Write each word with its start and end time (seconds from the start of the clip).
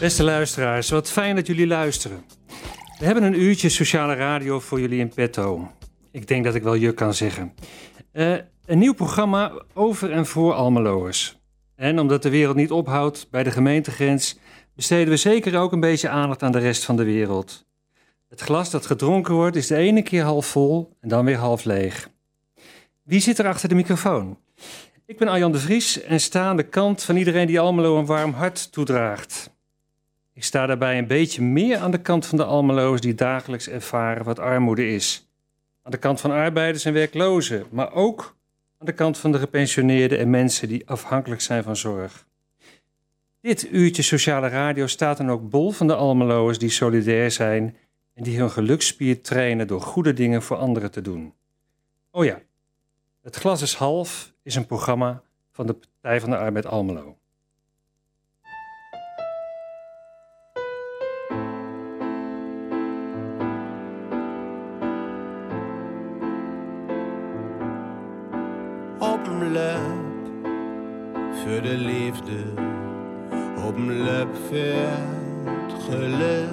Beste 0.00 0.24
luisteraars, 0.24 0.90
wat 0.90 1.10
fijn 1.10 1.36
dat 1.36 1.46
jullie 1.46 1.66
luisteren. 1.66 2.24
We 2.98 3.04
hebben 3.04 3.24
een 3.24 3.40
uurtje 3.40 3.68
sociale 3.68 4.14
radio 4.14 4.60
voor 4.60 4.80
jullie 4.80 5.00
in 5.00 5.08
petto. 5.08 5.70
Ik 6.10 6.28
denk 6.28 6.44
dat 6.44 6.54
ik 6.54 6.62
wel 6.62 6.74
je 6.74 6.92
kan 6.92 7.14
zeggen. 7.14 7.54
Eh, 8.12 8.32
een 8.66 8.78
nieuw 8.78 8.94
programma 8.94 9.62
over 9.74 10.12
en 10.12 10.26
voor 10.26 10.52
Almeloers. 10.52 11.38
En 11.76 11.98
omdat 11.98 12.22
de 12.22 12.30
wereld 12.30 12.56
niet 12.56 12.70
ophoudt 12.70 13.28
bij 13.30 13.42
de 13.42 13.50
gemeentegrens, 13.50 14.38
besteden 14.80 15.08
we 15.08 15.16
zeker 15.16 15.58
ook 15.58 15.72
een 15.72 15.80
beetje 15.80 16.08
aandacht 16.08 16.42
aan 16.42 16.52
de 16.52 16.58
rest 16.58 16.84
van 16.84 16.96
de 16.96 17.04
wereld. 17.04 17.66
Het 18.28 18.40
glas 18.40 18.70
dat 18.70 18.86
gedronken 18.86 19.34
wordt 19.34 19.56
is 19.56 19.66
de 19.66 19.76
ene 19.76 20.02
keer 20.02 20.22
half 20.22 20.46
vol 20.46 20.96
en 21.00 21.08
dan 21.08 21.24
weer 21.24 21.36
half 21.36 21.64
leeg. 21.64 22.10
Wie 23.02 23.20
zit 23.20 23.38
er 23.38 23.46
achter 23.46 23.68
de 23.68 23.74
microfoon? 23.74 24.38
Ik 25.06 25.18
ben 25.18 25.28
Arjan 25.28 25.52
de 25.52 25.58
Vries 25.58 26.02
en 26.02 26.20
sta 26.20 26.48
aan 26.48 26.56
de 26.56 26.62
kant 26.62 27.02
van 27.02 27.16
iedereen 27.16 27.46
die 27.46 27.60
Almelo 27.60 27.98
een 27.98 28.06
warm 28.06 28.32
hart 28.32 28.72
toedraagt. 28.72 29.50
Ik 30.32 30.44
sta 30.44 30.66
daarbij 30.66 30.98
een 30.98 31.06
beetje 31.06 31.42
meer 31.42 31.78
aan 31.78 31.90
de 31.90 32.00
kant 32.00 32.26
van 32.26 32.38
de 32.38 32.44
Almeloos 32.44 33.00
die 33.00 33.14
dagelijks 33.14 33.68
ervaren 33.68 34.24
wat 34.24 34.38
armoede 34.38 34.88
is. 34.88 35.28
Aan 35.82 35.90
de 35.90 35.98
kant 35.98 36.20
van 36.20 36.30
arbeiders 36.30 36.84
en 36.84 36.92
werklozen, 36.92 37.66
maar 37.70 37.92
ook 37.92 38.36
aan 38.78 38.86
de 38.86 38.92
kant 38.92 39.18
van 39.18 39.32
de 39.32 39.38
gepensioneerden 39.38 40.18
en 40.18 40.30
mensen 40.30 40.68
die 40.68 40.88
afhankelijk 40.88 41.40
zijn 41.40 41.62
van 41.62 41.76
zorg. 41.76 42.28
Dit 43.40 43.72
uurtje 43.72 44.02
sociale 44.02 44.48
radio 44.48 44.86
staat 44.86 45.16
dan 45.16 45.30
ook 45.30 45.50
bol 45.50 45.70
van 45.70 45.86
de 45.86 45.94
Almeloers 45.94 46.58
die 46.58 46.70
solidair 46.70 47.30
zijn 47.30 47.76
en 48.14 48.22
die 48.22 48.38
hun 48.38 48.50
geluksspier 48.50 49.22
trainen 49.22 49.66
door 49.66 49.80
goede 49.80 50.12
dingen 50.12 50.42
voor 50.42 50.56
anderen 50.56 50.90
te 50.90 51.00
doen. 51.00 51.34
Oh 52.10 52.24
ja, 52.24 52.40
Het 53.22 53.36
Glas 53.36 53.62
is 53.62 53.74
Half 53.74 54.32
is 54.42 54.54
een 54.54 54.66
programma 54.66 55.22
van 55.50 55.66
de 55.66 55.72
Partij 55.72 56.20
van 56.20 56.30
de 56.30 56.36
Arbeid 56.36 56.66
Almelo. 56.66 57.18
op 68.98 69.26
voor 71.34 71.62
de 71.62 71.76
liefde, 71.76 72.54
op 73.70 73.78
lep 73.78 74.28
voor 74.48 74.90
het 75.44 75.82
geluk. 75.90 76.48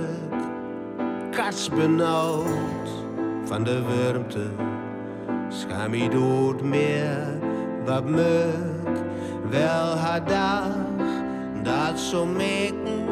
Van 3.45 3.63
de 3.63 3.81
warmte, 3.81 4.47
schaam 5.49 5.93
je 5.93 6.09
dood 6.09 6.61
meer 6.61 7.39
wat 7.85 8.05
muk. 8.05 8.97
Wel 9.49 9.95
haar 9.95 10.25
dag, 10.25 10.67
dat 11.63 11.99
zo 11.99 12.25
meken, 12.25 13.05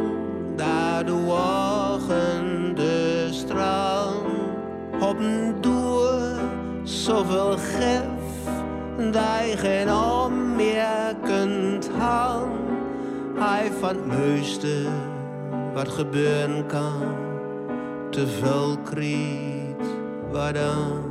daar 0.55 1.05
de 1.05 1.25
ogen 1.27 2.75
de 2.75 3.27
straal 3.31 4.13
op 4.99 5.19
een 5.19 5.55
doer 5.61 6.39
zoveel 6.83 7.57
gef 7.57 8.03
dat 9.11 9.49
je 9.49 9.57
geen 9.57 9.93
om 9.93 10.55
meer 10.55 11.15
kunt 11.23 11.89
houden. 11.97 12.65
Hij 13.37 13.71
van 13.85 13.95
het 13.95 14.05
mooiste 14.05 14.87
wat 15.73 15.87
gebeuren 15.87 16.65
kan, 16.65 17.01
te 18.09 18.27
veel 18.27 18.77
kriet, 18.83 19.85
wat 20.31 20.53
dan? 20.53 21.03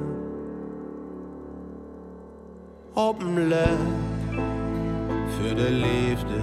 Op 2.93 3.23
een 3.23 3.49
lep 3.49 3.79
voor 5.29 5.55
de 5.55 5.71
liefde, 5.71 6.39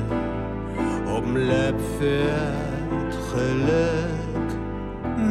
op 1.16 1.25
een 1.25 1.45
lep 1.45 1.79
voor 1.97 2.97
het 2.97 3.16
geluk. 3.33 4.50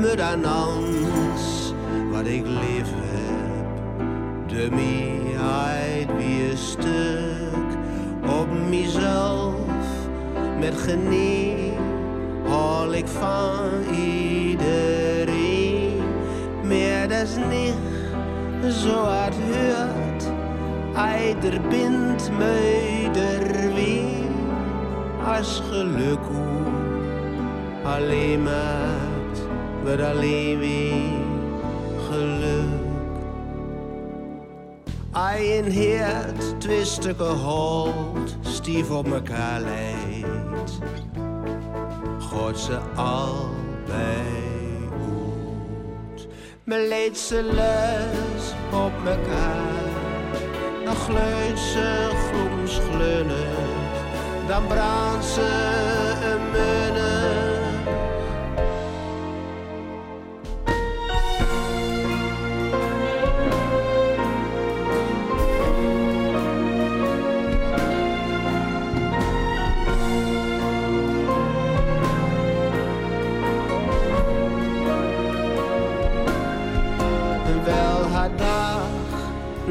Me 0.00 0.16
dan 0.16 0.44
anders 0.44 1.72
wat 2.10 2.26
ik 2.26 2.46
lief 2.46 2.90
heb, 2.94 3.68
de 4.48 4.68
meerheid 4.70 6.16
wie 6.16 6.50
een 6.50 6.58
stuk 6.58 7.70
op 8.40 8.48
mezelf 8.68 9.69
met 10.60 10.76
geniet 10.76 11.72
haal 12.48 12.92
ik 12.92 13.06
van 13.06 13.94
iedereen. 13.94 15.30
Meer 16.62 17.08
des 17.08 17.36
niet 17.36 17.74
zo 18.72 18.94
hard 18.94 19.34
hoort 19.34 20.30
eider 20.94 21.60
bindt 21.68 22.30
meider 22.38 23.74
wie 23.74 24.28
als 25.26 25.62
geluk 25.70 26.24
hoe 26.24 26.72
alleen 27.84 28.42
maakt 28.42 29.40
wat 29.84 30.00
alleen 30.00 30.58
wie 30.58 31.12
geluk. 32.10 32.88
Een 35.12 35.70
heert, 35.70 36.60
twee 36.60 36.84
stukken 36.84 37.36
hold, 37.38 38.36
stief 38.40 38.90
op 38.90 39.06
mekaar 39.08 39.60
God 42.30 42.58
ze 42.58 42.78
allebei 42.94 44.88
goed. 44.88 46.28
Me 46.64 46.86
leed 46.88 47.18
ze 47.18 47.42
les 47.42 48.54
op 48.72 48.92
mekaar, 49.04 49.90
dan 50.84 50.94
gleut 50.94 51.58
ze 51.58 52.10
groens 52.28 52.80
glunnig, 52.90 53.58
dan 54.48 54.66
brandt 54.66 55.24
ze 55.24 55.89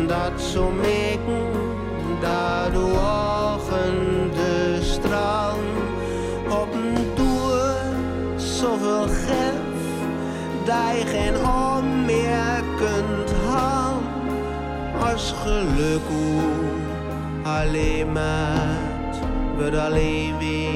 dat 0.07 0.41
zo 0.41 0.69
meken 0.69 1.47
de 2.19 2.77
ogen 2.77 4.31
de 4.33 4.77
straal 4.81 5.57
op 6.49 6.73
een 6.73 7.13
toer 7.13 7.75
zoveel 8.35 9.07
gef 9.07 9.55
dat 10.65 10.97
je 10.99 11.05
geen 11.05 11.35
om 11.35 12.05
meer 12.05 12.63
kunt 12.77 13.31
houden 13.47 14.07
als 15.01 15.33
geluk 15.43 16.01
alleen 17.43 18.11
maakt 18.11 19.19
wordt 19.57 19.77
alleen 19.77 20.37
weer 20.37 20.68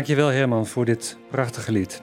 Dankjewel 0.00 0.28
Herman 0.28 0.66
voor 0.66 0.84
dit 0.84 1.18
prachtige 1.30 1.72
lied. 1.72 2.02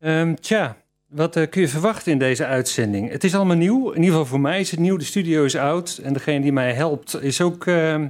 Ehm, 0.00 0.34
tja, 0.34 0.76
wat 1.08 1.36
eh, 1.36 1.48
kun 1.50 1.60
je 1.60 1.68
verwachten 1.68 2.12
in 2.12 2.18
deze 2.18 2.46
uitzending? 2.46 3.10
Het 3.10 3.24
is 3.24 3.34
allemaal 3.34 3.56
nieuw. 3.56 3.90
In 3.90 3.96
ieder 3.96 4.10
geval 4.10 4.26
voor 4.26 4.40
mij 4.40 4.60
is 4.60 4.70
het 4.70 4.80
nieuw. 4.80 4.96
De 4.96 5.04
studio 5.04 5.44
is 5.44 5.56
oud. 5.56 6.00
En 6.02 6.12
degene 6.12 6.40
die 6.40 6.52
mij 6.52 6.72
helpt 6.72 7.22
is 7.22 7.40
ook, 7.40 7.66
ehm, 7.66 8.08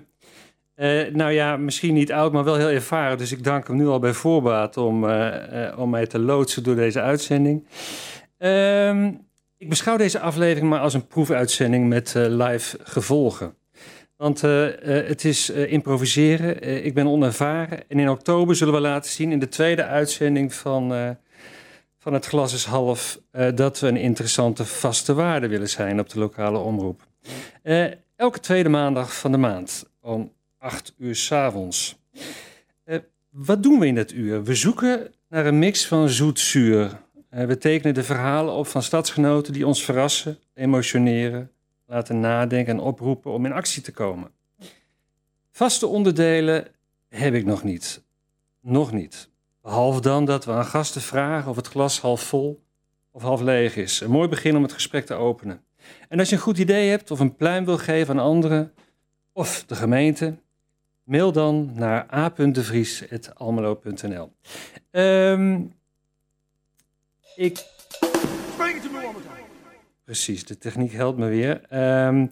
eh, 0.75 1.12
nou 1.12 1.32
ja, 1.32 1.56
misschien 1.56 1.94
niet 1.94 2.12
oud, 2.12 2.32
maar 2.32 2.44
wel 2.44 2.56
heel 2.56 2.71
ervaren. 2.71 3.19
Dus 3.19 3.32
ik 3.32 3.44
dank 3.44 3.67
hem 3.67 3.77
nu 3.77 3.87
al 3.87 3.99
bij 3.99 4.12
voorbaat 4.12 4.77
om, 4.77 5.09
eh, 5.09 5.79
om 5.79 5.91
mij 5.91 6.06
te 6.06 6.19
loodsen 6.19 6.62
door 6.62 6.76
deze 6.76 7.00
uitzending. 7.00 7.67
Ehm, 8.38 9.12
ik 9.56 9.69
beschouw 9.69 9.97
deze 9.97 10.21
aflevering 10.21 10.69
maar 10.69 10.81
als 10.81 10.94
een 10.94 11.06
proefuitzending 11.06 11.88
met 11.88 12.15
live 12.15 12.79
gevolgen. 12.83 13.55
Want 14.21 14.45
eh, 14.45 14.67
eh, 14.67 15.07
het 15.09 15.25
is 15.25 15.51
eh, 15.51 15.73
improviseren. 15.73 16.85
Ik 16.85 16.95
ben 16.95 17.07
onervaren. 17.07 17.89
En 17.89 17.99
in 17.99 18.11
oktober 18.11 18.57
zullen 18.57 18.75
we 18.75 18.81
laten 18.81 19.11
zien 19.11 19.33
in 19.33 19.39
de 19.39 19.49
tweede 19.49 19.85
uitzending 19.85 20.55
van, 20.55 21.17
van 21.99 22.13
Het 22.13 22.27
Glas 22.27 22.53
is 22.53 22.65
Half... 22.65 23.21
dat 23.55 23.81
we 23.81 23.87
een 23.87 23.97
interessante 23.97 24.65
vaste 24.65 25.15
waarde 25.15 25.49
willen 25.49 25.69
zijn 25.69 26.01
op 26.01 26.09
de 26.09 26.19
lokale 26.19 26.59
omroep. 26.59 27.07
Elke 28.17 28.41
tweede 28.41 28.69
maandag 28.69 29.15
van 29.19 29.33
de 29.33 29.39
maand 29.39 29.91
om 30.01 30.33
8 30.59 30.95
uur 30.99 31.17
s'avonds. 31.17 31.97
avonds. 32.87 33.07
wat 33.31 33.63
doen 33.63 33.79
we 33.79 33.87
in 33.87 33.95
dat 33.95 34.13
uur? 34.13 34.45
We 34.45 34.55
zoeken 34.55 35.13
naar 35.29 35.47
een 35.47 35.59
mix 35.59 35.87
van 35.87 36.09
zoet-zuur. 36.09 37.01
We 37.31 37.59
tekenen 37.59 37.95
de 37.95 38.05
verhalen 38.05 38.55
op 38.55 38.67
van 38.67 38.83
stadsgenoten 38.83 39.53
die 39.53 39.67
ons 39.67 39.85
verrassen, 39.85 40.39
emotioneren, 40.55 41.51
laten 41.91 42.21
nadenken 42.21 42.73
en 42.73 42.81
oproepen 42.81 43.33
om 43.33 43.45
in 43.45 43.53
actie 43.53 43.83
te 43.83 43.93
komen. 43.93 44.31
Vaste 45.51 45.87
onderdelen 45.87 46.67
heb 47.09 47.35
ik 47.35 47.45
nog 47.45 47.63
niet. 47.63 48.03
Nog 48.61 48.93
niet. 48.93 49.31
Behalve 49.63 50.01
dan 50.01 50.25
dat 50.25 50.45
we 50.45 50.53
aan 50.53 50.65
gasten 50.65 51.01
vragen 51.01 51.51
of 51.51 51.57
het 51.57 51.67
glas 51.67 52.01
half 52.01 52.23
vol 52.23 52.63
of 53.11 53.23
half 53.23 53.41
leeg 53.41 53.77
is. 53.77 54.01
Een 54.01 54.11
mooi 54.11 54.29
begin 54.29 54.57
om 54.57 54.63
het 54.63 54.73
gesprek 54.73 55.07
te 55.07 55.15
openen. 55.15 55.65
En 56.09 56.19
als 56.19 56.29
je 56.29 56.35
een 56.35 56.43
goed 56.43 56.59
idee 56.59 56.89
hebt 56.89 57.11
of 57.11 57.21
een 57.21 57.37
pluim 57.37 57.65
wil 57.65 57.79
geven 57.79 58.19
aan 58.19 58.25
anderen 58.25 58.75
of 59.33 59.65
de 59.67 59.75
gemeente, 59.75 60.39
mail 61.03 61.33
dan 61.33 61.71
naar 61.75 62.15
a.devries.almelo.nl. 62.15 64.33
Ehm 64.91 65.63
ik... 67.35 67.65
Precies, 70.11 70.45
de 70.45 70.59
techniek 70.59 70.93
helpt 70.93 71.19
me 71.19 71.29
weer. 71.29 71.61
Ehm, 71.69 72.27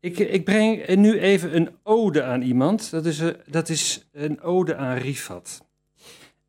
ik, 0.00 0.18
ik, 0.18 0.44
breng 0.44 0.94
nu 0.96 1.18
even 1.18 1.56
een 1.56 1.70
ode 1.82 2.22
aan 2.22 2.42
iemand. 2.42 2.90
Dat 2.90 3.06
is, 3.06 3.18
een, 3.18 3.36
dat 3.46 3.68
is 3.68 4.08
een 4.12 4.40
ode 4.40 4.76
aan 4.76 4.96
Rifat. 4.96 5.64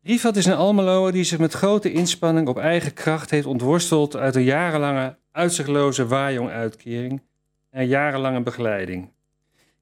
Rifat 0.02 0.36
is 0.36 0.46
een 0.46 0.54
Almeloer 0.54 1.12
die 1.12 1.24
zich 1.24 1.38
met 1.38 1.52
grote 1.52 1.92
inspanning 1.92 2.48
op 2.48 2.58
eigen 2.58 2.92
kracht 2.92 3.30
heeft 3.30 3.46
ontworsteld 3.46 4.16
uit 4.16 4.34
een 4.34 4.42
jarenlange 4.42 5.16
uitzichtloze 5.30 6.06
waaijong-uitkering 6.06 7.22
en 7.70 7.86
jarenlange 7.86 8.42
begeleiding. 8.42 9.10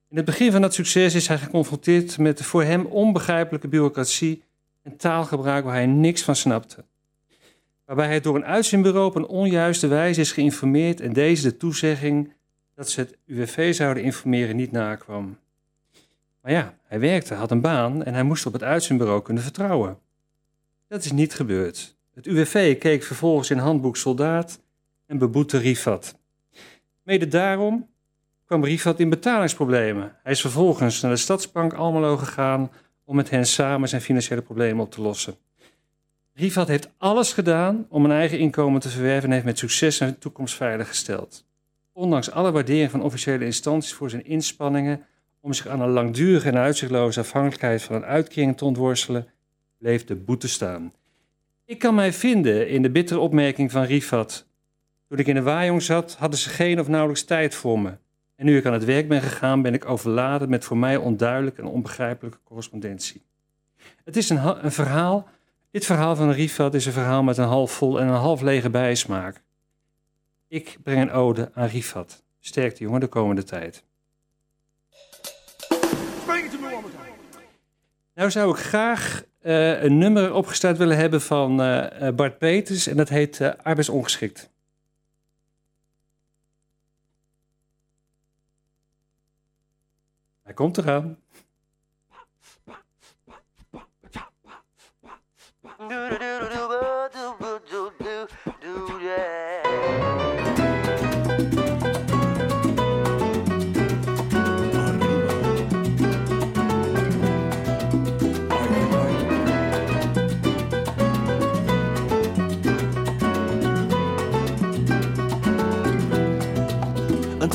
In 0.09 0.15
het 0.15 0.25
begin 0.25 0.51
van 0.51 0.61
dat 0.61 0.73
succes 0.73 1.15
is 1.15 1.27
hij 1.27 1.37
geconfronteerd 1.37 2.17
met 2.17 2.37
de 2.37 2.43
voor 2.43 2.63
hem 2.63 2.85
onbegrijpelijke 2.85 3.67
bureaucratie 3.67 4.43
en 4.83 4.97
taalgebruik 4.97 5.63
waar 5.63 5.73
hij 5.73 5.85
niks 5.85 6.23
van 6.23 6.35
snapte. 6.35 6.85
Waarbij 7.91 8.09
hij 8.09 8.21
door 8.21 8.35
een 8.35 8.45
uitzendbureau 8.45 9.05
op 9.05 9.15
een 9.15 9.27
onjuiste 9.27 9.87
wijze 9.87 10.21
is 10.21 10.31
geïnformeerd 10.31 11.01
en 11.01 11.13
deze 11.13 11.41
de 11.41 11.57
toezegging 11.57 12.33
dat 12.75 12.89
ze 12.89 12.99
het 12.99 13.17
UWV 13.25 13.73
zouden 13.73 14.03
informeren 14.03 14.55
niet 14.55 14.71
nakwam. 14.71 15.37
Maar 16.41 16.51
ja, 16.51 16.77
hij 16.83 16.99
werkte, 16.99 17.33
had 17.33 17.51
een 17.51 17.61
baan 17.61 18.03
en 18.03 18.13
hij 18.13 18.23
moest 18.23 18.45
op 18.45 18.53
het 18.53 18.63
uitzendbureau 18.63 19.21
kunnen 19.21 19.43
vertrouwen. 19.43 19.99
Dat 20.87 21.03
is 21.03 21.11
niet 21.11 21.33
gebeurd. 21.33 21.95
Het 22.13 22.25
UWV 22.25 22.77
keek 22.77 23.03
vervolgens 23.03 23.49
in 23.49 23.57
handboek 23.57 23.97
soldaat 23.97 24.61
en 25.05 25.17
beboette 25.17 25.57
Rifat. 25.57 26.15
Mede 27.03 27.27
daarom 27.27 27.89
kwam 28.45 28.65
Rifat 28.65 28.99
in 28.99 29.09
betalingsproblemen. 29.09 30.15
Hij 30.23 30.31
is 30.31 30.41
vervolgens 30.41 31.01
naar 31.01 31.11
de 31.11 31.17
Stadsbank 31.17 31.73
Almelo 31.73 32.17
gegaan 32.17 32.71
om 33.03 33.15
met 33.15 33.29
hen 33.29 33.45
samen 33.45 33.89
zijn 33.89 34.01
financiële 34.01 34.41
problemen 34.41 34.83
op 34.83 34.91
te 34.91 35.01
lossen. 35.01 35.35
Rifat 36.33 36.67
heeft 36.67 36.89
alles 36.97 37.33
gedaan 37.33 37.85
om 37.89 38.05
een 38.05 38.11
eigen 38.11 38.39
inkomen 38.39 38.81
te 38.81 38.89
verwerven 38.89 39.23
en 39.23 39.31
heeft 39.31 39.45
met 39.45 39.57
succes 39.57 39.97
zijn 39.97 40.17
toekomst 40.17 40.55
veiliggesteld. 40.55 41.45
Ondanks 41.93 42.31
alle 42.31 42.51
waardering 42.51 42.91
van 42.91 43.01
officiële 43.01 43.45
instanties 43.45 43.93
voor 43.93 44.09
zijn 44.09 44.25
inspanningen 44.25 45.05
om 45.39 45.53
zich 45.53 45.67
aan 45.67 45.81
een 45.81 45.89
langdurige 45.89 46.47
en 46.47 46.57
uitzichtloze 46.57 47.19
afhankelijkheid 47.19 47.81
van 47.81 47.95
een 47.95 48.05
uitkering 48.05 48.57
te 48.57 48.65
ontworstelen, 48.65 49.27
bleef 49.77 50.05
de 50.05 50.15
boete 50.15 50.47
staan. 50.47 50.93
Ik 51.65 51.79
kan 51.79 51.95
mij 51.95 52.13
vinden 52.13 52.69
in 52.69 52.81
de 52.81 52.89
bittere 52.89 53.19
opmerking 53.19 53.71
van 53.71 53.83
Rifat. 53.83 54.47
Toen 55.07 55.17
ik 55.19 55.27
in 55.27 55.35
de 55.35 55.41
waaijong 55.41 55.81
zat, 55.81 56.15
hadden 56.15 56.39
ze 56.39 56.49
geen 56.49 56.79
of 56.79 56.87
nauwelijks 56.87 57.23
tijd 57.23 57.55
voor 57.55 57.79
me. 57.79 57.97
En 58.35 58.45
nu 58.45 58.57
ik 58.57 58.65
aan 58.65 58.73
het 58.73 58.85
werk 58.85 59.07
ben 59.07 59.21
gegaan, 59.21 59.61
ben 59.61 59.73
ik 59.73 59.85
overladen 59.85 60.49
met 60.49 60.65
voor 60.65 60.77
mij 60.77 60.97
onduidelijke 60.97 61.61
en 61.61 61.67
onbegrijpelijke 61.67 62.39
correspondentie. 62.43 63.21
Het 64.03 64.17
is 64.17 64.29
een, 64.29 64.65
een 64.65 64.71
verhaal. 64.71 65.27
Dit 65.71 65.85
verhaal 65.85 66.15
van 66.15 66.31
Rifat 66.31 66.73
is 66.73 66.85
een 66.85 66.91
verhaal 66.91 67.23
met 67.23 67.37
een 67.37 67.47
half 67.47 67.71
vol 67.71 67.99
en 67.99 68.07
een 68.07 68.13
half 68.13 68.41
lege 68.41 68.69
bijsmaak. 68.69 69.43
Ik 70.47 70.77
breng 70.83 71.01
een 71.01 71.11
ode 71.11 71.51
aan 71.53 71.67
Rifat. 71.67 72.23
Sterkte 72.39 72.83
jongen 72.83 72.99
de 72.99 73.07
komende 73.07 73.43
tijd. 73.43 73.83
Nou 78.13 78.31
zou 78.31 78.51
ik 78.51 78.57
graag 78.57 79.23
uh, 79.41 79.83
een 79.83 79.97
nummer 79.97 80.33
opgestart 80.33 80.77
willen 80.77 80.97
hebben 80.97 81.21
van 81.21 81.61
uh, 81.61 82.09
Bart 82.09 82.37
Peters 82.37 82.87
en 82.87 82.97
dat 82.97 83.09
heet 83.09 83.39
uh, 83.39 83.51
Arbeidsongeschikt. 83.63 84.49
Hij 90.43 90.53
komt 90.53 90.77
eraan. 90.77 91.20
Een 95.81 96.90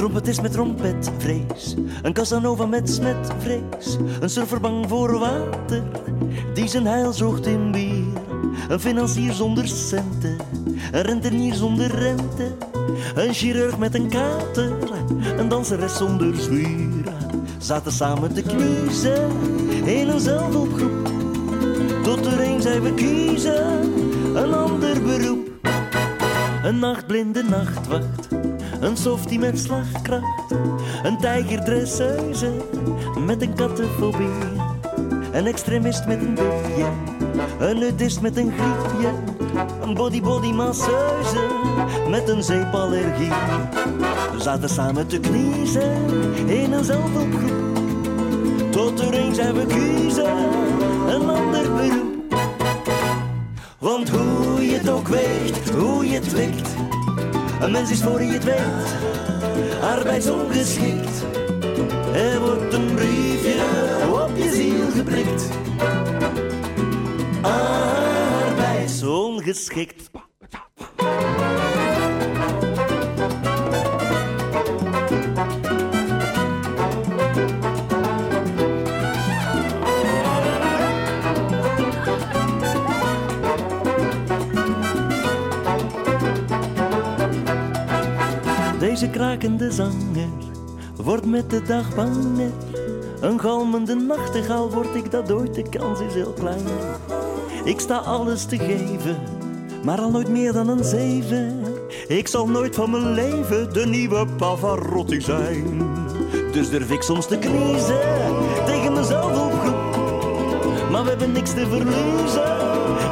trompetist 0.06 0.42
met 0.42 0.52
trompetvrees, 0.52 1.74
een 2.02 2.12
Casanova 2.12 2.66
met 2.66 2.90
smetvrees, 2.90 3.96
een 4.20 4.30
surfer 4.30 4.60
bang 4.60 4.88
voor 4.88 5.18
water, 5.18 5.82
die 6.54 6.68
zijn 6.68 6.86
heil 6.86 7.12
zocht 7.12 7.46
in 7.46 7.72
bier. 7.72 8.04
Een 8.68 8.80
financier 8.80 9.32
zonder 9.32 9.68
centen, 9.68 10.36
een 10.92 11.02
rentenier 11.02 11.54
zonder 11.54 11.86
rente, 11.86 12.56
een 13.14 13.34
chirurg 13.34 13.78
met 13.78 13.94
een 13.94 14.08
kater, 14.08 14.72
een 15.38 15.48
danseres 15.48 15.96
zonder 15.96 16.36
zwier. 16.36 17.04
Zaten 17.58 17.92
samen 17.92 18.34
te 18.34 18.42
kniezen 18.42 19.30
in 19.84 20.08
een 20.08 20.20
zelfhulpgroep, 20.20 21.08
tot 22.02 22.26
er 22.26 22.40
een 22.40 22.62
zei 22.62 22.80
we 22.80 22.94
kiezen 22.94 23.92
een 24.34 24.54
ander 24.54 25.02
beroep. 25.02 25.48
Een 26.62 26.78
nachtblinde 26.78 27.42
nachtwacht 27.42 28.28
een 28.86 28.96
softie 28.96 29.38
met 29.38 29.58
slagkracht, 29.58 30.50
een 31.02 31.18
tijgerdresseuse 31.18 32.52
met 33.24 33.42
een 33.42 33.54
kattenfobie. 33.54 34.28
Een 35.32 35.46
extremist 35.46 36.06
met 36.06 36.20
een 36.20 36.34
dufje, 36.34 36.86
een 37.58 37.78
nudist 37.78 38.20
met 38.20 38.36
een 38.36 38.52
griepje, 38.52 39.08
een 39.82 39.94
body-body 39.94 40.52
met 42.08 42.28
een 42.28 42.42
zeepallergie. 42.42 43.28
We 44.32 44.40
zaten 44.40 44.68
samen 44.68 45.06
te 45.06 45.20
kniezen 45.20 45.92
in 46.46 46.72
een 46.72 46.84
zelfhulpgroep, 46.84 48.72
tot 48.72 49.00
er 49.00 49.12
eens 49.12 49.38
hebben 49.38 49.66
kiezen 49.66 50.36
een 51.08 51.30
ander 51.30 51.72
beroep. 51.72 52.34
Want 53.78 54.08
hoe 54.08 54.66
je 54.66 54.76
het 54.76 54.88
ook 54.88 55.08
weegt, 55.08 55.70
hoe 55.70 56.08
je 56.08 56.14
het 56.14 56.32
wikt 56.32 56.85
een 57.60 57.70
mens 57.70 57.90
is 57.90 58.02
voor 58.02 58.22
je 58.22 58.32
het 58.32 58.44
weet, 58.44 58.94
arbeidsongeschikt. 59.80 61.24
Er 62.14 62.40
wordt 62.40 62.72
een 62.72 62.94
briefje 62.94 63.54
op 64.12 64.30
je 64.36 64.50
ziel 64.54 64.90
geprikt. 64.90 65.48
Arbeidsongeschikt. 67.42 70.10
Deze 88.96 89.10
krakende 89.10 89.72
zanger 89.72 90.28
wordt 90.96 91.26
met 91.26 91.50
de 91.50 91.62
dag 91.62 91.94
banger. 91.94 92.50
Een 93.20 93.40
galmende 93.40 93.94
nachtegaal 93.94 94.70
word 94.70 94.94
ik 94.94 95.10
dat 95.10 95.32
ooit, 95.32 95.54
de 95.54 95.68
kans 95.68 96.00
is 96.00 96.14
heel 96.14 96.32
klein. 96.32 96.64
Ik 97.64 97.80
sta 97.80 97.96
alles 97.96 98.44
te 98.44 98.58
geven, 98.58 99.16
maar 99.84 99.98
al 99.98 100.10
nooit 100.10 100.28
meer 100.28 100.52
dan 100.52 100.68
een 100.68 100.84
zeven. 100.84 101.62
Ik 102.08 102.28
zal 102.28 102.48
nooit 102.48 102.74
van 102.74 102.90
mijn 102.90 103.12
leven 103.12 103.72
de 103.72 103.86
nieuwe 103.86 104.26
Pavarotti 104.26 105.20
zijn. 105.20 105.82
Dus 106.52 106.70
durf 106.70 106.90
ik 106.90 107.02
soms 107.02 107.26
te 107.26 107.38
kniezen 107.38 108.00
tegen 108.66 108.92
mezelf 108.92 109.52
opgroep. 109.52 110.90
Maar 110.90 111.02
we 111.02 111.08
hebben 111.08 111.32
niks 111.32 111.50
te 111.50 111.66
verliezen, 111.66 112.56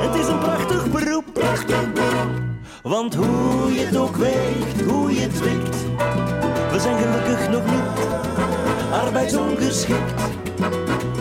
het 0.08 0.20
is 0.20 0.28
een 0.28 0.38
prachtig 0.38 0.90
beroep. 0.90 1.24
Prachtig 1.32 1.92
beroep. 1.92 2.03
Want 2.84 3.14
hoe 3.14 3.72
je 3.72 3.80
het 3.80 3.96
ook 3.96 4.16
weegt, 4.16 4.80
hoe 4.80 5.12
je 5.12 5.20
het 5.20 5.38
wikt, 5.38 5.76
we 6.72 6.80
zijn 6.80 6.98
gelukkig 6.98 7.50
nog 7.50 7.64
niet 7.64 8.06
arbeidsongeschikt. 8.92 10.22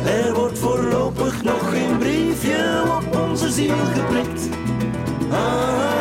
Er 0.06 0.34
wordt 0.34 0.60
voorlopig 0.60 1.44
nog 1.44 1.70
geen 1.70 1.98
briefje 1.98 2.84
op 2.98 3.20
onze 3.22 3.52
ziel 3.52 3.76
geprikt. 3.94 4.50
Arbeids, 5.32 5.93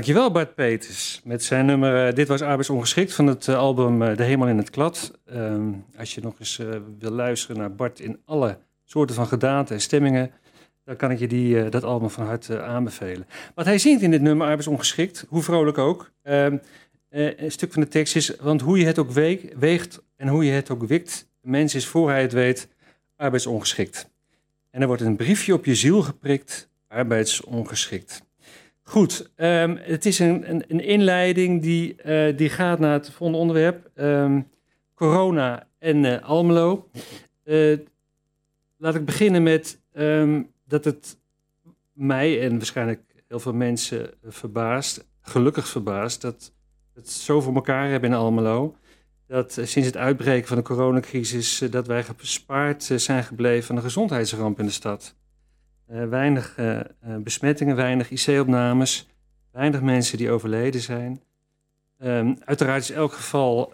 Dankjewel 0.00 0.30
Bart 0.30 0.54
Peters 0.54 1.20
met 1.24 1.44
zijn 1.44 1.66
nummer 1.66 2.06
uh, 2.06 2.14
Dit 2.14 2.28
was 2.28 2.40
arbeidsongeschikt 2.40 3.14
van 3.14 3.26
het 3.26 3.46
uh, 3.46 3.56
album 3.56 4.02
uh, 4.02 4.16
De 4.16 4.22
Hemel 4.22 4.48
in 4.48 4.56
het 4.56 4.70
Klad. 4.70 5.18
Ehm, 5.26 5.72
als 5.98 6.14
je 6.14 6.20
nog 6.20 6.34
eens 6.38 6.60
wil 6.98 7.10
luisteren 7.10 7.56
naar 7.56 7.74
Bart 7.74 8.00
in 8.00 8.20
alle 8.24 8.58
soorten 8.84 9.14
van 9.14 9.26
gedaante 9.26 9.74
en 9.74 9.80
stemmingen, 9.80 10.30
dan 10.84 10.96
kan 10.96 11.10
ik 11.10 11.18
je 11.18 11.26
die, 11.26 11.68
dat 11.68 11.84
album 11.84 12.10
van 12.10 12.26
harte 12.26 12.62
aanbevelen. 12.62 13.26
Wat 13.54 13.64
hij 13.64 13.78
zingt 13.78 14.02
in 14.02 14.10
dit 14.10 14.20
nummer 14.20 14.46
arbeidsongeschikt, 14.46 15.26
hoe 15.28 15.42
vrolijk 15.42 15.78
ook, 15.78 16.10
ehm, 16.22 16.56
een 17.10 17.52
stuk 17.52 17.72
van 17.72 17.82
de 17.82 17.88
tekst 17.88 18.16
is, 18.16 18.36
want 18.40 18.60
hoe 18.60 18.78
je 18.78 18.86
het 18.86 18.98
ook 18.98 19.10
weeg, 19.10 19.40
weegt 19.58 20.02
en 20.16 20.28
hoe 20.28 20.44
je 20.44 20.52
het 20.52 20.70
ook 20.70 20.82
wikt, 20.82 21.28
mens 21.40 21.74
is 21.74 21.86
voor 21.86 22.10
hij 22.10 22.22
het 22.22 22.32
weet 22.32 22.68
arbeidsongeschikt. 23.16 24.10
En 24.70 24.80
er 24.80 24.86
wordt 24.86 25.02
een 25.02 25.16
briefje 25.16 25.54
op 25.54 25.64
je 25.64 25.74
ziel 25.74 26.02
geprikt, 26.02 26.68
arbeidsongeschikt. 26.88 28.28
Goed, 28.90 29.30
um, 29.36 29.76
het 29.80 30.06
is 30.06 30.18
een, 30.18 30.50
een, 30.50 30.64
een 30.68 30.80
inleiding 30.80 31.62
die, 31.62 31.96
uh, 32.06 32.36
die 32.36 32.48
gaat 32.48 32.78
naar 32.78 32.92
het 32.92 33.10
volgende 33.10 33.38
onderwerp. 33.38 33.90
Um, 33.94 34.48
corona 34.94 35.68
en 35.78 36.04
uh, 36.04 36.22
Almelo. 36.22 36.90
Uh, 37.44 37.78
laat 38.76 38.94
ik 38.94 39.04
beginnen 39.04 39.42
met 39.42 39.80
um, 39.92 40.50
dat 40.66 40.84
het 40.84 41.18
mij 41.92 42.40
en 42.40 42.56
waarschijnlijk 42.56 43.00
heel 43.28 43.40
veel 43.40 43.52
mensen 43.52 44.10
verbaast, 44.24 45.08
gelukkig 45.22 45.68
verbaast, 45.68 46.20
dat 46.20 46.52
het 46.94 47.10
zo 47.10 47.40
voor 47.40 47.54
elkaar 47.54 47.88
hebben 47.88 48.10
in 48.10 48.16
Almelo. 48.16 48.76
Dat 49.26 49.52
sinds 49.52 49.88
het 49.88 49.96
uitbreken 49.96 50.48
van 50.48 50.56
de 50.56 50.62
coronacrisis 50.62 51.58
dat 51.58 51.86
wij 51.86 52.04
gespaard 52.16 52.82
zijn 52.96 53.24
gebleven 53.24 53.66
van 53.66 53.74
de 53.74 53.82
gezondheidsramp 53.82 54.58
in 54.58 54.66
de 54.66 54.72
stad. 54.72 55.14
Uh, 55.92 56.08
weinig 56.08 56.56
uh, 56.58 56.80
besmettingen, 57.18 57.76
weinig 57.76 58.10
IC-opnames, 58.10 59.08
weinig 59.50 59.80
mensen 59.80 60.18
die 60.18 60.30
overleden 60.30 60.80
zijn. 60.80 61.22
Um, 61.98 62.36
uiteraard 62.44 62.82
is 62.82 62.90
elk 62.90 63.12
geval 63.12 63.72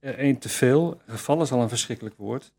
er 0.00 0.18
één 0.18 0.38
te 0.38 0.48
veel. 0.48 1.00
Geval 1.06 1.42
is 1.42 1.52
al 1.52 1.62
een 1.62 1.68
verschrikkelijk 1.68 2.16
woord. 2.16 2.52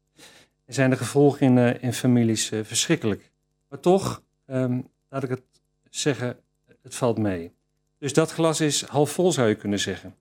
En 0.65 0.73
zijn 0.73 0.89
de 0.89 0.95
gevolgen 0.95 1.57
in, 1.57 1.81
in 1.81 1.93
families 1.93 2.51
verschrikkelijk. 2.63 3.31
Maar 3.69 3.79
toch, 3.79 4.23
um, 4.45 4.87
laat 5.09 5.23
ik 5.23 5.29
het 5.29 5.43
zeggen, 5.89 6.37
het 6.81 6.95
valt 6.95 7.17
mee. 7.17 7.51
Dus 7.97 8.13
dat 8.13 8.31
glas 8.31 8.61
is 8.61 8.81
half 8.81 9.11
vol, 9.11 9.31
zou 9.31 9.47
je 9.47 9.55
kunnen 9.55 9.79
zeggen. 9.79 10.15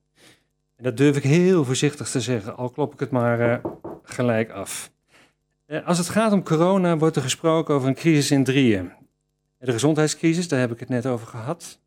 En 0.75 0.83
dat 0.83 0.97
durf 0.97 1.17
ik 1.17 1.23
heel 1.23 1.65
voorzichtig 1.65 2.09
te 2.09 2.21
zeggen, 2.21 2.57
al 2.57 2.69
klop 2.69 2.93
ik 2.93 2.99
het 2.99 3.11
maar 3.11 3.61
gelijk 4.03 4.49
af. 4.49 4.91
Als 5.83 5.97
het 5.97 6.09
gaat 6.09 6.31
om 6.31 6.43
corona 6.43 6.97
wordt 6.97 7.15
er 7.15 7.21
gesproken 7.21 7.75
over 7.75 7.87
een 7.87 7.95
crisis 7.95 8.31
in 8.31 8.43
drieën. 8.43 8.91
De 9.57 9.71
gezondheidscrisis, 9.71 10.47
daar 10.47 10.59
heb 10.59 10.71
ik 10.71 10.79
het 10.79 10.89
net 10.89 11.05
over 11.05 11.27
gehad. 11.27 11.79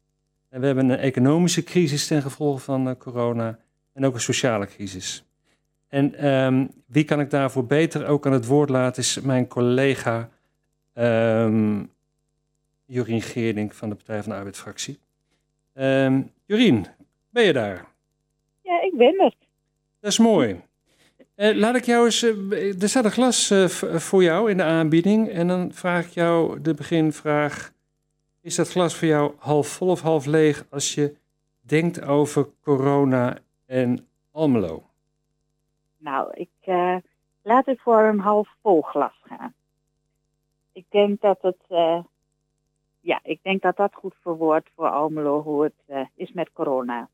En 0.49 0.61
we 0.61 0.67
hebben 0.67 0.89
een 0.89 0.99
economische 0.99 1.63
crisis 1.63 2.07
ten 2.07 2.23
gevolge 2.23 2.59
van 2.61 2.97
corona 2.97 3.59
en 3.93 4.05
ook 4.05 4.15
een 4.15 4.21
sociale 4.21 4.67
crisis. 4.67 5.25
En 5.89 6.27
um, 6.27 6.71
wie 6.87 7.05
kan 7.05 7.21
ik 7.21 7.31
daarvoor 7.31 7.67
beter 7.67 8.07
ook 8.07 8.27
aan 8.27 8.33
het 8.33 8.47
woord 8.47 8.69
laten 8.69 9.03
is 9.03 9.21
mijn 9.21 9.47
collega 9.47 10.31
um, 10.95 11.91
Jorien 12.85 13.23
Geerdink 13.23 13.75
van 13.75 13.89
de 13.89 13.95
Partij 13.95 14.23
van 14.23 14.33
de 14.33 14.37
Arbeid-fractie. 14.37 14.99
Um, 15.75 16.33
Jorien, 16.45 16.87
ben 17.31 17.45
je 17.45 17.53
daar? 17.53 17.87
Ja, 18.63 18.83
ik 18.83 18.97
ben 18.97 19.21
er. 19.21 19.35
Dat 20.01 20.11
is 20.11 20.19
mooi. 20.19 20.61
Uh, 21.39 21.55
laat 21.55 21.77
ik 21.77 21.85
jou 21.85 22.05
eens. 22.05 22.23
Uh, 22.23 22.83
er 22.83 22.89
staat 22.89 23.05
een 23.05 23.11
glas 23.11 23.51
uh, 23.51 23.67
voor 23.99 24.23
jou 24.23 24.51
in 24.51 24.57
de 24.57 24.63
aanbieding. 24.63 25.29
En 25.29 25.49
dan 25.49 25.73
vraag 25.73 26.07
ik 26.07 26.11
jou 26.11 26.61
de 26.61 26.75
beginvraag: 26.75 27.73
Is 28.41 28.55
dat 28.55 28.71
glas 28.71 28.97
voor 28.97 29.09
jou 29.09 29.35
half 29.39 29.69
vol 29.69 29.89
of 29.89 30.01
half 30.01 30.27
leeg 30.27 30.67
als 30.71 30.95
je 30.95 31.17
denkt 31.61 32.03
over 32.03 32.49
corona 32.63 33.39
en 33.67 34.09
Almelo? 34.33 34.83
Nou, 35.99 36.31
ik 36.35 36.49
laat 37.43 37.67
het 37.67 37.81
voor 37.81 38.03
een 38.03 38.21
half 38.21 38.49
vol 38.63 38.83
glas 38.83 39.21
gaan. 39.23 39.55
Ik 40.73 40.85
denk 40.89 41.21
dat 41.21 41.39
het. 41.43 41.65
ja, 43.01 43.21
ik 43.23 43.39
denk 43.43 43.63
dat 43.63 43.77
dat 43.77 43.95
goed 43.95 44.15
verwoordt 44.23 44.71
voor 44.75 44.89
Almelo 44.89 45.43
hoe 45.43 45.63
het 45.63 46.09
is 46.15 46.33
met 46.33 46.53
corona. 46.53 47.09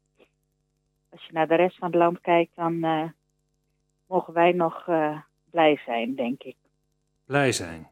Als 1.10 1.26
je 1.26 1.32
naar 1.32 1.48
de 1.48 1.54
rest 1.54 1.78
van 1.78 1.88
het 1.88 1.96
land 1.96 2.20
kijkt, 2.20 2.56
dan 2.56 2.84
mogen 4.14 4.32
wij 4.32 4.52
nog 4.52 4.86
uh, 4.86 5.18
blij 5.50 5.80
zijn, 5.84 6.14
denk 6.14 6.42
ik. 6.42 6.56
Blij 7.24 7.52
zijn? 7.52 7.88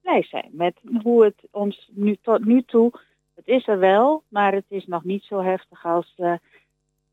Blij 0.00 0.22
zijn 0.22 0.48
met 0.50 0.74
hoe 1.02 1.24
het 1.24 1.42
ons 1.50 1.90
nu 1.92 2.16
tot 2.22 2.44
nu 2.44 2.62
toe. 2.62 2.92
Het 3.34 3.46
is 3.46 3.68
er 3.68 3.78
wel, 3.78 4.22
maar 4.28 4.52
het 4.52 4.64
is 4.68 4.86
nog 4.86 5.04
niet 5.04 5.24
zo 5.24 5.42
heftig 5.42 5.84
als 5.84 6.14
uh, 6.16 6.34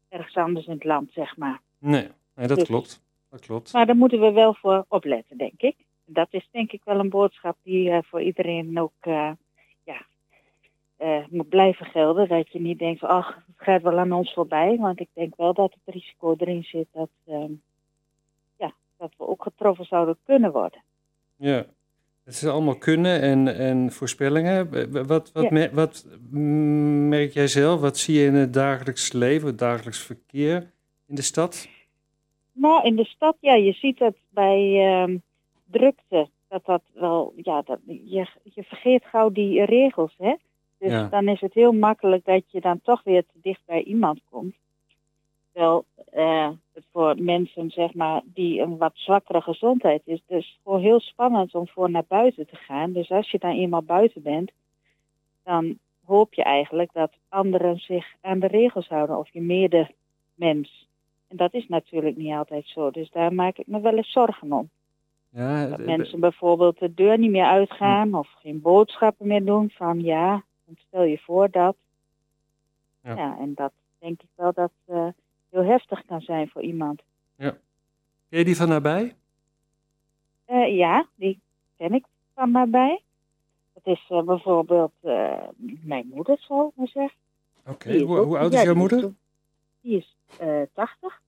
ergens 0.09 0.35
anders 0.35 0.65
in 0.65 0.73
het 0.73 0.83
land, 0.83 1.11
zeg 1.11 1.37
maar. 1.37 1.61
Nee, 1.77 2.07
nee 2.35 2.47
dat 2.47 2.57
dus, 2.57 2.67
klopt. 2.67 3.01
Dat 3.29 3.39
klopt. 3.39 3.73
Maar 3.73 3.85
daar 3.85 3.95
moeten 3.95 4.19
we 4.19 4.31
wel 4.31 4.53
voor 4.53 4.85
opletten, 4.87 5.37
denk 5.37 5.61
ik. 5.61 5.75
Dat 6.05 6.27
is 6.31 6.47
denk 6.51 6.71
ik 6.71 6.81
wel 6.83 6.99
een 6.99 7.09
boodschap 7.09 7.57
die 7.63 7.89
uh, 7.89 7.97
voor 8.01 8.21
iedereen 8.21 8.79
ook 8.79 8.93
ja, 9.83 10.05
moet 11.29 11.49
blijven 11.49 11.85
gelden. 11.85 12.27
Dat 12.27 12.51
je 12.51 12.59
niet 12.59 12.79
denkt, 12.79 13.03
ach, 13.03 13.35
het 13.35 13.55
gaat 13.57 13.81
wel 13.81 13.99
aan 13.99 14.11
ons 14.11 14.33
voorbij. 14.33 14.77
Want 14.77 14.99
ik 14.99 15.09
denk 15.13 15.35
wel 15.35 15.53
dat 15.53 15.73
het 15.73 15.95
risico 15.95 16.35
erin 16.37 16.63
zit 16.63 16.87
dat 16.91 17.09
ehm, 17.25 17.51
dat 18.99 19.13
we 19.17 19.27
ook 19.27 19.43
getroffen 19.43 19.85
zouden 19.85 20.17
kunnen 20.25 20.51
worden. 20.51 20.83
Ja, 21.35 21.65
het 22.23 22.33
is 22.33 22.45
allemaal 22.45 22.77
kunnen 22.77 23.21
en, 23.21 23.55
en 23.55 23.91
voorspellingen. 23.91 24.69
Wat, 24.91 25.31
wat, 25.31 25.49
ja. 25.49 25.69
wat 25.71 26.05
merk 27.09 27.33
jij 27.33 27.47
zelf? 27.47 27.81
Wat 27.81 27.97
zie 27.97 28.19
je 28.19 28.25
in 28.25 28.33
het 28.33 28.53
dagelijks 28.53 29.11
leven, 29.11 29.47
het 29.47 29.57
dagelijks 29.57 29.99
verkeer 29.99 30.71
in 31.07 31.15
de 31.15 31.21
stad? 31.21 31.67
Nou, 32.51 32.83
in 32.83 32.95
de 32.95 33.05
stad, 33.05 33.37
ja, 33.39 33.53
je 33.53 33.73
ziet 33.73 33.97
dat 33.97 34.15
bij 34.29 34.59
uh, 35.07 35.17
drukte, 35.65 36.29
dat 36.47 36.65
dat 36.65 36.81
wel, 36.93 37.33
ja, 37.35 37.61
dat, 37.61 37.79
je, 37.85 38.27
je 38.43 38.63
vergeet 38.63 39.05
gauw 39.05 39.29
die 39.29 39.65
regels, 39.65 40.15
hè. 40.17 40.35
Dus 40.77 40.91
ja. 40.91 41.07
dan 41.07 41.27
is 41.27 41.41
het 41.41 41.53
heel 41.53 41.71
makkelijk 41.71 42.25
dat 42.25 42.43
je 42.47 42.61
dan 42.61 42.81
toch 42.81 43.03
weer 43.03 43.23
te 43.23 43.39
dicht 43.41 43.61
bij 43.65 43.83
iemand 43.83 44.19
komt. 44.29 44.55
Terwijl 45.59 45.85
uh, 46.15 46.49
het 46.73 46.85
voor 46.91 47.21
mensen 47.21 47.69
zeg 47.69 47.93
maar, 47.93 48.21
die 48.25 48.61
een 48.61 48.77
wat 48.77 48.91
zwakkere 48.93 49.41
gezondheid 49.41 50.01
is, 50.05 50.21
dus 50.27 50.59
gewoon 50.63 50.81
heel 50.81 50.99
spannend 50.99 51.55
om 51.55 51.67
voor 51.67 51.89
naar 51.89 52.05
buiten 52.07 52.47
te 52.47 52.55
gaan. 52.55 52.91
Dus 52.91 53.09
als 53.09 53.31
je 53.31 53.39
dan 53.39 53.51
eenmaal 53.51 53.81
buiten 53.81 54.21
bent, 54.21 54.51
dan 55.43 55.77
hoop 56.05 56.33
je 56.33 56.43
eigenlijk 56.43 56.93
dat 56.93 57.11
anderen 57.29 57.77
zich 57.77 58.15
aan 58.21 58.39
de 58.39 58.47
regels 58.47 58.87
houden 58.87 59.17
of 59.17 59.29
je 59.29 59.41
medemens. 59.41 60.87
En 61.27 61.37
dat 61.37 61.53
is 61.53 61.67
natuurlijk 61.67 62.17
niet 62.17 62.33
altijd 62.33 62.67
zo, 62.67 62.91
dus 62.91 63.11
daar 63.11 63.33
maak 63.33 63.57
ik 63.57 63.67
me 63.67 63.79
wel 63.79 63.97
eens 63.97 64.11
zorgen 64.11 64.51
om. 64.51 64.69
Ja, 65.29 65.65
dat 65.65 65.79
mensen 65.79 66.19
bijvoorbeeld 66.19 66.79
de 66.79 66.93
deur 66.93 67.17
niet 67.17 67.31
meer 67.31 67.45
uitgaan 67.45 68.13
of 68.13 68.27
geen 68.41 68.61
boodschappen 68.61 69.27
meer 69.27 69.45
doen 69.45 69.69
van 69.69 70.01
ja, 70.01 70.43
stel 70.87 71.03
je 71.03 71.17
voor 71.17 71.49
dat. 71.49 71.75
Ja, 73.03 73.15
ja 73.15 73.37
en 73.39 73.53
dat 73.53 73.71
denk 73.99 74.21
ik 74.21 74.29
wel 74.35 74.53
dat 74.53 74.71
uh, 74.87 75.07
heel 75.49 75.63
heftig 75.63 76.05
kan 76.05 76.21
zijn 76.21 76.49
voor 76.49 76.61
iemand. 76.61 77.01
Ja. 77.35 77.57
Ken 78.29 78.39
je 78.39 78.45
die 78.45 78.55
van 78.55 78.69
nabij? 78.69 79.15
Uh, 80.49 80.77
ja, 80.77 81.07
die 81.15 81.39
ken 81.77 81.93
ik 81.93 82.05
van 82.33 82.51
nabij. 82.51 83.01
Dat 83.73 83.95
is 83.95 84.09
uh, 84.09 84.21
bijvoorbeeld 84.21 84.93
uh, 85.01 85.47
mijn 85.81 86.11
moeder, 86.13 86.37
zo 86.39 86.71
maar 86.75 86.87
zeggen. 86.87 87.17
Oké, 87.59 87.71
okay. 87.71 87.99
hoe, 88.01 88.17
hoe, 88.17 88.37
oud 88.37 88.53
is 88.53 88.57
ja, 88.59 88.65
jouw 88.65 88.75
moeder? 88.75 88.99
Die 89.81 89.97
is, 89.97 90.15
die 90.37 90.47
is 90.47 90.67
80. 90.73 91.21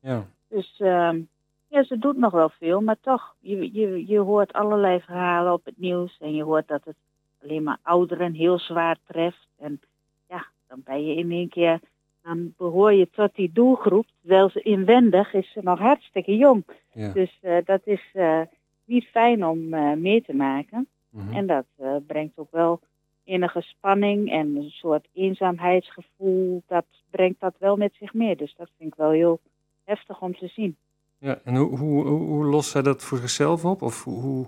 Ja. 0.00 0.26
Dus 0.48 0.74
ehm, 0.78 1.20
ja, 1.68 1.84
ze 1.84 1.98
doet 1.98 2.16
nog 2.16 2.32
wel 2.32 2.48
veel, 2.48 2.80
maar 2.80 3.00
toch, 3.00 3.34
je, 3.40 3.72
je, 3.72 4.06
je 4.06 4.18
hoort 4.18 4.52
allerlei 4.52 5.00
verhalen 5.00 5.52
op 5.52 5.64
het 5.64 5.78
nieuws. 5.78 6.16
En 6.20 6.34
je 6.34 6.42
hoort 6.42 6.68
dat 6.68 6.84
het 6.84 6.96
alleen 7.42 7.62
maar 7.62 7.78
ouderen 7.82 8.32
heel 8.32 8.58
zwaar 8.58 8.98
treft. 9.06 9.48
En 9.58 9.80
ja, 10.28 10.46
dan 10.68 10.82
ben 10.84 11.06
je 11.06 11.14
in 11.14 11.30
één 11.30 11.48
keer 11.48 11.80
dan 12.24 12.54
behoor 12.56 12.92
je 12.92 13.08
tot 13.10 13.34
die 13.34 13.50
doelgroep. 13.52 14.06
Terwijl 14.20 14.50
ze 14.50 14.60
inwendig 14.60 15.34
is 15.34 15.52
ze 15.52 15.60
nog 15.62 15.78
hartstikke 15.78 16.36
jong. 16.36 16.64
Ja. 16.92 17.12
Dus 17.12 17.38
uh, 17.42 17.56
dat 17.64 17.80
is 17.84 18.10
uh, 18.14 18.40
niet 18.84 19.04
fijn 19.04 19.46
om 19.46 19.74
uh, 19.74 19.92
mee 19.92 20.22
te 20.22 20.34
maken. 20.34 20.88
Mhm. 21.08 21.22
Mm 21.22 21.28
-hmm. 21.28 21.36
En 21.36 21.46
dat 21.46 21.64
brengt 22.06 22.38
ook 22.38 22.50
wel 22.50 22.80
enige 23.24 23.60
spanning 23.60 24.30
en 24.30 24.56
een 24.56 24.70
soort 24.70 25.08
eenzaamheidsgevoel. 25.12 26.62
Dat 26.66 26.84
brengt 27.10 27.40
dat 27.40 27.54
wel 27.58 27.76
met 27.76 27.94
zich 27.94 28.14
mee. 28.14 28.36
Dus 28.36 28.54
dat 28.56 28.70
vind 28.78 28.92
ik 28.92 28.98
wel 28.98 29.10
heel 29.10 29.40
heftig 29.84 30.20
om 30.20 30.36
te 30.36 30.46
zien. 30.46 30.76
Ja, 31.18 31.40
en 31.44 31.56
hoe, 31.56 31.78
hoe, 31.78 32.06
hoe, 32.06 32.20
hoe 32.20 32.44
lost 32.44 32.70
zij 32.70 32.82
dat 32.82 33.02
voor 33.02 33.18
zichzelf 33.18 33.64
op? 33.64 33.82
Of 33.82 34.04
hoe, 34.04 34.46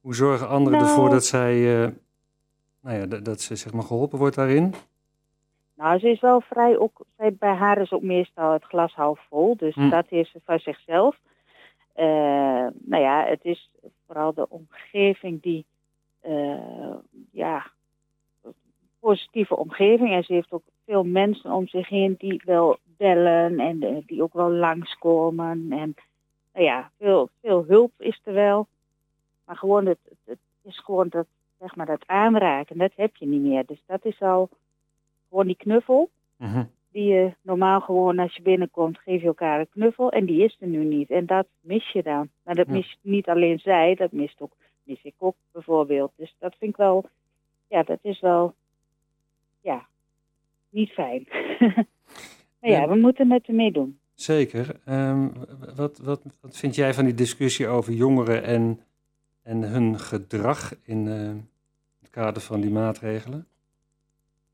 hoe 0.00 0.14
zorgen 0.14 0.48
anderen 0.48 0.78
nou, 0.78 0.90
ervoor 0.90 1.10
dat 1.10 1.24
zij 1.24 1.60
nou 2.80 2.96
ja, 2.96 3.06
dat 3.06 3.40
ze 3.40 3.56
zeg 3.56 3.72
maar 3.72 3.82
geholpen 3.82 4.18
wordt 4.18 4.36
daarin? 4.36 4.74
Nou, 5.78 5.98
ze 5.98 6.10
is 6.10 6.20
wel 6.20 6.40
vrij, 6.40 6.78
ook, 6.78 7.04
bij 7.16 7.54
haar 7.54 7.80
is 7.80 7.92
ook 7.92 8.02
meestal 8.02 8.52
het 8.52 8.64
glas 8.64 8.94
half 8.94 9.20
vol, 9.28 9.56
dus 9.56 9.74
Hm. 9.74 9.90
dat 9.90 10.04
is 10.08 10.30
ze 10.30 10.40
van 10.44 10.58
zichzelf. 10.58 11.18
Eh, 11.92 12.66
nou 12.72 13.02
ja, 13.02 13.24
het 13.24 13.44
is 13.44 13.70
vooral 14.06 14.34
de 14.34 14.48
omgeving 14.48 15.42
die, 15.42 15.64
eh, 16.20 16.94
ja, 17.30 17.66
positieve 19.00 19.56
omgeving. 19.56 20.10
En 20.12 20.24
ze 20.24 20.32
heeft 20.32 20.52
ook 20.52 20.62
veel 20.84 21.04
mensen 21.04 21.52
om 21.52 21.68
zich 21.68 21.88
heen 21.88 22.14
die 22.18 22.42
wel 22.44 22.78
bellen 22.84 23.60
en 23.60 23.82
eh, 23.82 23.96
die 24.06 24.22
ook 24.22 24.32
wel 24.32 24.50
langskomen. 24.50 25.66
En 25.72 25.94
nou 26.52 26.64
ja, 26.64 26.90
veel, 26.98 27.28
veel 27.40 27.64
hulp 27.68 27.92
is 27.98 28.20
er 28.24 28.32
wel. 28.32 28.66
Maar 29.44 29.56
gewoon 29.56 29.86
het, 29.86 29.98
het, 30.08 30.18
het 30.24 30.38
is 30.62 30.78
gewoon 30.78 31.08
dat, 31.08 31.26
zeg 31.58 31.76
maar, 31.76 31.86
dat 31.86 32.06
aanraken, 32.06 32.78
dat 32.78 32.92
heb 32.96 33.16
je 33.16 33.26
niet 33.26 33.42
meer. 33.42 33.66
Dus 33.66 33.82
dat 33.86 34.04
is 34.04 34.20
al 34.20 34.48
gewoon 35.28 35.46
die 35.46 35.56
knuffel. 35.56 36.10
Mhm. 36.36 36.64
Die 36.92 37.04
je 37.12 37.34
normaal 37.42 37.80
gewoon 37.80 38.18
als 38.18 38.36
je 38.36 38.42
binnenkomt, 38.42 38.98
geef 38.98 39.20
je 39.20 39.26
elkaar 39.26 39.60
een 39.60 39.68
knuffel. 39.68 40.10
En 40.10 40.24
die 40.26 40.44
is 40.44 40.56
er 40.60 40.66
nu 40.68 40.84
niet. 40.84 41.10
En 41.10 41.26
dat 41.26 41.46
mis 41.60 41.92
je 41.92 42.02
dan. 42.02 42.28
Maar 42.42 42.54
dat 42.54 42.66
Ja. 42.66 42.72
mist 42.72 42.98
niet 43.00 43.26
alleen 43.28 43.58
zij, 43.58 43.94
dat 43.94 44.12
mist 44.12 44.40
ook, 44.40 44.52
mis 44.82 45.02
ik 45.02 45.14
ook 45.18 45.36
bijvoorbeeld. 45.52 46.12
Dus 46.16 46.34
dat 46.38 46.54
vind 46.58 46.70
ik 46.70 46.76
wel, 46.76 47.08
ja, 47.68 47.82
dat 47.82 47.98
is 48.02 48.20
wel, 48.20 48.54
ja, 49.60 49.86
niet 50.70 50.90
fijn. 50.90 51.26
maar 52.60 52.70
ja, 52.70 52.80
Ja. 52.80 52.88
we 52.88 52.96
moeten 52.96 53.30
het 53.30 53.46
ermee 53.46 53.72
doen. 53.72 53.98
Zeker. 54.14 54.80
Ehm, 54.84 55.28
wat, 55.76 55.98
wat, 55.98 56.22
wat 56.40 56.56
vind 56.56 56.74
jij 56.74 56.94
van 56.94 57.04
die 57.04 57.14
discussie 57.14 57.68
over 57.68 57.92
jongeren 57.92 58.42
en, 58.42 58.80
en 59.42 59.62
hun 59.62 59.98
gedrag 59.98 60.74
in 60.84 61.08
eh, 61.08 61.34
het 62.00 62.10
kader 62.10 62.42
van 62.42 62.60
die 62.60 62.70
maatregelen? 62.70 63.46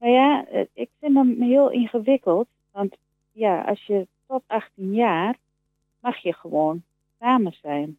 Nou 0.04 0.16
ja, 0.16 0.46
eh, 0.46 0.66
ik 0.72 0.90
vind 1.00 1.14
hem 1.14 1.42
heel 1.42 1.70
ingewikkeld. 1.70 2.48
Want 2.70 2.96
ja, 3.32 3.60
als 3.60 3.86
je 3.86 4.06
tot 4.26 4.42
18 4.46 4.94
jaar 4.94 5.36
mag 6.00 6.16
je 6.16 6.32
gewoon 6.32 6.82
samen 7.18 7.52
zijn. 7.52 7.98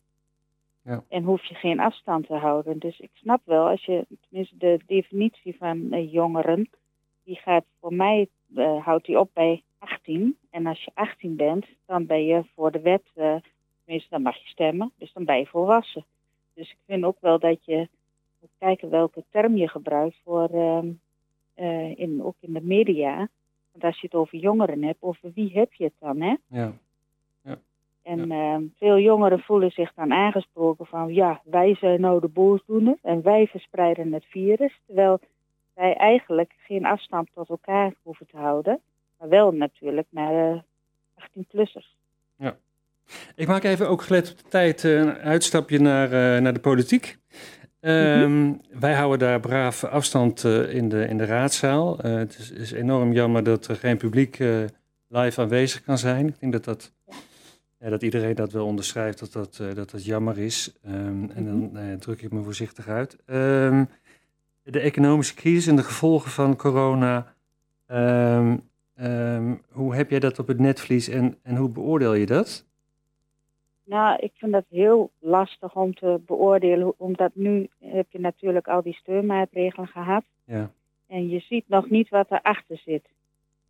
Ja. 0.81 1.03
En 1.07 1.23
hoef 1.23 1.45
je 1.45 1.55
geen 1.55 1.79
afstand 1.79 2.27
te 2.27 2.33
houden. 2.33 2.79
Dus 2.79 2.99
ik 2.99 3.09
snap 3.13 3.41
wel, 3.45 3.67
als 3.67 3.85
je, 3.85 4.05
tenminste 4.29 4.57
de 4.57 4.79
definitie 4.85 5.55
van 5.57 5.91
eh, 5.91 6.11
jongeren, 6.11 6.69
die 7.23 7.35
gaat 7.35 7.65
voor 7.79 7.93
mij, 7.93 8.27
eh, 8.55 8.85
houdt 8.85 9.05
die 9.05 9.19
op 9.19 9.29
bij 9.33 9.63
18. 9.77 10.37
En 10.49 10.65
als 10.65 10.83
je 10.83 10.91
18 10.93 11.35
bent, 11.35 11.65
dan 11.85 12.05
ben 12.05 12.25
je 12.25 12.43
voor 12.55 12.71
de 12.71 12.81
wet, 12.81 13.03
tenminste 13.13 14.09
dan 14.09 14.21
mag 14.21 14.37
je 14.37 14.47
stemmen, 14.47 14.91
dus 14.97 15.13
dan 15.13 15.25
ben 15.25 15.37
je 15.37 15.45
volwassen. 15.45 16.05
Dus 16.53 16.71
ik 16.71 16.77
vind 16.85 17.03
ook 17.03 17.17
wel 17.19 17.39
dat 17.39 17.65
je 17.65 17.87
moet 18.39 18.51
kijken 18.57 18.89
welke 18.89 19.23
term 19.29 19.55
je 19.55 19.69
gebruikt 19.69 20.17
voor, 20.23 20.49
ehm, 20.49 20.87
eh, 21.55 21.99
in, 21.99 22.23
ook 22.23 22.35
in 22.39 22.53
de 22.53 22.61
media. 22.61 23.17
Want 23.71 23.83
als 23.83 23.99
je 23.99 24.07
het 24.07 24.15
over 24.15 24.37
jongeren 24.37 24.83
hebt, 24.83 25.01
over 25.01 25.31
wie 25.33 25.51
heb 25.53 25.73
je 25.73 25.83
het 25.83 25.93
dan, 25.99 26.21
hè? 26.21 26.35
Ja. 26.47 26.73
En 28.03 28.31
ehm, 28.31 28.63
veel 28.77 28.99
jongeren 28.99 29.39
voelen 29.39 29.71
zich 29.71 29.93
dan 29.93 30.13
aangesproken 30.13 30.85
van, 30.85 31.13
ja, 31.13 31.41
wij 31.43 31.75
zijn 31.75 32.01
nou 32.01 32.19
de 32.19 32.27
boosdoener 32.27 32.97
en 33.01 33.21
wij 33.21 33.47
verspreiden 33.47 34.13
het 34.13 34.25
virus. 34.25 34.79
Terwijl 34.85 35.19
wij 35.73 35.93
eigenlijk 35.93 36.53
geen 36.57 36.85
afstand 36.85 37.29
tot 37.33 37.49
elkaar 37.49 37.93
hoeven 38.01 38.27
te 38.27 38.37
houden. 38.37 38.79
Maar 39.17 39.29
wel 39.29 39.51
natuurlijk 39.51 40.07
naar 40.09 40.51
eh 40.51 40.61
18-plussers. 41.15 41.95
Ik 43.35 43.47
maak 43.47 43.63
even 43.63 43.89
ook 43.89 44.01
gelet 44.01 44.31
op 44.31 44.37
de 44.37 44.49
tijd 44.49 44.83
eh, 44.83 44.91
een 44.91 45.13
uitstapje 45.13 45.79
naar, 45.79 46.05
eh, 46.05 46.41
naar 46.41 46.53
de 46.53 46.59
politiek. 46.59 47.17
Ehm, 47.85 48.53
Wij 48.79 48.93
houden 48.93 49.19
daar 49.19 49.39
braaf 49.39 49.83
afstand 49.83 50.43
eh, 50.43 50.73
in, 50.73 50.89
de, 50.89 51.07
in 51.07 51.17
de 51.17 51.25
raadzaal. 51.25 51.99
Eh, 51.99 52.13
het 52.15 52.37
is, 52.37 52.51
is 52.51 52.71
enorm 52.71 53.11
jammer 53.13 53.43
dat 53.43 53.67
er 53.67 53.75
geen 53.75 53.97
publiek 53.97 54.39
eh, 54.39 54.63
live 55.07 55.41
aanwezig 55.41 55.83
kan 55.83 55.97
zijn. 55.97 56.27
Ik 56.27 56.39
denk 56.39 56.51
dat, 56.51 56.63
dat, 56.63 56.93
ja, 57.79 57.89
dat 57.89 58.03
iedereen 58.03 58.35
dat 58.35 58.51
wel 58.51 58.65
onderschrijft, 58.65 59.19
dat 59.19 59.31
dat, 59.31 59.75
dat, 59.75 59.91
dat 59.91 60.05
jammer 60.05 60.37
is. 60.37 60.73
Ehm, 60.83 61.29
en 61.29 61.45
dan 61.45 61.77
eh, 61.77 61.93
druk 61.93 62.21
ik 62.21 62.31
me 62.31 62.43
voorzichtig 62.43 62.87
uit. 62.87 63.17
Ehm, 63.25 63.85
de 64.63 64.79
economische 64.79 65.35
crisis 65.35 65.67
en 65.67 65.75
de 65.75 65.83
gevolgen 65.83 66.31
van 66.31 66.55
corona. 66.55 67.33
Hoe 69.69 69.95
heb 69.95 70.09
jij 70.09 70.19
dat 70.19 70.39
op 70.39 70.47
het 70.47 70.59
netvlies 70.59 71.07
en, 71.07 71.37
en 71.43 71.55
hoe 71.55 71.69
beoordeel 71.69 72.13
je 72.13 72.25
dat? 72.25 72.64
Nou, 73.85 74.19
ik 74.19 74.31
vind 74.35 74.51
dat 74.51 74.65
heel 74.69 75.09
lastig 75.19 75.75
om 75.75 75.93
te 75.93 76.21
beoordelen, 76.25 76.93
omdat 76.97 77.31
nu 77.33 77.69
heb 77.79 78.07
je 78.09 78.19
natuurlijk 78.19 78.67
al 78.67 78.81
die 78.81 78.93
steunmaatregelen 78.93 79.87
gehad. 79.87 80.23
Ja. 80.45 80.71
En 81.07 81.29
je 81.29 81.39
ziet 81.39 81.63
nog 81.67 81.89
niet 81.89 82.09
wat 82.09 82.31
erachter 82.31 82.77
zit. 82.77 83.05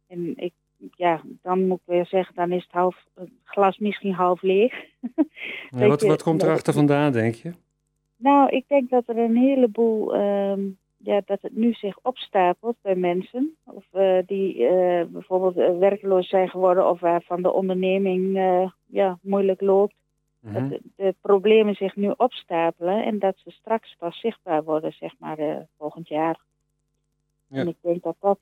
En 0.07 0.33
ik, 0.35 0.53
ja, 0.95 1.21
dan 1.41 1.67
moet 1.67 1.79
ik 1.79 1.93
weer 1.93 2.05
zeggen, 2.05 2.35
dan 2.35 2.51
is 2.51 2.63
het, 2.63 2.71
half, 2.71 3.05
het 3.15 3.29
glas 3.43 3.77
misschien 3.77 4.13
half 4.13 4.41
leeg. 4.41 4.73
Ja, 5.69 5.87
wat, 5.87 6.01
wat 6.01 6.23
komt 6.23 6.43
erachter 6.43 6.73
vandaan, 6.73 7.11
denk 7.11 7.35
je? 7.35 7.51
Nou, 8.17 8.49
ik 8.49 8.63
denk 8.67 8.89
dat 8.89 9.03
er 9.07 9.17
een 9.17 9.37
heleboel, 9.37 10.15
ehm, 10.15 10.61
ja, 10.97 11.21
dat 11.25 11.41
het 11.41 11.55
nu 11.55 11.73
zich 11.73 11.97
opstapelt 12.01 12.75
bij 12.81 12.95
mensen. 12.95 13.55
Of 13.63 13.85
eh, 13.91 14.17
die 14.25 14.67
eh, 14.67 15.05
bijvoorbeeld 15.05 15.57
eh, 15.57 15.77
werkloos 15.77 16.29
zijn 16.29 16.49
geworden 16.49 16.89
of 16.89 16.99
waarvan 16.99 17.41
de 17.41 17.53
onderneming 17.53 18.37
ja, 18.85 19.17
moeilijk 19.21 19.61
loopt. 19.61 19.95
Mhm. 20.45 20.53
Dat 20.53 20.69
de, 20.69 20.81
de 20.95 21.15
problemen 21.21 21.75
zich 21.75 21.95
nu 21.95 22.13
opstapelen 22.17 23.03
en 23.05 23.19
dat 23.19 23.35
ze 23.37 23.51
straks 23.51 23.95
pas 23.99 24.19
zichtbaar 24.19 24.63
worden, 24.63 24.91
zeg 24.91 25.13
maar, 25.19 25.37
eh, 25.37 25.57
volgend 25.77 26.07
jaar. 26.07 26.39
Ja. 27.47 27.59
En 27.59 27.67
ik 27.67 27.75
denk 27.81 28.03
dat, 28.03 28.15
dat, 28.19 28.39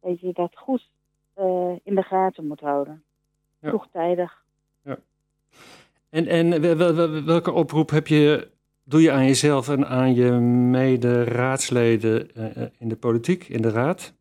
dat 0.00 0.20
je 0.20 0.32
dat 0.32 0.56
goed 0.56 0.90
eh, 1.34 1.72
in 1.82 1.94
de 1.94 2.02
gaten 2.02 2.46
moet 2.46 2.60
houden. 2.60 3.02
Ja. 3.60 3.68
Vroegtijdig. 3.68 4.46
En, 6.10 6.26
en 6.26 6.60
wel- 6.60 6.76
wel- 6.76 6.94
wel- 6.94 7.24
welke 7.24 7.52
oproep 7.52 7.90
heb 7.90 8.06
je, 8.06 8.48
doe 8.84 9.02
je 9.02 9.12
aan 9.12 9.24
jezelf 9.24 9.68
en 9.68 9.86
aan 9.86 10.14
je 10.14 10.30
mede-raadsleden 10.70 12.30
in 12.78 12.88
de 12.88 12.96
politiek, 12.96 13.48
in 13.48 13.62
de 13.62 13.70
raad? 13.70 14.14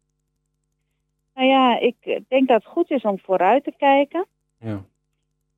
Nou 1.36 1.48
ja, 1.48 1.80
ik 1.80 2.22
denk 2.28 2.48
dat 2.48 2.64
het 2.64 2.72
goed 2.72 2.92
is 2.92 3.02
om 3.04 3.20
vooruit 3.20 3.64
te 3.64 3.74
kijken. 3.78 4.26
Ja. 4.60 4.86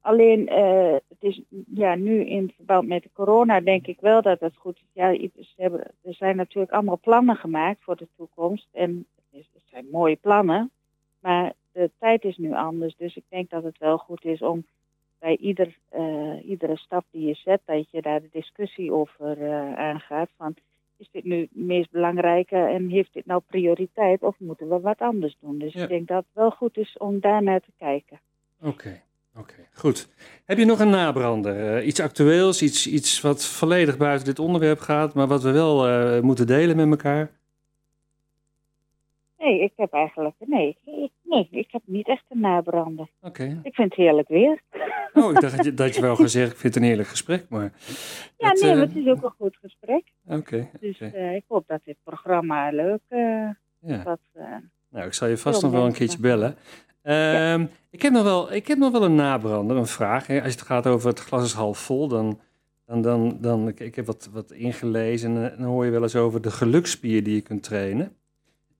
Alleen, 0.01 0.47
eh, 0.47 0.93
het 0.93 1.17
is 1.19 1.41
ja, 1.73 1.95
nu 1.95 2.25
in 2.25 2.51
verband 2.55 2.87
met 2.87 3.03
de 3.03 3.09
corona 3.13 3.59
denk 3.59 3.87
ik 3.87 3.99
wel 3.99 4.21
dat 4.21 4.39
het 4.39 4.55
goed 4.55 4.75
is. 4.77 4.83
Ja, 4.93 5.13
ze 5.13 5.53
hebben, 5.55 5.79
er 6.01 6.13
zijn 6.13 6.35
natuurlijk 6.35 6.71
allemaal 6.73 6.99
plannen 6.99 7.35
gemaakt 7.35 7.83
voor 7.83 7.95
de 7.95 8.07
toekomst. 8.17 8.67
En 8.71 9.05
het, 9.15 9.39
is- 9.39 9.49
het 9.53 9.63
zijn 9.65 9.85
mooie 9.91 10.15
plannen. 10.15 10.71
Maar 11.19 11.53
de 11.71 11.91
tijd 11.99 12.23
is 12.23 12.37
nu 12.37 12.53
anders. 12.53 12.95
Dus 12.95 13.15
ik 13.15 13.23
denk 13.29 13.49
dat 13.49 13.63
het 13.63 13.77
wel 13.77 13.97
goed 13.97 14.25
is 14.25 14.41
om 14.41 14.65
bij 15.19 15.37
ieder, 15.37 15.77
eh, 15.89 16.49
iedere 16.49 16.77
stap 16.77 17.05
die 17.11 17.27
je 17.27 17.33
zet, 17.33 17.61
dat 17.65 17.89
je 17.91 18.01
daar 18.01 18.21
de 18.21 18.29
discussie 18.31 18.93
over 18.93 19.41
eh, 19.43 19.73
aangaat. 19.73 20.29
Van, 20.37 20.55
is 20.97 21.09
dit 21.11 21.23
nu 21.23 21.39
het 21.39 21.49
meest 21.55 21.91
belangrijke 21.91 22.55
en 22.55 22.89
heeft 22.89 23.13
dit 23.13 23.25
nou 23.25 23.41
prioriteit 23.47 24.21
of 24.23 24.39
moeten 24.39 24.69
we 24.69 24.79
wat 24.79 24.99
anders 24.99 25.35
doen? 25.39 25.57
Dus 25.59 25.73
Ja. 25.73 25.83
ik 25.83 25.89
denk 25.89 26.07
dat 26.07 26.17
het 26.17 26.33
wel 26.33 26.51
goed 26.51 26.77
is 26.77 26.97
om 26.97 27.19
daarnaar 27.19 27.59
te 27.59 27.71
kijken. 27.77 28.19
Oké, 28.61 29.01
oké, 29.39 29.67
goed. 29.73 30.09
Heb 30.45 30.57
je 30.57 30.65
nog 30.65 30.79
een 30.79 30.89
nabrander? 30.89 31.75
Eh, 31.75 31.87
iets 31.87 31.99
actueels, 31.99 32.61
iets, 32.61 32.87
iets 32.87 33.21
wat 33.21 33.45
volledig 33.45 33.97
buiten 33.97 34.25
dit 34.25 34.39
onderwerp 34.39 34.79
gaat, 34.79 35.13
maar 35.13 35.27
wat 35.27 35.43
we 35.43 35.51
wel 35.51 35.87
eh, 35.87 36.21
moeten 36.21 36.47
delen 36.47 36.75
met 36.75 36.89
elkaar? 36.89 37.31
Nee, 39.37 39.61
ik 39.61 39.71
heb 39.75 39.93
eigenlijk. 39.93 40.35
Nee, 40.39 40.77
ik, 40.85 41.11
nee, 41.23 41.47
ik 41.51 41.67
heb 41.71 41.81
niet 41.85 42.07
echt 42.07 42.23
een 42.29 42.39
nabrander. 42.39 43.07
Oké. 43.21 43.59
Ik 43.63 43.73
vind 43.73 43.89
het 43.89 44.05
heerlijk 44.05 44.27
weer. 44.27 44.61
Oh, 45.13 45.31
ik 45.31 45.39
dacht 45.39 45.55
dat 45.55 45.65
je, 45.65 45.73
dat 45.73 45.95
je 45.95 46.01
wel 46.01 46.15
gezegd, 46.25 46.51
ik 46.51 46.57
vind 46.57 46.73
het 46.73 46.83
een 46.83 46.89
heerlijk 46.89 47.09
gesprek, 47.09 47.45
maar... 47.49 47.71
Ja, 48.37 48.49
het, 48.49 48.61
nee, 48.61 48.71
eh, 48.71 48.77
maar 48.77 48.87
het 48.87 48.95
is 48.95 49.07
ook 49.07 49.23
een 49.23 49.33
goed 49.37 49.57
gesprek. 49.61 50.03
Oké, 50.27 50.69
Dus 50.79 50.99
ik 51.35 51.43
hoop 51.47 51.67
dat 51.67 51.81
dit 51.83 51.97
programma 52.03 52.69
leuk 52.69 53.01
ja. 53.79 54.03
wat. 54.03 54.19
Nou, 54.89 55.05
ik 55.05 55.13
zal 55.13 55.27
je 55.27 55.37
vast 55.37 55.61
nog 55.61 55.71
wel 55.71 55.85
een 55.85 55.93
keertje 55.93 56.19
bellen. 56.19 56.57
Ehm, 57.01 57.65
ik, 57.89 58.01
heb 58.01 58.13
nog 58.13 58.23
wel, 58.23 58.53
ik 58.53 58.67
heb 58.67 58.77
nog 58.77 58.91
wel 58.91 59.03
een 59.03 59.15
nabrander, 59.15 59.77
een 59.77 59.87
vraag. 59.87 60.29
Als 60.29 60.51
het 60.51 60.61
gaat 60.61 60.87
over 60.87 61.09
het 61.09 61.19
glas 61.19 61.43
is 61.43 61.53
half 61.53 61.77
vol, 61.79 62.07
dan... 62.07 62.39
dan, 62.85 63.01
dan, 63.01 63.37
dan 63.41 63.67
ik, 63.67 63.79
ik 63.79 63.95
heb 63.95 64.05
wat, 64.05 64.29
wat 64.31 64.51
ingelezen 64.51 65.37
en 65.51 65.57
dan 65.57 65.67
hoor 65.67 65.85
je 65.85 65.91
wel 65.91 66.01
eens 66.03 66.15
over 66.15 66.41
de 66.41 66.51
geluksspier 66.51 67.23
die 67.23 67.35
je 67.35 67.41
kunt 67.41 67.63
trainen. 67.63 68.15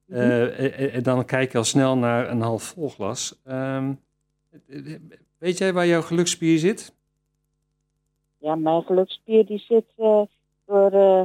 mhm. 0.06 0.20
Eh, 0.20 0.80
en- 0.80 0.92
en 0.92 1.04
dan 1.04 1.26
kijk 1.26 1.52
je 1.52 1.58
al 1.58 1.64
snel 1.64 1.98
naar 1.98 2.30
een 2.30 2.42
half 2.42 2.64
vol 2.64 2.90
glas. 2.90 3.40
Ehm, 3.46 3.94
weet 5.38 5.58
jij 5.58 5.74
waar 5.74 5.88
jouw 5.88 6.02
geluksspier 6.02 6.60
zit? 6.60 6.98
ja, 8.38 8.56
mijn 8.56 8.82
gelukspier 8.84 9.46
die 9.46 9.60
zit 9.60 9.86
eh, 9.98 10.22
door, 10.66 10.92
eh, 10.92 11.22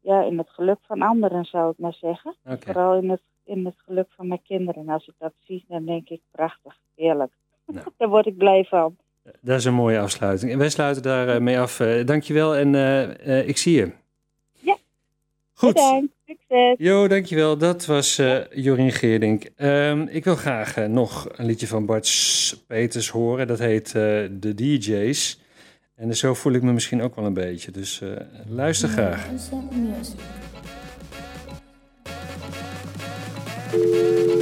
ja, 0.00 0.22
in 0.22 0.38
het 0.38 0.48
geluk 0.50 0.78
van 0.86 1.02
anderen, 1.02 1.44
zou 1.44 1.70
ik 1.70 1.78
maar 1.78 1.94
zeggen. 2.00 2.34
Vooral 2.60 2.94
in 3.02 3.10
het, 3.10 3.20
in 3.44 3.64
het 3.64 3.74
geluk 3.76 4.06
van 4.16 4.26
mijn 4.26 4.42
kinderen. 4.42 4.88
Als 4.88 5.06
ik 5.06 5.14
dat 5.18 5.32
zie, 5.46 5.64
dan 5.68 5.84
denk 5.84 6.08
ik 6.08 6.20
prachtig, 6.30 6.78
heerlijk. 6.94 7.32
Nou. 7.66 7.86
Daar 7.98 8.08
word 8.08 8.26
ik 8.26 8.36
blij 8.36 8.64
van. 8.64 8.96
Dat 9.40 9.58
is 9.58 9.64
een 9.64 9.74
mooie 9.74 9.98
afsluiting. 9.98 10.52
En 10.52 10.58
wij 10.58 10.70
sluiten 10.70 11.02
daar 11.02 11.28
eh, 11.28 11.40
mee 11.40 11.58
af. 11.58 11.80
Eh, 11.80 12.06
dankjewel 12.06 12.56
en 12.56 12.74
eh, 12.74 13.38
eh, 13.38 13.48
ik 13.48 13.56
zie 13.56 13.76
je. 13.76 13.90
Ja. 14.58 14.76
Goed. 15.52 15.72
Bedankt, 15.72 16.12
succes. 16.26 16.74
Jo, 16.78 17.08
dankjewel. 17.08 17.58
Dat 17.58 17.86
was 17.86 18.18
uh, 18.18 18.38
Jorien 18.50 18.92
Geerdink. 18.92 19.50
Um, 19.56 20.08
ik 20.08 20.24
wil 20.24 20.36
graag 20.36 20.78
uh, 20.78 20.86
nog 20.86 21.28
een 21.36 21.46
liedje 21.46 21.66
van 21.66 21.86
Bart 21.86 22.64
Peters 22.66 23.08
horen. 23.08 23.46
Dat 23.46 23.58
heet 23.58 23.86
uh, 23.86 23.92
De 24.30 24.54
DJ's. 24.54 25.40
En 25.94 26.16
zo 26.16 26.34
voel 26.34 26.52
ik 26.52 26.62
me 26.62 26.72
misschien 26.72 27.02
ook 27.02 27.16
wel 27.16 27.24
een 27.24 27.34
beetje. 27.34 27.70
Dus 27.70 28.02
luister 28.46 28.88
graag. 28.88 29.28
Zongen 33.72 34.41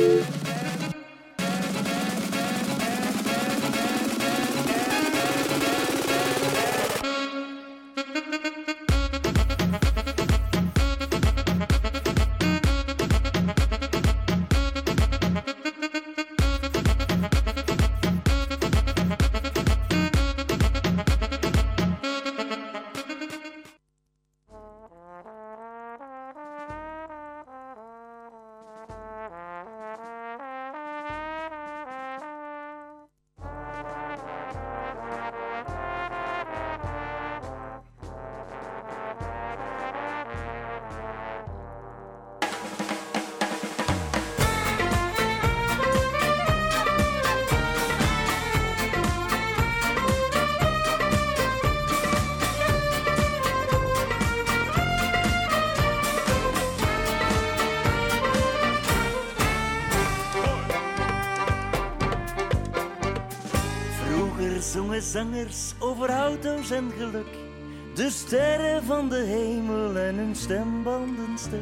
De 66.71 68.11
sterren 68.11 68.85
van 68.85 69.09
de 69.09 69.17
hemel 69.17 69.97
en 69.97 70.17
hun 70.17 70.37
stembanden 70.37 71.39
stuk. 71.39 71.61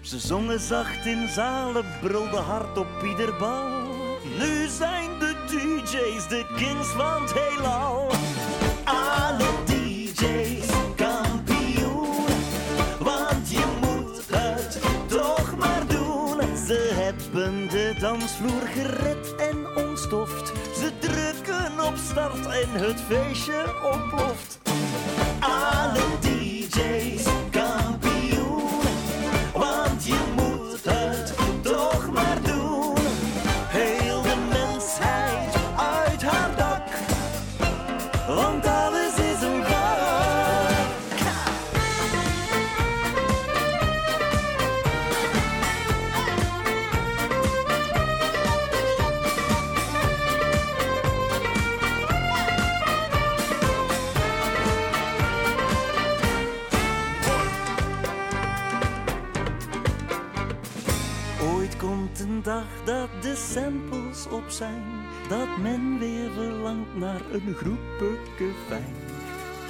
Ze 0.00 0.18
zongen 0.18 0.60
zacht 0.60 1.06
in 1.06 1.28
zalen, 1.28 1.84
brulden 2.00 2.42
hard 2.42 2.78
op 2.78 3.02
ieder 3.04 3.36
bal. 3.38 3.68
Nu 4.38 4.66
zijn 4.66 5.18
de 5.18 5.34
DJ's 5.46 6.28
de 6.28 6.52
kings 6.56 6.88
van 6.88 7.22
het 7.22 7.32
heelal. 7.32 8.10
Alle 8.84 9.48
DJ's 9.64 10.66
kampioen, 10.96 12.26
want 12.98 13.50
je 13.50 13.64
moet 13.80 14.22
het 14.30 14.80
toch 15.08 15.56
maar 15.56 15.86
doen. 15.86 16.56
Ze 16.66 16.90
hebben 16.94 17.68
de 17.68 17.94
dansvloer 17.98 18.62
gered 18.66 19.34
en 19.36 19.86
ontstoft. 19.86 20.59
Ze 21.90 21.96
drukken 21.96 22.32
op 22.32 22.40
start 22.40 22.46
en 22.46 22.70
het 22.70 23.00
feestje 23.00 23.64
ontploft. 23.92 24.49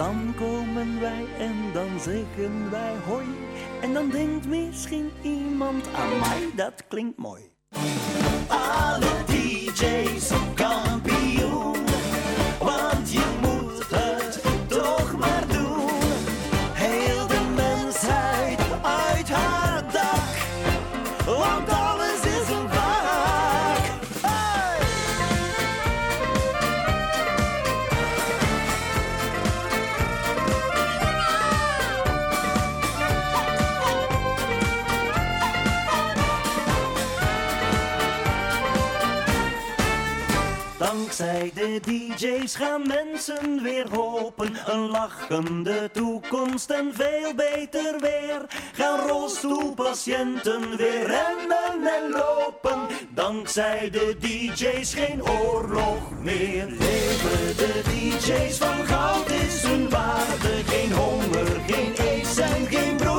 Dan 0.01 0.35
komen 0.37 1.01
wij 1.01 1.27
en 1.39 1.55
dan 1.73 2.01
zeggen 2.01 2.71
wij 2.71 2.95
hoi, 3.07 3.27
en 3.81 3.95
dan 3.95 4.11
denkt 4.11 4.47
misschien 4.47 5.11
iemand 5.23 5.89
aan 5.95 6.19
mij, 6.19 6.51
dat 6.57 6.85
klinkt 6.89 7.19
mooi. 7.19 7.43
Alle 8.49 9.11
DJ's 9.27 10.31
kampioen, 10.55 10.90
DJ's 41.81 42.55
gaan 42.55 42.87
mensen 42.87 43.63
weer 43.63 43.91
hopen. 43.91 44.55
Een 44.67 44.89
lachende 44.91 45.91
toekomst 45.93 46.71
en 46.71 46.95
veel 46.95 47.35
beter 47.35 48.01
weer. 48.01 48.47
Gaan 48.73 49.09
rolstoelpatiënten 49.09 50.77
weer 50.77 51.07
rennen 51.07 51.93
en 51.95 52.11
lopen. 52.11 52.79
Dankzij 53.09 53.91
de 53.91 54.17
DJ's 54.21 54.95
geen 54.95 55.23
oorlog 55.29 56.11
meer. 56.23 56.67
Leven 56.67 57.57
de 57.57 57.81
DJ's 57.85 58.59
van 58.59 58.87
goud 58.87 59.31
is 59.31 59.63
hun 59.63 59.89
waarde. 59.89 60.63
Geen 60.67 60.93
honger, 60.93 61.47
geen 61.67 61.95
aids 61.99 62.37
en 62.37 62.67
geen 62.67 62.97
broeikaseffect. 62.97 63.10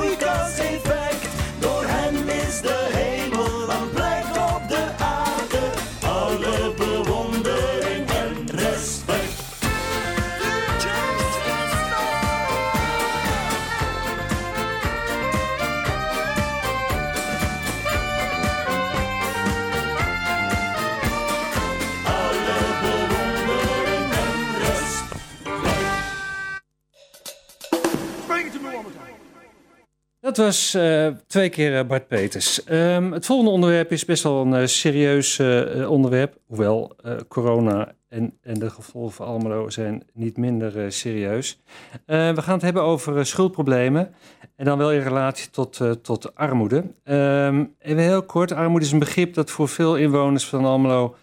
Dat 30.32 30.46
was 30.46 30.74
eh, 30.74 31.08
twee 31.28 31.50
keer 31.50 31.78
eh, 31.78 31.86
Bart 31.86 32.08
Peters. 32.08 32.64
Ehm, 32.64 33.12
het 33.12 33.26
volgende 33.26 33.52
onderwerp 33.52 33.92
is 33.92 34.06
best 34.06 34.24
wel 34.24 34.42
een 34.42 34.54
eh, 34.54 34.66
serieus 34.66 35.40
onderwerp. 35.88 36.38
Hoewel 36.46 36.96
corona 37.28 37.94
en, 38.10 38.38
en 38.42 38.60
de 38.60 38.70
gevolgen 38.70 39.12
voor 39.12 39.26
Almelo 39.26 39.70
zijn 39.70 40.04
niet 40.14 40.38
minder 40.38 40.92
serieus. 40.92 41.60
We 42.06 42.42
gaan 42.42 42.54
het 42.54 42.62
hebben 42.62 42.84
over 42.84 43.26
schuldproblemen. 43.26 44.14
En 44.56 44.66
dan 44.66 44.78
wel 44.78 44.92
in 44.92 45.02
relatie 45.02 45.50
tot, 45.50 45.80
tot 46.02 46.36
armoede. 46.36 46.84
Ehm, 47.04 47.66
even 47.80 48.04
heel 48.04 48.24
kort. 48.24 48.52
Armoede 48.52 48.86
is 48.86 48.92
een 48.92 49.00
begrip 49.00 49.34
dat 49.34 49.52
voor 49.52 49.68
veel 49.68 49.96
inwoners 49.98 50.46
van 50.46 50.66
Almelo 50.66 51.16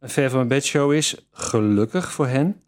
een 0.00 0.08
ver 0.08 0.28
van 0.28 0.36
mijn 0.36 0.48
bedshow 0.48 0.92
is. 0.92 1.26
Gelukkig 1.32 2.12
voor 2.12 2.26
hen. 2.26 2.62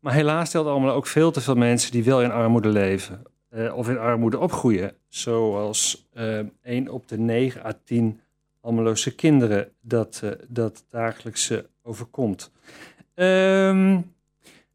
Maar 0.00 0.12
helaas 0.14 0.48
stelt 0.48 0.66
Almelo 0.66 0.92
ook 0.92 1.06
veel 1.06 1.30
te 1.30 1.40
veel 1.40 1.54
mensen 1.54 1.92
die 1.92 2.04
wel 2.04 2.22
in 2.22 2.32
armoede 2.32 2.68
leven. 2.68 3.22
of 3.74 3.88
in 3.88 3.98
armoede 3.98 4.38
opgroeien. 4.38 5.00
Zoals 5.12 6.08
1 6.62 6.88
op 6.88 7.08
de 7.08 7.18
9 7.18 7.64
à 7.64 7.72
10 7.84 8.20
Almeloze 8.60 9.14
kinderen 9.14 9.68
dat, 9.80 10.20
eh, 10.24 10.30
dat 10.48 10.84
dagelijks 10.88 11.50
eh, 11.50 11.58
overkomt. 11.82 12.50
Ehm, 13.14 14.00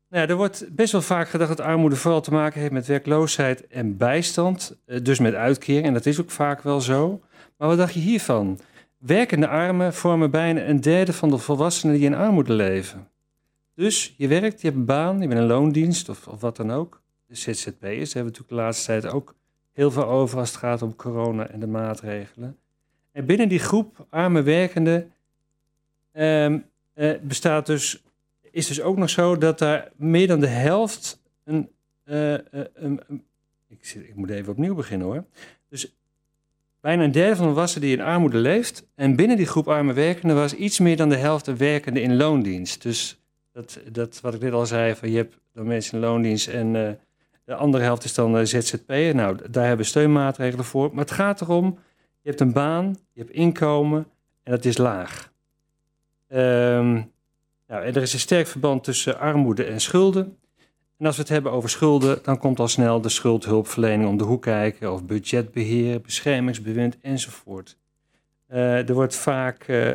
Nou 0.09 0.27
er 0.27 0.35
wordt 0.35 0.65
best 0.75 0.91
wel 0.91 1.01
vaak 1.01 1.29
gedacht 1.29 1.49
dat 1.57 1.65
armoede 1.65 1.95
vooral 1.95 2.21
te 2.21 2.31
maken 2.31 2.59
heeft 2.59 2.71
met 2.71 2.87
werkloosheid 2.87 3.67
en 3.67 3.97
bijstand. 3.97 4.77
eh, 4.85 5.03
Dus 5.03 5.19
met 5.19 5.33
uitkering, 5.33 5.85
en 5.85 5.93
dat 5.93 6.05
is 6.05 6.19
ook 6.21 6.31
vaak 6.31 6.61
wel 6.61 6.81
zo. 6.81 7.21
Maar 7.57 7.67
wat 7.67 7.77
dacht 7.77 7.93
je 7.93 7.99
hiervan? 7.99 8.59
Werkende 8.97 9.47
armen 9.47 9.93
vormen 9.93 10.31
bijna 10.31 10.65
een 10.65 10.81
derde 10.81 11.13
van 11.13 11.29
de 11.29 11.37
volwassenen 11.37 11.95
die 11.95 12.05
in 12.05 12.15
armoede 12.15 12.53
leven. 12.53 13.07
Dus 13.75 14.13
je 14.17 14.27
werkt, 14.27 14.61
je 14.61 14.67
hebt 14.67 14.79
een 14.79 14.85
baan, 14.85 15.21
je 15.21 15.27
bent 15.27 15.39
een 15.39 15.47
loondienst 15.47 16.09
of, 16.09 16.27
of 16.27 16.41
wat 16.41 16.55
dan 16.55 16.71
ook. 16.71 17.01
De 17.25 17.35
ZZP'ers, 17.35 17.73
daar 17.81 17.89
hebben 17.91 18.11
we 18.13 18.19
natuurlijk 18.19 18.49
de 18.49 18.55
laatste 18.55 18.85
tijd 18.85 19.07
ook 19.07 19.35
heel 19.77 19.91
veel 19.91 20.05
over 20.05 20.39
als 20.39 20.49
het 20.49 20.57
gaat 20.57 20.81
om 20.81 20.95
corona 20.95 21.47
en 21.47 21.59
de 21.59 21.67
maatregelen. 21.67 22.57
En 23.11 23.25
binnen 23.25 23.49
die 23.49 23.59
groep 23.59 24.05
arme 24.09 24.41
werkenden 24.41 25.11
ehm, 26.11 26.59
eh, 26.93 27.11
bestaat 27.21 27.65
dus, 27.65 28.03
is 28.51 28.67
dus 28.67 28.81
ook 28.81 28.97
nog 28.97 29.09
zo 29.09 29.37
dat 29.37 29.59
daar 29.59 29.91
meer 29.95 30.27
dan 30.27 30.39
de 30.39 30.47
helft 30.47 31.21
een, 31.43 31.69
eh, 32.03 32.33
eh, 32.33 32.41
ik, 33.67 33.95
ik 33.95 34.15
moet 34.15 34.29
even 34.29 34.51
opnieuw 34.51 34.75
beginnen 34.75 35.07
hoor. 35.07 35.23
Dus 35.69 35.95
bijna 36.79 37.03
een 37.03 37.11
derde 37.11 37.35
van 37.35 37.45
de 37.45 37.51
volwassenen 37.51 37.87
die 37.87 37.97
in 37.97 38.03
armoede 38.03 38.37
leeft. 38.37 38.85
En 38.95 39.15
binnen 39.15 39.37
die 39.37 39.45
groep 39.45 39.67
arme 39.67 39.93
werkenden 39.93 40.37
was 40.37 40.53
iets 40.53 40.79
meer 40.79 40.97
dan 40.97 41.09
de 41.09 41.17
helft 41.17 41.47
een 41.47 41.57
werkende 41.57 42.01
in 42.01 42.15
loondienst. 42.15 42.81
Dus 42.81 43.19
dat, 43.51 43.79
dat 43.91 44.21
wat 44.21 44.33
ik 44.33 44.41
net 44.41 44.53
al 44.53 44.65
zei, 44.65 44.95
van 44.95 45.09
je 45.09 45.17
hebt 45.17 45.37
dan 45.53 45.67
mensen 45.67 45.93
in 45.93 46.03
loondienst 46.03 46.47
en 46.47 46.99
de 47.47 47.55
andere 47.55 47.83
helft 47.83 48.03
is 48.03 48.13
dan 48.13 48.37
eh, 48.37 48.45
ZZP'er. 48.45 49.15
Nou, 49.15 49.37
daar 49.49 49.65
hebben 49.65 49.85
we 49.85 49.91
steunmaatregelen 49.91 50.65
voor. 50.65 50.89
Maar 50.89 51.03
het 51.03 51.13
gaat 51.13 51.41
erom, 51.41 51.79
je 52.21 52.29
hebt 52.29 52.41
een 52.41 52.51
baan, 52.51 52.97
je 53.13 53.21
hebt 53.21 53.33
inkomen 53.33 54.07
en 54.43 54.51
dat 54.51 54.65
is 54.65 54.77
laag. 54.77 55.31
Ehm, 56.27 56.93
nou, 57.67 57.83
en 57.83 57.95
er 57.95 58.01
is 58.01 58.13
een 58.13 58.19
sterk 58.19 58.47
verband 58.47 58.83
tussen 58.83 59.19
armoede 59.19 59.63
en 59.63 59.81
schulden. 59.81 60.37
En 60.97 61.05
als 61.05 61.15
we 61.15 61.21
het 61.21 61.31
hebben 61.31 61.51
over 61.51 61.69
schulden, 61.69 62.19
dan 62.23 62.37
komt 62.37 62.59
al 62.59 62.67
snel 62.67 63.01
de 63.01 63.09
schuldhulpverlening 63.09 64.09
om 64.09 64.17
de 64.17 64.23
hoek 64.23 64.41
kijken, 64.41 64.93
of 64.93 65.05
budgetbeheer, 65.05 66.01
beschermingsbewind 66.01 66.97
enzovoort. 67.01 67.77
Eh, 68.47 68.89
er 68.89 68.93
wordt 68.93 69.15
vaak 69.15 69.63
eh, 69.63 69.93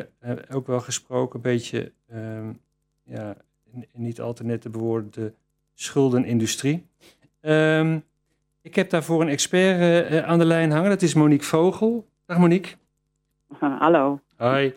ook 0.51 0.67
wel 0.67 0.79
gesproken, 0.79 1.35
een 1.35 1.41
beetje, 1.41 1.91
ehm, 2.07 2.53
ja, 3.03 3.35
niet 3.93 4.21
al 4.21 4.33
te 4.33 4.43
net 4.43 4.71
bewoorden, 4.71 5.11
de 5.11 5.33
schuldenindustrie. 5.73 6.85
Ehm, 7.43 7.99
ik 8.61 8.75
heb 8.75 8.89
daarvoor 8.89 9.21
een 9.21 9.29
expert 9.29 10.09
eh, 10.09 10.23
aan 10.23 10.39
de 10.39 10.45
lijn 10.45 10.71
hangen, 10.71 10.89
dat 10.89 11.01
is 11.01 11.13
Monique 11.13 11.45
Vogel. 11.45 12.07
Dag 12.25 12.37
Monique. 12.37 12.71
Hallo. 13.59 14.19
Hoi. 14.35 14.73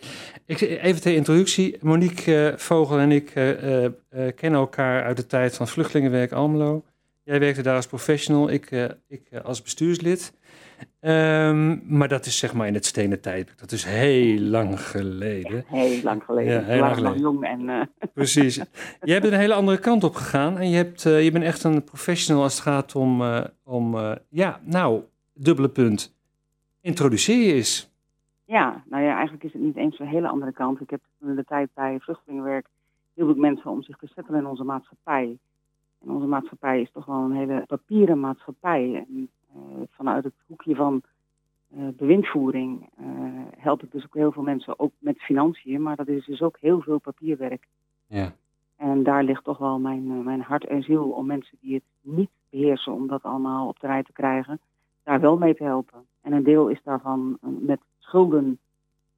Ik, 0.46 0.60
even 0.60 1.00
ter 1.00 1.14
introductie. 1.14 1.76
Monique 1.80 2.50
eh, 2.50 2.58
Vogel 2.58 2.98
en 2.98 3.12
ik 3.12 3.30
eh, 3.30 3.86
kennen 4.34 4.60
elkaar 4.60 5.04
uit 5.04 5.16
de 5.16 5.26
tijd 5.26 5.56
van 5.56 5.68
Vluchtelingenwerk 5.68 6.32
Almelo. 6.32 6.84
Jij 7.22 7.40
werkte 7.40 7.62
daar 7.62 7.76
als 7.76 7.86
professional, 7.86 8.50
ik, 8.50 8.70
eh, 8.70 8.84
ik 9.08 9.22
als 9.42 9.62
bestuurslid. 9.62 10.32
Ehm, 11.00 11.96
maar 11.98 12.08
dat 12.08 12.26
is 12.26 12.38
zeg 12.38 12.54
maar 12.54 12.66
in 12.66 12.74
het 12.74 12.84
stenen 12.84 13.20
tijdperk. 13.20 13.58
Dat 13.58 13.72
is 13.72 13.84
heel 13.84 14.40
lang 14.40 14.80
geleden. 14.80 15.64
Heel 15.66 16.02
lang 16.02 16.24
geleden. 16.24 16.52
Ja, 16.52 16.62
heel 16.62 16.80
lang 16.80 17.00
nog 17.00 17.16
jong 17.16 17.44
en 17.44 17.68
eh, 17.68 17.80
Precies. 18.14 18.60
Jij 19.00 19.20
bent 19.20 19.32
een 19.32 19.38
hele 19.38 19.54
andere 19.54 19.78
kant 19.78 20.04
op 20.04 20.14
gegaan. 20.14 20.58
En 20.58 20.70
je, 20.70 20.76
hebt, 20.76 21.06
eh, 21.06 21.24
je 21.24 21.30
bent 21.30 21.44
echt 21.44 21.64
een 21.64 21.84
professional 21.84 22.42
als 22.42 22.54
het 22.54 22.62
gaat 22.62 22.94
om, 22.94 23.22
eh, 23.22 23.44
om 23.64 23.96
ja, 24.28 24.60
nou, 24.64 25.02
dubbele 25.34 25.68
punt. 25.68 26.16
Introduceer 26.80 27.46
je 27.46 27.52
eens. 27.52 27.94
ja, 28.44 28.82
nou 28.90 29.02
ja, 29.02 29.14
eigenlijk 29.14 29.44
is 29.44 29.52
het 29.52 29.62
niet 29.62 29.76
eens 29.76 29.98
een 29.98 30.06
hele 30.06 30.28
andere 30.28 30.52
kant. 30.52 30.80
Ik 30.80 30.90
heb 30.90 31.00
in 31.20 31.34
de 31.34 31.44
tijd 31.44 31.68
bij 31.74 31.98
vluchtelingenwerk 32.00 32.66
heel 33.14 33.26
veel 33.26 33.34
mensen 33.34 33.70
om 33.70 33.82
zich 33.82 33.96
te 33.96 34.06
settelen 34.06 34.40
in 34.40 34.46
onze 34.46 34.64
maatschappij. 34.64 35.38
En 36.02 36.10
onze 36.10 36.26
maatschappij 36.26 36.80
is 36.80 36.90
toch 36.92 37.04
wel 37.04 37.16
een 37.16 37.36
hele 37.36 37.64
papieren 37.66 38.20
maatschappij. 38.20 39.06
En 39.08 39.30
vanuit 39.90 40.24
het 40.24 40.34
hoekje 40.46 40.74
van 40.74 41.02
eh, 41.70 41.88
bewindvoering 41.96 42.90
eh, 42.96 43.06
help 43.56 43.82
ik 43.82 43.92
dus 43.92 44.04
ook 44.04 44.14
heel 44.14 44.32
veel 44.32 44.42
mensen, 44.42 44.78
ook 44.78 44.92
met 44.98 45.18
financiën. 45.18 45.82
Maar 45.82 45.96
dat 45.96 46.08
is 46.08 46.26
dus 46.26 46.42
ook 46.42 46.56
heel 46.60 46.80
veel 46.80 46.98
papierwerk. 46.98 47.66
Ja. 48.06 48.32
En 48.76 49.02
daar 49.02 49.24
ligt 49.24 49.44
toch 49.44 49.58
wel 49.58 49.78
mijn, 49.78 50.10
eh, 50.10 50.24
mijn 50.24 50.40
hart 50.40 50.66
en 50.66 50.82
ziel 50.82 51.10
om 51.10 51.26
mensen 51.26 51.58
die 51.60 51.74
het 51.74 51.82
niet 52.00 52.30
beheersen, 52.50 52.92
om 52.92 53.06
dat 53.06 53.22
allemaal 53.22 53.68
op 53.68 53.80
de 53.80 53.86
rij 53.86 54.02
te 54.02 54.12
krijgen, 54.12 54.60
daar 55.02 55.20
wel 55.20 55.36
mee 55.36 55.54
te 55.54 55.64
helpen. 55.64 56.06
En 56.22 56.32
een 56.32 56.44
deel 56.44 56.68
is 56.68 56.80
daarvan 56.84 57.38
eh, 57.42 57.48
met 57.60 57.80
schulden. 57.98 58.58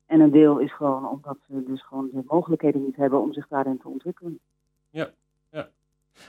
En 0.06 0.20
een 0.20 0.30
deel 0.30 0.58
is 0.58 0.74
gewoon 0.74 1.08
omdat 1.08 1.36
ze 1.46 1.64
dus 1.66 1.86
gewoon 1.86 2.08
de 2.12 2.22
mogelijkheden 2.26 2.84
niet 2.84 2.96
hebben 2.96 3.20
om 3.20 3.32
zich 3.32 3.48
daarin 3.48 3.78
te 3.78 3.88
ontwikkelen. 3.88 4.38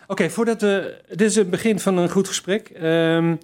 Oké, 0.08 0.30
voordat 0.30 0.62
we. 0.62 1.02
Dit 1.08 1.22
is 1.22 1.36
het 1.36 1.50
begin 1.50 1.80
van 1.80 1.98
een 1.98 2.10
goed 2.10 2.28
gesprek. 2.28 2.70
Ehm, 2.70 3.36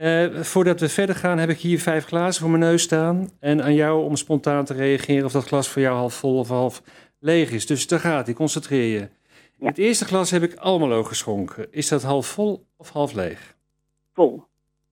eh, 0.00 0.40
voordat 0.42 0.80
we 0.80 0.88
verder 0.88 1.14
gaan, 1.14 1.38
heb 1.38 1.48
ik 1.48 1.58
hier 1.58 1.80
vijf 1.80 2.04
glazen 2.04 2.40
voor 2.40 2.50
mijn 2.50 2.62
neus 2.62 2.82
staan. 2.82 3.28
En 3.40 3.62
aan 3.62 3.74
jou 3.74 4.04
om 4.04 4.16
spontaan 4.16 4.64
te 4.64 4.74
reageren 4.74 5.24
of 5.24 5.32
dat 5.32 5.44
glas 5.46 5.68
voor 5.68 5.82
jou 5.82 5.96
half 5.96 6.14
vol 6.14 6.38
of 6.38 6.48
half 6.48 6.82
leeg 7.18 7.50
is. 7.50 7.66
Dus 7.66 7.86
daar 7.86 7.98
gaat 8.00 8.26
hij, 8.26 8.34
concentreer 8.34 8.92
je. 9.00 9.08
Ja. 9.56 9.66
Het 9.66 9.78
eerste 9.78 10.04
glas 10.04 10.30
heb 10.30 10.42
ik 10.42 10.54
allemaal 10.54 11.04
geschonken. 11.04 11.66
Is 11.72 11.88
dat 11.88 12.02
half 12.02 12.26
vol 12.26 12.66
of 12.76 12.88
half 12.90 13.12
leeg? 13.12 13.56
Vol. 14.14 14.42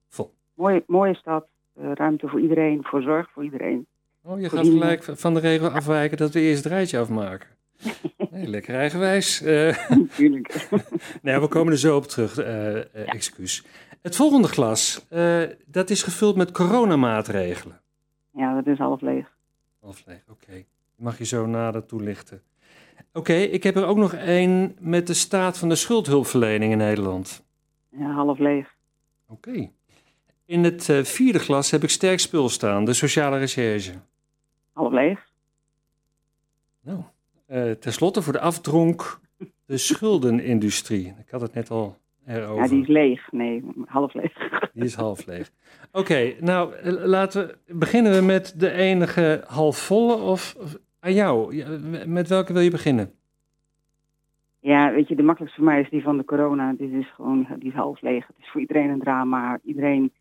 Vol. 0.08 0.34
Mooie, 0.54 0.84
mooie 0.86 1.14
stad, 1.14 1.46
eh, 1.74 1.90
ruimte 1.94 2.28
voor 2.28 2.40
iedereen, 2.40 2.78
voor 2.82 3.02
zorg 3.02 3.30
voor 3.32 3.44
iedereen. 3.44 3.86
Oh, 4.22 4.40
je 4.40 4.48
Voor 4.48 4.58
gaat 4.58 4.66
gelijk 4.66 5.04
van 5.04 5.34
de 5.34 5.40
regel 5.40 5.68
afwijken 5.68 6.16
dat 6.16 6.32
we 6.32 6.40
eerst 6.40 6.64
het 6.64 6.72
rijtje 6.72 6.98
afmaken. 6.98 7.48
Nee, 8.30 8.46
lekker 8.46 8.74
eigenwijs. 8.74 9.42
Eh, 9.42 9.88
Natuurlijk. 9.88 10.68
Nee, 11.22 11.40
we 11.40 11.48
komen 11.48 11.72
er 11.72 11.78
zo 11.78 11.96
op 11.96 12.06
terug. 12.06 12.38
eh, 12.38 13.08
Excuus. 13.14 13.64
Het 14.02 14.16
volgende 14.16 14.48
glas, 14.48 15.06
eh, 15.08 15.42
dat 15.66 15.90
is 15.90 16.02
gevuld 16.02 16.36
met 16.36 16.50
coronamaatregelen. 16.50 17.80
ja, 18.30 18.54
dat 18.54 18.66
is 18.66 18.78
half 18.78 19.00
leeg. 19.00 19.36
Half 19.80 20.02
leeg, 20.06 20.22
oké. 20.28 20.64
Mag 20.96 21.18
je 21.18 21.24
zo 21.24 21.46
nader 21.46 21.86
toelichten. 21.86 22.42
Oké, 23.12 23.32
ik 23.32 23.62
heb 23.62 23.76
er 23.76 23.86
ook 23.86 23.96
nog 23.96 24.12
één 24.14 24.76
met 24.80 25.06
de 25.06 25.14
staat 25.14 25.58
van 25.58 25.68
de 25.68 25.74
schuldhulpverlening 25.74 26.72
in 26.72 26.78
Nederland. 26.78 27.44
Ja, 27.90 28.12
half 28.12 28.38
leeg. 28.38 28.74
Oké. 29.28 29.70
In 30.44 30.64
het 30.64 30.88
eh, 30.88 31.04
vierde 31.04 31.38
glas 31.38 31.70
heb 31.70 31.82
ik 31.82 31.90
sterk 31.90 32.18
spul 32.18 32.48
staan, 32.48 32.84
de 32.84 32.92
sociale 32.94 33.38
recherche. 33.38 33.92
Half 34.72 34.92
leeg. 34.92 35.26
Nou, 36.80 37.02
eh 37.46 37.70
ten 37.70 37.92
slotte 37.92 38.22
voor 38.22 38.32
de 38.32 38.40
afdronk, 38.40 39.20
de 39.66 39.78
schuldenindustrie. 39.78 41.14
Ik 41.18 41.30
had 41.30 41.40
het 41.40 41.54
net 41.54 41.70
al 41.70 41.96
erover. 42.28 42.62
Ja, 42.62 42.68
die 42.68 42.80
is 42.80 42.86
leeg. 42.88 43.32
Nee, 43.32 43.64
half 43.86 44.14
leeg. 44.14 44.32
Die 44.74 44.84
is 44.86 44.94
half 44.94 45.26
leeg. 45.26 45.50
Oké, 45.92 46.34
nou 46.40 46.90
laten 46.90 47.46
we 47.66 47.74
beginnen 47.74 48.12
we 48.12 48.22
met 48.22 48.54
de 48.56 48.70
enige 48.70 49.42
halfvolle 49.46 50.14
of, 50.14 50.54
of 50.58 50.76
aan 51.00 51.12
jou. 51.14 51.64
Met 52.06 52.28
welke 52.28 52.52
wil 52.52 52.62
je 52.62 52.70
beginnen? 52.70 53.12
Ja, 54.60 54.92
weet 54.92 55.08
je, 55.08 55.14
de 55.16 55.22
makkelijkste 55.22 55.60
voor 55.62 55.70
mij 55.70 55.80
is 55.80 55.90
die 55.90 56.02
van 56.02 56.16
de 56.16 56.24
corona. 56.24 56.72
Dit 56.72 56.92
is 56.92 57.12
gewoon, 57.14 57.46
die 57.58 57.68
is 57.68 57.74
half 57.74 58.00
leeg. 58.00 58.26
Het 58.26 58.36
is 58.38 58.50
voor 58.50 58.60
iedereen 58.60 58.88
een 58.90 59.00
drama. 59.00 59.58
Iedereen 59.64 60.12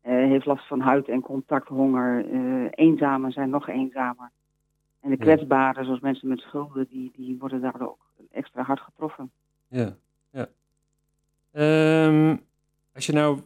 eh, 0.00 0.12
heeft 0.14 0.46
last 0.46 0.66
van 0.68 0.80
huid- 0.80 1.08
en 1.08 1.20
contacthonger. 1.20 2.24
Eh 2.32 2.66
eenzamen 2.70 3.32
zijn 3.32 3.50
nog 3.50 3.68
eenzamer. 3.68 4.30
En 5.00 5.10
de 5.10 5.16
Ja. 5.18 5.22
kwetsbaren, 5.22 5.84
zoals 5.84 6.00
mensen 6.00 6.28
met 6.28 6.38
schulden, 6.40 6.86
die, 6.90 7.12
die 7.16 7.36
worden 7.38 7.60
daardoor 7.60 7.88
ook 7.88 8.06
extra 8.32 8.62
hard 8.62 8.80
getroffen. 8.80 9.30
Ja, 9.68 9.94
ja. 10.32 10.46
Ehm, 11.52 12.36
als 12.94 13.06
je 13.06 13.12
nou, 13.12 13.40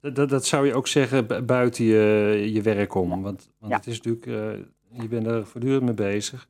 dat, 0.00 0.28
dat, 0.28 0.46
zou 0.46 0.66
je 0.66 0.74
ook 0.74 0.86
zeggen 0.86 1.26
bu- 1.26 1.42
buiten 1.42 1.84
je, 1.84 2.50
je 2.52 2.62
werk 2.62 2.94
om. 2.94 3.08
Want, 3.22 3.50
want 3.58 3.72
Ja. 3.72 3.76
het 3.78 3.86
is 3.86 4.00
natuurlijk, 4.00 4.26
eh, 4.26 5.00
je 5.02 5.08
bent 5.08 5.26
er 5.26 5.46
voortdurend 5.46 5.82
mee 5.84 5.94
bezig. 5.94 6.48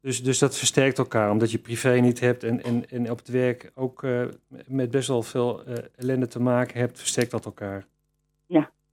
Dus, 0.00 0.22
dus 0.22 0.38
dat 0.38 0.58
versterkt 0.58 0.98
elkaar, 0.98 1.30
omdat 1.30 1.50
je 1.50 1.58
privé 1.58 1.92
niet 2.00 2.20
hebt 2.20 2.44
en, 2.44 2.62
en, 2.62 2.90
en 2.90 3.10
op 3.10 3.18
het 3.18 3.28
werk 3.28 3.70
ook 3.74 4.02
eh, 4.02 4.22
met 4.66 4.90
best 4.90 5.08
wel 5.08 5.22
veel 5.22 5.64
eh, 5.64 5.74
ellende 5.96 6.26
te 6.26 6.40
maken 6.40 6.78
hebt, 6.80 6.98
versterkt 6.98 7.30
dat 7.30 7.44
elkaar. 7.44 7.86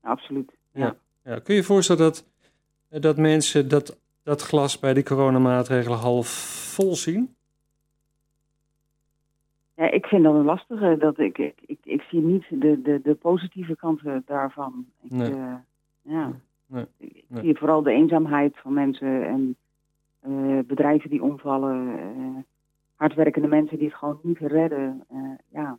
Absoluut. 0.04 0.52
Ja. 0.74 0.96
Ja, 1.24 1.40
kun 1.40 1.54
je 1.54 1.60
je 1.60 1.66
voorstellen 1.66 2.02
dat, 2.02 2.26
dat 3.02 3.18
mensen 3.18 3.68
dat, 3.68 3.98
dat 4.24 4.42
glas 4.42 4.80
bij 4.80 4.94
die 4.94 5.04
coronamaatregelen 5.04 5.98
half 5.98 6.28
vol 6.74 6.96
zien? 6.96 7.36
Ja, 9.82 9.92
ik 9.92 10.06
vind 10.06 10.24
dat 10.24 10.36
een 10.36 10.44
lastige. 10.46 10.96
Dat 11.00 11.20
ik, 11.20 11.38
ik, 11.38 11.60
ik, 11.66 11.80
ik 11.84 12.02
zie 12.02 12.22
niet 12.22 12.46
de, 12.50 12.82
de, 12.82 13.00
de 13.04 13.16
positieve 13.16 13.76
kanten 13.76 14.24
daarvan. 14.26 14.86
Ik, 15.04 15.12
Nee. 15.12 15.32
eh, 15.32 15.54
ja. 16.02 16.32
Nee. 16.66 16.86
Ik 16.98 17.24
zie 17.42 17.58
vooral 17.58 17.84
de 17.84 17.92
eenzaamheid 17.92 18.58
van 18.58 18.74
mensen 18.74 19.26
en 19.28 19.56
eh, 20.20 20.60
bedrijven 20.68 21.10
die 21.10 21.24
omvallen. 21.24 22.00
eh, 22.00 22.44
hardwerkende 22.96 23.48
mensen 23.48 23.78
die 23.78 23.88
het 23.88 23.98
gewoon 23.98 24.20
niet 24.24 24.38
redden. 24.38 25.04
Ja, 25.50 25.78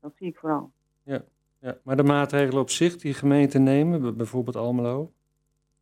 dat 0.00 0.12
zie 0.18 0.26
ik 0.28 0.36
vooral. 0.36 0.70
Ja, 1.02 1.22
maar 1.82 1.96
de 1.96 2.02
maatregelen 2.02 2.60
op 2.60 2.70
zich 2.70 2.96
die 2.96 3.14
gemeenten 3.14 3.62
nemen, 3.62 4.16
bijvoorbeeld 4.16 4.56
Almelo, 4.56 5.10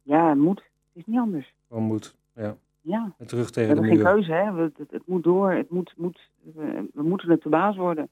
Ja, 0.03 0.29
het 0.29 0.38
moet. 0.38 0.59
Het 0.59 0.66
is 0.92 1.05
niet 1.07 1.18
anders. 1.18 1.55
gewoon 1.68 1.83
moet. 1.83 2.16
Ja, 2.35 2.57
Ja. 2.83 3.12
Terug 3.27 3.51
tegen 3.51 3.75
We 3.75 3.81
hebben 3.81 3.97
geen 4.05 4.14
keuze, 4.14 4.33
hè. 4.33 4.53
We- 4.53 4.73
het, 4.77 4.90
het 4.90 5.03
moet 5.07 5.23
door. 5.25 5.53
Het 5.53 5.71
moet, 5.71 5.95
moet, 5.97 6.29
we, 6.55 6.88
we 6.95 7.03
moeten 7.03 7.31
het 7.31 7.42
de 7.42 7.49
baas 7.49 7.77
worden. 7.77 8.09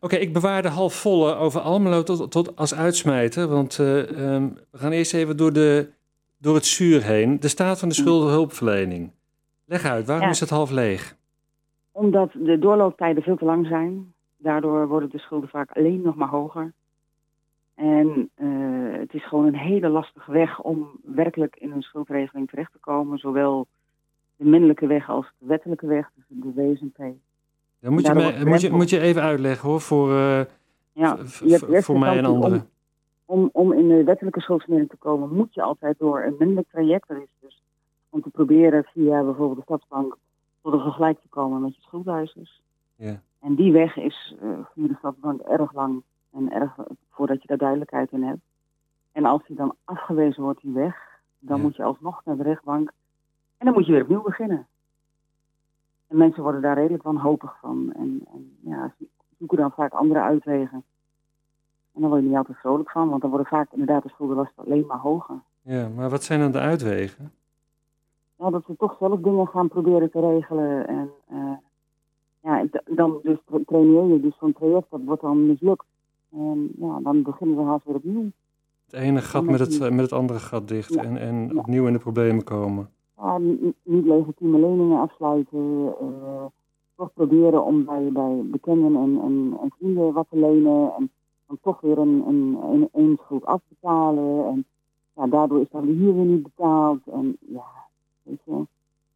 Oké, 0.00 0.16
ik 0.16 0.32
bewaar 0.32 0.62
de 0.62 0.68
half 0.68 0.94
volle 0.94 1.34
over 1.34 1.60
Almelo 1.60 2.02
tot, 2.02 2.30
tot 2.30 2.56
als 2.56 2.74
uitsmijter. 2.74 3.48
Want 3.48 3.78
eh, 3.78 4.34
ehm, 4.34 4.48
we 4.70 4.78
gaan 4.78 4.92
eerst 4.92 5.14
even 5.14 5.36
door, 5.36 5.52
de, 5.52 5.88
door 6.38 6.54
het 6.54 6.66
zuur 6.66 7.02
heen. 7.02 7.40
De 7.40 7.48
staat 7.48 7.78
van 7.78 7.88
de 7.88 7.94
schuldenhulpverlening. 7.94 9.10
Leg 9.64 9.84
uit, 9.84 10.06
waarom 10.06 10.24
Ja. 10.24 10.30
is 10.30 10.40
het 10.40 10.50
half 10.50 10.70
leeg? 10.70 11.16
Omdat 11.92 12.32
de 12.32 12.58
doorlooptijden 12.58 13.22
veel 13.22 13.36
te 13.36 13.44
lang 13.44 13.66
zijn. 13.66 14.14
Daardoor 14.36 14.88
worden 14.88 15.10
de 15.10 15.18
schulden 15.18 15.48
vaak 15.48 15.70
alleen 15.72 16.00
nog 16.02 16.14
maar 16.14 16.28
hoger. 16.28 16.72
En 17.74 18.30
eh, 18.34 18.46
het 19.00 19.14
is 19.14 19.28
gewoon 19.28 19.46
een 19.46 19.56
hele 19.56 19.88
lastige 19.88 20.32
weg 20.32 20.60
om 20.60 20.88
werkelijk 21.04 21.56
in 21.56 21.70
een 21.70 21.82
schuldregeling 21.82 22.48
terecht 22.48 22.72
te 22.72 22.78
komen. 22.78 23.18
Zowel 23.18 23.66
de 24.36 24.44
minderlijke 24.44 24.86
weg 24.86 25.08
als 25.10 25.32
de 25.38 25.46
wettelijke 25.46 25.86
weg, 25.86 26.10
dus 26.14 26.24
de 26.28 26.52
WSNP. 26.62 26.98
Dan 27.80 27.92
moet 27.92 28.06
je, 28.06 28.42
moet, 28.44 28.60
je, 28.60 28.70
moet 28.70 28.90
je 28.90 29.00
even 29.00 29.22
uitleggen 29.22 29.68
hoor, 29.68 29.80
voor, 29.80 30.10
eh, 30.10 30.40
Ja, 30.92 31.16
voor 31.16 31.46
mij 31.46 31.58
en 31.58 32.16
instantie 32.16 32.28
om- 32.28 32.42
anderen. 32.42 32.68
Om, 33.26 33.48
om 33.52 33.72
in 33.72 33.88
de 33.88 34.04
wettelijke 34.04 34.40
schuldsanering 34.40 34.90
te 34.90 34.96
komen, 34.96 35.34
moet 35.34 35.54
je 35.54 35.62
altijd 35.62 35.98
door 35.98 36.22
een 36.22 36.34
minderlijk 36.38 36.68
traject. 36.70 37.08
Dat 37.08 37.16
is 37.16 37.34
dus 37.40 37.62
om 38.08 38.22
te 38.22 38.30
proberen 38.30 38.84
via 38.84 39.22
bijvoorbeeld 39.22 39.56
de 39.56 39.62
Stadsbank 39.62 40.16
tot 40.62 40.72
een 40.72 40.80
vergelijk 40.80 41.20
te 41.20 41.28
komen 41.28 41.60
met 41.62 41.74
je 41.76 41.82
schuldeisers. 41.82 42.62
Ja. 42.96 43.20
En 43.40 43.54
die 43.54 43.72
weg 43.72 43.96
is 43.96 44.34
eh 44.40 44.48
via 44.74 44.86
de 44.86 44.94
Stadsbank 44.98 45.40
erg 45.40 45.72
lang 45.72 46.02
en 46.34 46.52
erg 46.52 46.74
voordat 47.10 47.40
je 47.42 47.48
daar 47.48 47.58
duidelijkheid 47.58 48.12
in 48.12 48.22
hebt. 48.22 48.40
En 49.12 49.24
als 49.24 49.46
die 49.46 49.56
dan 49.56 49.74
afgewezen 49.84 50.42
wordt, 50.42 50.60
die 50.60 50.72
weg, 50.72 51.20
dan 51.38 51.56
Ja. 51.56 51.62
moet 51.62 51.76
je 51.76 51.82
alsnog 51.84 52.24
naar 52.24 52.36
de 52.36 52.42
rechtbank. 52.42 52.92
En 53.58 53.66
dan 53.66 53.74
moet 53.74 53.86
je 53.86 53.92
weer 53.92 54.02
opnieuw 54.02 54.22
beginnen. 54.22 54.66
En 56.06 56.16
mensen 56.16 56.42
worden 56.42 56.62
daar 56.62 56.74
redelijk 56.76 57.02
wanhopig 57.02 57.56
van. 57.60 57.92
En, 57.96 58.24
en 58.32 58.56
ja, 58.60 58.94
ze 58.98 59.06
zoeken 59.38 59.58
dan 59.58 59.70
vaak 59.72 59.92
andere 59.92 60.20
uitwegen. 60.20 60.84
En 61.94 62.00
dan 62.00 62.10
word 62.10 62.22
je 62.22 62.28
niet 62.28 62.36
altijd 62.36 62.58
vrolijk 62.58 62.90
van, 62.90 63.08
want 63.08 63.20
dan 63.20 63.30
worden 63.30 63.48
vaak 63.48 63.72
inderdaad 63.72 64.02
de 64.02 64.08
schuldenlasten 64.08 64.64
alleen 64.64 64.86
maar 64.86 64.98
hoger. 64.98 65.36
Ja, 65.62 65.88
maar 65.88 66.10
wat 66.10 66.22
zijn 66.22 66.40
dan 66.40 66.52
de 66.52 66.58
uitwegen? 66.60 67.32
Ja, 68.38 68.50
dat 68.50 68.64
ze 68.64 68.76
toch 68.76 68.96
zelf 68.98 69.20
dingen 69.20 69.48
gaan 69.48 69.68
proberen 69.68 70.10
te 70.10 70.20
regelen. 70.20 70.86
En 70.88 71.10
eh, 71.28 71.52
ja, 72.42 72.66
dan 72.84 73.18
dus 73.22 73.38
tra- 73.44 73.58
traineer 73.66 74.04
je 74.04 74.20
dus 74.20 74.36
zo'n 74.38 74.52
traject, 74.52 74.90
dat 74.90 75.00
wordt 75.04 75.22
dan 75.22 75.46
mislukt. 75.46 75.84
En 76.36 76.70
ja, 76.78 77.00
dan 77.02 77.22
beginnen 77.22 77.56
we 77.56 77.62
haast 77.62 77.84
weer 77.84 77.94
opnieuw. 77.94 78.30
Het 78.84 78.94
ene 79.00 79.20
gat 79.20 79.44
met 79.44 79.60
het, 79.60 79.80
eh, 79.80 79.90
met 79.90 80.00
het 80.00 80.12
andere 80.12 80.38
gat 80.38 80.68
dicht 80.68 80.94
Ja. 80.94 81.02
en, 81.02 81.16
en 81.16 81.48
Ja. 81.52 81.58
opnieuw 81.58 81.86
in 81.86 81.92
de 81.92 81.98
problemen 81.98 82.44
komen. 82.44 82.88
Ja, 83.16 83.38
niet 83.82 84.04
legitieme 84.04 84.58
leningen 84.58 85.00
afsluiten. 85.00 85.94
eh, 86.00 86.44
toch 86.96 87.12
proberen 87.14 87.64
om 87.64 87.84
bij, 87.84 88.08
bij 88.12 88.40
bekenden 88.44 88.96
en, 88.96 89.20
en, 89.22 89.58
en 89.62 89.70
vrienden 89.78 90.12
wat 90.12 90.26
te 90.30 90.38
lenen. 90.38 90.92
En 90.98 91.10
dan 91.46 91.58
toch 91.62 91.80
weer 91.80 91.98
een, 91.98 92.24
een, 92.26 92.58
een, 92.62 92.88
een 92.92 93.18
schuld 93.24 93.44
afbetalen. 93.44 94.46
En 94.46 94.64
ja, 95.16 95.26
daardoor 95.26 95.60
is 95.60 95.66
dan 95.70 95.86
de 95.86 95.92
huur 95.92 96.14
weer 96.14 96.24
niet 96.24 96.42
betaald. 96.42 97.00
En 97.06 97.36
ja, 97.40 97.64
weet 98.22 98.40
je. 98.44 98.52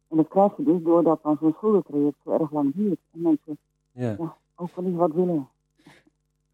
En 0.07 0.17
dat 0.17 0.27
krijg 0.27 0.57
je 0.57 0.63
dus 0.63 0.83
doordat 0.83 1.19
dan 1.23 1.37
zo'n 1.41 1.53
schuldentraject 1.57 2.17
zo 2.23 2.31
erg 2.31 2.51
lang 2.51 2.75
duurt. 2.75 2.99
En 3.13 3.21
mensen 3.21 3.57
Ja. 3.91 4.15
ook 4.55 4.75
wel 4.75 4.85
eens 4.85 4.97
wat 4.97 5.11
willen. 5.13 5.47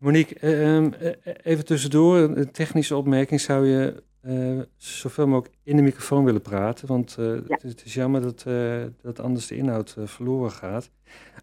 Monique, 0.05 0.39
eh, 0.39 0.75
ehm, 0.75 0.93
eh, 0.93 1.33
even 1.43 1.65
tussendoor, 1.65 2.17
een 2.17 2.51
technische 2.51 2.95
opmerking. 2.95 3.39
Zou 3.41 3.65
je 3.67 4.03
eh, 4.21 4.59
zoveel 4.77 5.27
mogelijk 5.27 5.55
in 5.63 5.75
de 5.75 5.81
microfoon 5.81 6.25
willen 6.25 6.41
praten? 6.41 6.87
Want 6.87 7.15
eh, 7.19 7.25
Ja. 7.25 7.41
het, 7.47 7.61
het 7.61 7.85
is 7.85 7.93
jammer 7.93 8.21
dat, 8.21 8.43
eh, 8.47 8.83
dat 9.01 9.19
anders 9.19 9.47
de 9.47 9.55
inhoud 9.55 9.95
eh, 9.97 10.05
verloren 10.05 10.51
gaat. 10.51 10.91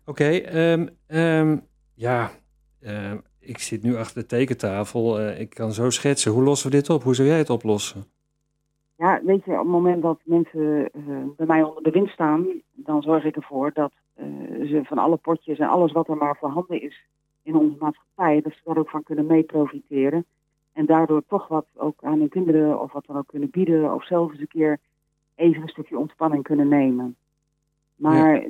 Oké, 0.06 0.24
ehm, 0.28 0.86
ehm, 1.06 1.56
ja, 1.94 2.30
ik 3.40 3.58
zit 3.58 3.82
nu 3.82 3.96
achter 3.96 4.20
de 4.20 4.26
tekentafel. 4.26 5.20
Eh, 5.20 5.40
ik 5.40 5.50
kan 5.50 5.72
zo 5.72 5.90
schetsen. 5.90 6.32
Hoe 6.32 6.42
lossen 6.42 6.70
we 6.70 6.76
dit 6.76 6.90
op? 6.90 7.02
Hoe 7.02 7.14
zou 7.14 7.28
jij 7.28 7.38
het 7.38 7.50
oplossen? 7.50 8.04
Ja, 8.96 9.20
weet 9.24 9.44
je, 9.44 9.52
op 9.52 9.58
het 9.58 9.66
moment 9.66 10.02
dat 10.02 10.20
mensen 10.24 10.90
eh, 10.92 11.02
bij 11.36 11.46
mij 11.46 11.62
onder 11.62 11.82
de 11.82 11.90
wind 11.90 12.08
staan, 12.08 12.46
dan 12.72 13.02
zorg 13.02 13.24
ik 13.24 13.36
ervoor 13.36 13.70
dat 13.74 13.92
eh, 14.14 14.26
ze 14.66 14.80
van 14.84 14.98
alle 14.98 15.16
potjes 15.16 15.58
en 15.58 15.68
alles 15.68 15.92
wat 15.92 16.08
er 16.08 16.16
maar 16.16 16.36
voorhanden 16.36 16.82
is 16.82 17.06
in 17.42 17.56
onze 17.56 17.76
maatschappij, 17.78 18.40
dat 18.40 18.52
ze 18.52 18.60
daar 18.64 18.78
ook 18.78 18.90
van 18.90 19.02
kunnen 19.02 19.26
mee 19.26 19.42
profiteren. 19.42 20.24
En 20.72 20.86
daardoor 20.86 21.22
toch 21.26 21.48
wat 21.48 21.66
ook 21.74 22.04
aan 22.04 22.18
hun 22.18 22.28
kinderen 22.28 22.80
of 22.80 22.92
wat 22.92 23.06
dan 23.06 23.16
ook 23.16 23.26
kunnen 23.26 23.50
bieden, 23.50 23.94
of 23.94 24.06
zelf 24.06 24.30
eens 24.30 24.40
een 24.40 24.48
keer 24.48 24.78
even 25.34 25.62
een 25.62 25.68
stukje 25.68 25.98
ontspanning 25.98 26.42
kunnen 26.42 26.68
nemen. 26.68 27.16
Maar 27.94 28.44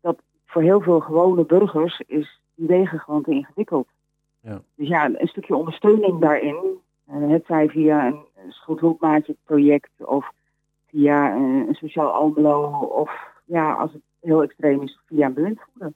dat 0.00 0.18
voor 0.46 0.62
heel 0.62 0.80
veel 0.80 1.00
gewone 1.00 1.44
burgers 1.44 2.00
is 2.06 2.40
die 2.54 2.66
wegen 2.66 2.98
gewoon 2.98 3.22
te 3.22 3.30
ingewikkeld. 3.30 3.88
Ja. 4.40 4.62
Dus 4.74 4.88
ja, 4.88 5.04
een 5.06 5.28
stukje 5.28 5.56
ondersteuning 5.56 6.20
daarin, 6.20 6.78
eh, 7.06 7.28
het 7.28 7.46
zij 7.46 7.68
via 7.68 8.06
een 8.06 8.52
schuldhulpmaatje 8.52 9.36
project 9.44 9.90
of 9.98 10.30
via 10.86 11.34
eh, 11.34 11.40
een 11.40 11.74
sociaal 11.74 12.10
Almelo 12.10 12.70
of 12.78 13.10
ja, 13.44 13.72
als 13.72 13.92
het 13.92 14.02
heel 14.20 14.42
extreem 14.42 14.82
is, 14.82 14.98
via 15.06 15.26
een 15.26 15.34
bewindvoerder. 15.34 15.92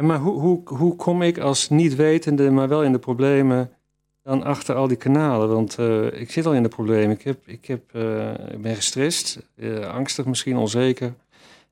En 0.00 0.06
maar 0.06 0.18
hoe, 0.18 0.40
hoe, 0.40 0.60
hoe 0.64 0.96
kom 0.96 1.22
ik 1.22 1.38
als 1.38 1.68
niet 1.68 1.96
wetende, 1.96 2.50
maar 2.50 2.68
wel 2.68 2.84
in 2.84 2.92
de 2.92 2.98
problemen, 2.98 3.70
dan 4.22 4.42
achter 4.42 4.74
al 4.74 4.88
die 4.88 4.96
kanalen? 4.96 5.48
Want 5.48 5.78
eh, 5.78 6.20
ik 6.20 6.30
zit 6.30 6.46
al 6.46 6.54
in 6.54 6.62
de 6.62 6.68
problemen. 6.68 7.10
Ik, 7.10 7.22
heb, 7.22 7.46
ik, 7.46 7.66
heb, 7.66 7.94
eh, 7.94 8.52
ik 8.52 8.62
ben 8.62 8.74
gestrest, 8.74 9.48
eh, 9.56 9.94
angstig 9.94 10.26
misschien, 10.26 10.56
onzeker. 10.56 11.06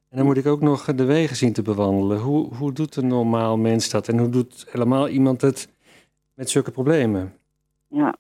En 0.09 0.17
dan 0.17 0.27
moet 0.27 0.37
ik 0.37 0.47
ook 0.47 0.61
nog 0.61 0.85
de 0.85 1.05
wegen 1.05 1.37
zien 1.37 1.53
te 1.53 1.63
bewandelen. 1.63 2.19
Hoe, 2.19 2.55
hoe 2.55 2.73
doet 2.73 2.97
een 2.97 3.07
normaal 3.07 3.57
mens 3.57 3.91
dat? 3.91 4.09
En 4.09 4.19
hoe 4.19 4.29
doet 4.29 4.67
helemaal 4.71 5.09
iemand 5.09 5.41
het 5.41 5.69
met 6.35 6.51
zulke 6.51 6.71
problemen? 6.71 7.35
Ja. 7.87 8.15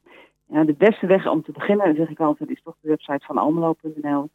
ja, 0.47 0.65
de 0.65 0.75
beste 0.79 1.07
weg 1.07 1.27
om 1.27 1.43
te 1.43 1.53
beginnen, 1.53 1.95
zeg 1.97 2.09
ik 2.11 2.21
altijd, 2.21 2.51
is 2.51 2.63
toch 2.63 2.77
de 2.81 2.89
website 2.89 3.25
van 3.25 3.39
almelo.nl. 3.39 4.23
Er 4.23 4.29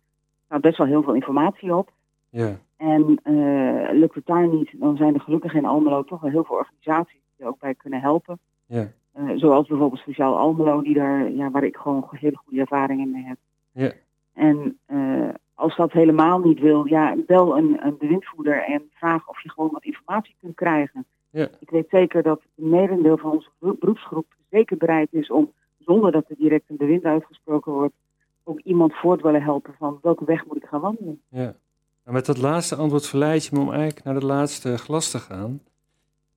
staat 0.45 0.61
best 0.61 0.77
wel 0.77 0.87
heel 0.87 1.03
veel 1.03 1.15
informatie 1.15 1.75
op. 1.75 1.91
Ja, 2.29 2.57
En 2.83 3.19
eh, 3.23 3.89
lukt 3.99 4.15
het 4.15 4.25
daar 4.25 4.47
niet, 4.47 4.79
dan 4.79 4.97
zijn 4.97 5.13
er 5.13 5.19
gelukkig 5.21 5.53
in 5.53 5.65
Almelo 5.65 6.03
toch 6.03 6.21
wel 6.21 6.31
heel 6.31 6.43
veel 6.43 6.55
organisaties 6.55 7.19
die 7.35 7.45
er 7.45 7.51
ook 7.51 7.59
bij 7.59 7.75
kunnen 7.75 8.01
helpen. 8.01 8.39
ja, 8.65 8.91
Eh, 9.11 9.29
zoals 9.35 9.67
bijvoorbeeld 9.67 10.01
Sociaal 10.01 10.37
Almelo, 10.37 10.81
die 10.81 10.93
daar, 10.93 11.31
ja, 11.31 11.51
waar 11.51 11.63
ik 11.63 11.75
gewoon 11.77 12.07
hele 12.11 12.37
goede 12.37 12.59
ervaringen 12.59 13.11
mee 13.11 13.23
heb. 13.23 13.37
ja, 13.71 13.91
En 14.33 14.77
eh, 14.85 15.29
als 15.53 15.75
dat 15.75 15.91
helemaal 15.91 16.39
niet 16.39 16.59
wil, 16.59 16.85
ja, 16.87 17.15
bel 17.27 17.57
een, 17.57 17.85
een 17.85 17.97
bewindvoerder 17.97 18.63
en 18.63 18.81
vraag 18.93 19.29
of 19.29 19.41
je 19.43 19.49
gewoon 19.49 19.71
wat 19.71 19.83
informatie 19.85 20.35
kunt 20.39 20.55
krijgen. 20.55 21.05
Ja. 21.29 21.47
Ik 21.59 21.69
weet 21.69 21.89
zeker 21.89 22.23
dat 22.23 22.41
het 22.41 22.65
merendeel 22.65 23.17
van 23.17 23.31
onze 23.31 23.49
bero- 23.59 23.75
beroepsgroep 23.79 24.25
zeker 24.49 24.77
bereid 24.77 25.13
is 25.13 25.29
om, 25.31 25.51
zonder 25.79 26.11
dat 26.11 26.25
er 26.29 26.35
direct 26.37 26.69
een 26.69 26.77
bewind 26.77 27.03
uitgesproken 27.03 27.71
wordt, 27.71 27.95
ook 28.43 28.59
iemand 28.59 28.93
voort 28.93 29.21
willen 29.21 29.43
helpen 29.43 29.73
van 29.77 29.99
welke 30.01 30.25
weg 30.25 30.45
moet 30.45 30.57
ik 30.57 30.65
gaan 30.65 30.81
wandelen. 30.81 31.21
ja. 31.29 31.55
Met 32.05 32.25
dat 32.25 32.37
laatste 32.37 32.75
antwoord 32.75 33.07
verleid 33.07 33.45
je 33.45 33.55
me 33.55 33.61
om 33.61 33.71
eigenlijk 33.71 34.03
naar 34.03 34.13
het 34.13 34.23
laatste 34.23 34.77
glas 34.77 35.11
te 35.11 35.19
gaan. 35.19 35.61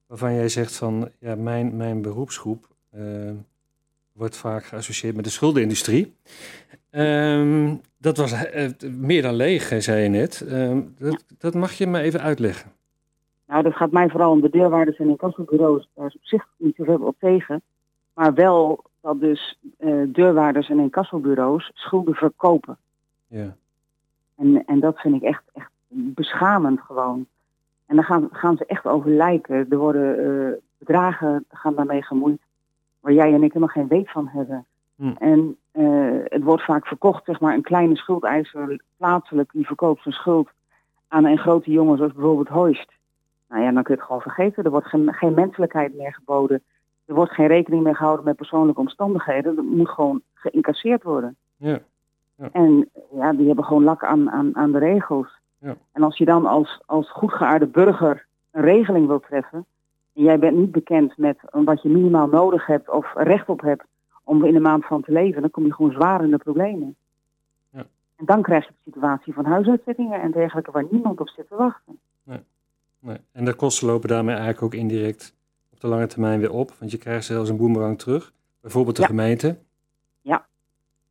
Waarvan 0.07 0.35
jij 0.35 0.49
zegt 0.49 0.77
van, 0.77 1.09
ja, 1.19 1.35
mijn, 1.35 1.77
mijn 1.77 2.03
beroepsgroep 2.03 2.69
eh, 2.91 3.03
wordt 4.13 4.37
vaak 4.37 4.65
geassocieerd 4.65 5.17
met 5.17 5.25
de 5.25 5.31
schuldenindustrie. 5.31 6.15
Ehm, 6.91 7.75
dat 7.99 8.17
was 8.17 8.33
eh, 8.33 8.71
meer 8.91 9.23
dan 9.23 9.35
leeg, 9.35 9.71
eh, 9.71 9.79
zei 9.79 10.03
je 10.03 10.09
net. 10.09 10.47
Ehm, 10.49 10.83
dat, 10.99 11.25
dat 11.39 11.55
mag 11.55 11.73
je 11.73 11.87
me 11.87 12.01
even 12.01 12.21
uitleggen. 12.21 12.73
Nou, 13.47 13.63
dat 13.63 13.75
gaat 13.75 13.91
mij 13.91 14.09
vooral 14.09 14.31
om 14.31 14.41
de 14.41 14.51
deurwaarders 14.51 14.99
en 14.99 15.09
incassobureaus. 15.09 15.89
Daar 15.95 16.07
is 16.07 16.17
op 16.17 16.25
zich 16.25 16.49
niet 16.57 16.77
zoveel 16.77 17.01
op 17.01 17.17
tegen. 17.19 17.63
Maar 18.15 18.35
wel 18.35 18.85
dat 19.01 19.21
dus 19.21 19.59
deurwaarders 20.07 20.69
en 20.69 20.79
incassobureaus 20.79 21.71
schulden 21.75 22.15
verkopen. 22.15 22.79
Ja, 23.27 23.57
En, 24.37 24.65
en 24.65 24.81
dat 24.81 25.01
vind 25.01 25.15
ik 25.15 25.23
echt, 25.23 25.43
echt 25.53 25.71
beschamend 25.89 26.81
gewoon. 26.81 27.27
En 27.87 27.97
dan 27.97 28.05
gaan, 28.05 28.29
gaan 28.33 28.57
ze 28.57 28.67
echt 28.67 28.87
over 28.87 29.11
lijken. 29.11 29.67
Er 29.71 29.79
worden 29.79 30.19
eh, 30.19 30.53
bedragen 30.79 31.45
gaan 31.49 31.75
daarmee 31.75 32.03
gemoeid 32.03 32.41
waar 33.01 33.13
jij 33.13 33.33
en 33.33 33.43
ik 33.43 33.53
helemaal 33.53 33.69
geen 33.69 33.89
weet 33.89 34.11
van 34.11 34.29
hebben. 34.29 34.67
Hm. 34.97 35.13
En 35.19 35.57
eh, 35.71 36.19
het 36.25 36.43
wordt 36.43 36.65
vaak 36.65 36.87
verkocht, 36.87 37.25
zeg 37.25 37.41
maar, 37.41 37.55
een 37.55 37.63
kleine 37.63 37.97
schuldeiser 37.97 38.81
plaatselijk 38.97 39.51
die 39.53 39.67
verkoopt 39.67 40.03
zijn 40.03 40.15
schuld 40.15 40.49
aan 41.09 41.25
een 41.25 41.39
grote 41.39 41.71
jongen 41.71 41.97
zoals 41.97 42.13
bijvoorbeeld 42.13 42.49
Hoist. 42.49 42.93
Nou 43.49 43.63
ja, 43.63 43.73
dan 43.73 43.83
kun 43.83 43.95
je 43.95 44.01
het 44.01 44.07
gewoon 44.09 44.23
vergeten. 44.23 44.65
Er 44.65 44.71
wordt 44.71 44.87
geen, 44.87 45.15
geen 45.15 45.35
menselijkheid 45.35 45.97
meer 45.97 46.15
geboden. 46.15 46.63
Er 47.05 47.15
wordt 47.15 47.33
geen 47.33 47.47
rekening 47.47 47.83
meer 47.83 47.97
gehouden 47.97 48.25
met 48.25 48.37
persoonlijke 48.37 48.81
omstandigheden. 48.81 49.57
Dat 49.57 49.65
moet 49.65 49.89
gewoon 49.89 50.23
geïncasseerd 50.35 51.03
worden. 51.03 51.37
ja, 51.57 51.81
En 52.53 52.91
ja, 53.13 53.33
die 53.33 53.47
hebben 53.47 53.65
gewoon 53.65 53.85
lak 53.85 54.05
aan, 54.05 54.31
aan, 54.31 54.57
aan 54.57 54.73
de 54.73 54.79
regels. 54.79 55.41
Ja. 55.59 55.77
En 55.93 56.03
als 56.03 56.19
je 56.19 56.25
dan 56.25 56.47
als, 56.47 56.81
als 56.87 57.11
goedgeaarde 57.11 57.67
burger 57.67 58.27
een 58.51 58.63
regeling 58.63 59.07
wilt 59.07 59.23
treffen, 59.23 59.67
en 60.15 60.23
jij 60.23 60.39
bent 60.39 60.57
niet 60.57 60.73
bekend 60.73 61.17
met 61.17 61.39
wat 61.51 61.83
je 61.83 61.89
minimaal 61.89 62.27
nodig 62.27 62.67
hebt 62.67 62.91
of 62.91 63.13
recht 63.15 63.49
op 63.49 63.61
hebt 63.61 63.85
om 64.25 64.45
in 64.45 64.53
de 64.53 64.61
maand 64.61 64.85
van 64.85 65.03
te 65.03 65.13
leven, 65.13 65.41
dan 65.41 65.51
kom 65.51 65.65
je 65.65 65.75
gewoon 65.75 65.93
zwaar 65.93 66.25
in 66.25 66.31
de 66.31 66.39
problemen. 66.39 66.97
Ja. 67.71 67.87
En 68.17 68.25
dan 68.25 68.43
krijg 68.43 68.65
je 68.65 68.71
de 68.71 68.91
situatie 68.91 69.35
van 69.35 69.45
huisuitzettingen 69.45 70.21
en 70.21 70.31
dergelijke 70.31 70.71
waar 70.71 70.87
niemand 70.91 71.21
op 71.21 71.29
zit 71.29 71.49
te 71.49 71.57
wachten. 71.57 71.99
Nee. 72.23 72.41
nee. 72.99 73.19
En 73.33 73.45
de 73.45 73.55
kosten 73.55 73.87
lopen 73.87 74.09
daarmee 74.09 74.35
eigenlijk 74.35 74.65
ook 74.65 74.81
indirect 74.81 75.35
op 75.73 75.81
de 75.81 75.87
lange 75.87 76.07
termijn 76.07 76.41
weer 76.41 76.53
op, 76.53 76.73
want 76.79 76.91
je 76.91 76.99
krijgt 76.99 77.25
zelfs 77.25 77.51
een 77.51 77.57
boemerang 77.57 77.99
terug. 77.99 78.33
Bijvoorbeeld 78.61 78.97
de 78.97 79.05
gemeente. 79.05 79.59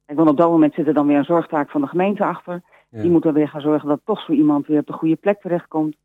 En 0.06 0.16
dan 0.16 0.28
op 0.28 0.38
dat 0.38 0.50
moment 0.50 0.74
zit 0.74 0.88
er 0.88 0.94
dan 0.94 1.08
weer 1.08 1.18
een 1.18 1.26
zorgtaak 1.26 1.70
van 1.70 1.82
de 1.82 1.88
gemeente 1.88 2.26
achter. 2.26 2.62
Die 2.90 3.10
moet 3.10 3.24
dan 3.24 3.34
weer 3.34 3.48
gaan 3.48 3.62
zorgen 3.62 3.88
dat 3.88 4.02
toch 4.04 4.22
zo 4.22 4.32
iemand 4.32 4.68
weer 4.68 4.80
op 4.80 4.88
de 4.88 4.94
goede 4.94 5.16
plek 5.16 5.42
terechtkomt. 5.42 5.96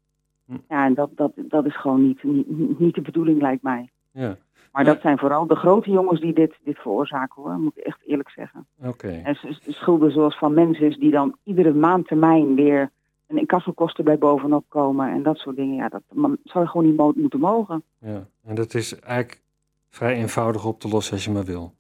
Hm. 0.44 0.56
Ja, 0.68 0.84
en 0.84 0.94
dat, 0.94 1.10
dat, 1.14 1.32
dat 1.36 1.66
is 1.66 1.80
gewoon 1.80 2.06
niet, 2.06 2.22
niet, 2.22 2.78
niet 2.78 2.94
de 2.94 3.00
bedoeling, 3.00 3.40
lijkt 3.40 3.62
mij. 3.62 3.90
Ja. 4.10 4.36
Maar 4.72 4.84
dat 4.84 5.00
zijn 5.00 5.18
vooral 5.18 5.46
de 5.46 5.54
grote 5.54 5.90
jongens 5.90 6.20
die 6.20 6.32
dit, 6.32 6.54
dit 6.64 6.78
veroorzaken 6.78 7.42
hoor, 7.42 7.58
moet 7.58 7.78
ik 7.78 7.84
echt 7.84 8.00
eerlijk 8.06 8.30
zeggen. 8.30 8.66
Oké. 8.84 9.08
En 9.08 9.36
schulden 9.66 10.12
zoals 10.12 10.38
van 10.38 10.54
mensen 10.54 11.00
die 11.00 11.10
dan 11.10 11.36
iedere 11.44 11.72
maand 11.72 12.06
termijn 12.06 12.54
weer 12.54 12.90
een 13.26 13.38
incassokosten 13.38 14.04
bij 14.04 14.18
bovenop 14.18 14.64
komen 14.68 15.10
en 15.10 15.22
dat 15.22 15.36
soort 15.36 15.56
dingen. 15.56 15.74
Ja, 15.74 15.88
dat 15.88 16.02
zou 16.44 16.64
je 16.64 16.70
gewoon 16.70 16.86
niet 16.86 17.16
moeten 17.16 17.40
mogen. 17.40 17.82
Ja, 17.98 18.26
en 18.44 18.54
dat 18.54 18.74
is 18.74 18.98
eigenlijk 19.00 19.40
vrij 19.88 20.14
eenvoudig 20.16 20.66
op 20.66 20.80
te 20.80 20.88
lossen 20.88 21.12
als 21.12 21.24
je 21.24 21.30
maar 21.30 21.44
wil. 21.44 21.74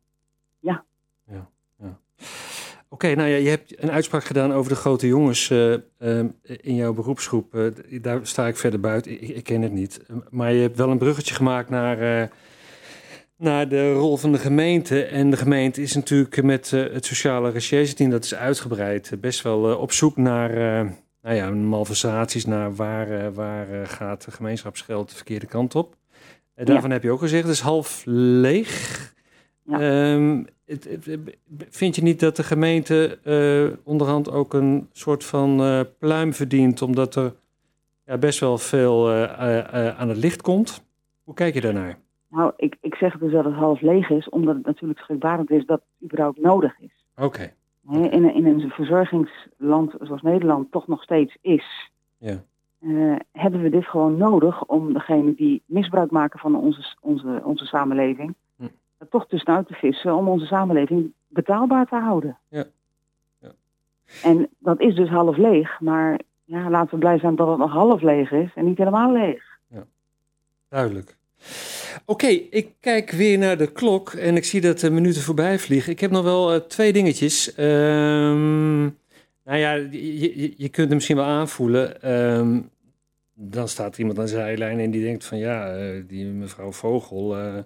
Ja. 2.20 2.26
Ja, 2.26 2.50
ja. 2.50 2.60
Oké, 2.92 3.14
nou 3.14 3.28
ja, 3.28 3.36
je 3.36 3.48
hebt 3.48 3.82
een 3.82 3.90
uitspraak 3.90 4.24
gedaan 4.24 4.52
over 4.52 4.70
de 4.70 4.78
grote 4.78 5.06
jongens 5.06 5.50
uh, 5.50 5.74
in 6.44 6.74
jouw 6.74 6.92
beroepsgroep. 6.92 7.54
Uh, 7.54 7.70
daar 8.02 8.20
sta 8.22 8.46
ik 8.46 8.56
verder 8.56 8.80
buiten, 8.80 9.12
ik, 9.12 9.28
ik, 9.28 9.44
ken 9.44 9.62
het 9.62 9.72
niet. 9.72 10.00
Maar 10.30 10.52
je 10.52 10.60
hebt 10.60 10.76
wel 10.76 10.90
een 10.90 10.98
bruggetje 10.98 11.34
gemaakt 11.34 11.70
naar 11.70 12.30
naar 13.36 13.68
de 13.68 13.92
rol 13.92 14.16
van 14.16 14.32
de 14.32 14.38
gemeente. 14.38 15.04
En 15.04 15.30
de 15.30 15.36
gemeente 15.36 15.82
is 15.82 15.94
natuurlijk 15.94 16.42
met 16.42 16.70
het 16.70 17.04
sociale 17.04 17.50
rechercheteam, 17.50 18.10
dat 18.10 18.24
is 18.24 18.34
uitgebreid, 18.34 19.12
best 19.20 19.42
wel 19.42 19.76
op 19.76 19.92
zoek 19.92 20.16
naar 20.16 20.54
nou 21.22 21.36
ja, 21.36 21.50
malversaties, 21.50 22.44
naar 22.44 22.74
waar, 22.74 23.32
waar 23.32 23.86
gaat 23.86 24.24
de 24.24 24.30
gemeenschapsgeld 24.30 25.08
de 25.08 25.16
verkeerde 25.16 25.46
kant 25.46 25.74
op. 25.74 25.96
daarvan 26.54 26.90
heb 26.90 27.02
je 27.02 27.10
ook 27.10 27.20
gezegd, 27.20 27.42
het 27.42 27.52
is 27.52 27.60
half 27.60 28.02
leeg. 28.04 29.08
Ehm, 29.66 30.42
vind 31.68 31.96
je 31.96 32.02
niet 32.02 32.20
dat 32.20 32.36
de 32.36 32.42
gemeente 32.42 33.18
uh, 33.24 33.76
onderhand 33.84 34.30
ook 34.30 34.54
een 34.54 34.88
soort 34.92 35.24
van 35.24 35.60
uh, 35.60 35.80
pluim 35.98 36.32
verdient, 36.32 36.82
omdat 36.82 37.14
er 37.14 37.34
ja, 38.06 38.18
best 38.18 38.40
wel 38.40 38.58
veel 38.58 39.12
uh, 39.12 39.24
aan 39.98 40.08
het 40.08 40.16
licht 40.16 40.42
komt? 40.42 40.84
Hoe 41.24 41.34
kijk 41.34 41.54
je 41.54 41.60
daarnaar? 41.60 41.98
Nou, 42.28 42.52
ik, 42.56 42.76
ik 42.80 42.94
zeg 42.94 43.18
dus 43.18 43.32
dat 43.32 43.44
het 43.44 43.54
half 43.54 43.80
leeg 43.80 44.10
is, 44.10 44.28
omdat 44.28 44.54
het 44.54 44.66
natuurlijk 44.66 45.00
schrikbarend 45.00 45.50
is 45.50 45.66
dat 45.66 45.80
het 45.80 46.08
überhaupt 46.08 46.40
nodig 46.40 46.80
is. 46.80 47.04
Oké. 47.16 47.26
Okay. 47.26 47.54
In, 48.10 48.34
in 48.34 48.46
een 48.46 48.70
verzorgingsland 48.70 49.94
zoals 50.00 50.22
Nederland 50.22 50.72
toch 50.72 50.86
nog 50.86 51.02
steeds 51.02 51.36
is, 51.40 51.90
ja. 52.18 52.42
hebben 53.32 53.62
we 53.62 53.70
dit 53.70 53.86
gewoon 53.86 54.16
nodig 54.16 54.64
om 54.64 54.92
degene 54.92 55.34
die 55.34 55.62
misbruik 55.66 56.10
maken 56.10 56.38
van 56.38 56.56
onze, 56.56 56.96
onze, 57.00 57.40
onze 57.44 57.64
samenleving, 57.64 58.34
er 59.00 59.08
toch 59.08 59.26
tussenuit 59.26 59.66
te 59.66 59.74
vissen 59.74 60.14
om 60.14 60.28
onze 60.28 60.46
samenleving 60.46 61.12
betaalbaar 61.28 61.86
te 61.86 61.96
houden. 61.96 62.38
Ja. 62.48 62.64
ja. 63.38 63.50
En 64.22 64.48
dat 64.58 64.80
is 64.80 64.94
dus 64.94 65.08
half 65.08 65.36
leeg, 65.36 65.80
maar 65.80 66.20
ja, 66.44 66.70
laten 66.70 66.90
we 66.90 66.98
blij 66.98 67.18
zijn 67.18 67.36
dat 67.36 67.48
het 67.48 67.58
nog 67.58 67.72
half 67.72 68.02
leeg 68.02 68.30
is 68.32 68.50
en 68.54 68.64
niet 68.64 68.78
helemaal 68.78 69.12
leeg. 69.12 69.42
Ja, 69.68 69.84
duidelijk. 70.68 71.16
Oké, 72.04 72.26
ik 72.26 72.74
kijk 72.80 73.10
weer 73.10 73.38
naar 73.38 73.58
de 73.58 73.72
klok 73.72 74.12
en 74.12 74.36
ik 74.36 74.44
zie 74.44 74.60
dat 74.60 74.78
de 74.78 74.90
minuten 74.90 75.22
voorbij 75.22 75.58
vliegen. 75.58 75.92
Ik 75.92 76.00
heb 76.00 76.10
nog 76.10 76.24
wel 76.24 76.54
uh, 76.54 76.60
twee 76.60 76.92
dingetjes. 76.92 77.58
Um, 77.58 78.98
nou 79.44 79.58
ja, 79.58 79.72
je, 79.72 80.54
je, 80.56 80.68
kunt 80.68 80.86
hem 80.86 80.94
misschien 80.94 81.16
wel 81.16 81.24
aanvoelen. 81.24 82.10
Um, 82.12 82.70
dan 83.34 83.68
staat 83.68 83.98
iemand 83.98 84.18
aan 84.18 84.24
de 84.24 84.30
zijlijn 84.30 84.78
en 84.78 84.90
die 84.90 85.04
denkt 85.04 85.24
van 85.24 85.38
ja, 85.38 85.78
uh, 85.78 86.02
die 86.06 86.26
mevrouw 86.26 86.72
Vogel, 86.72 87.38
uh, 87.38 87.58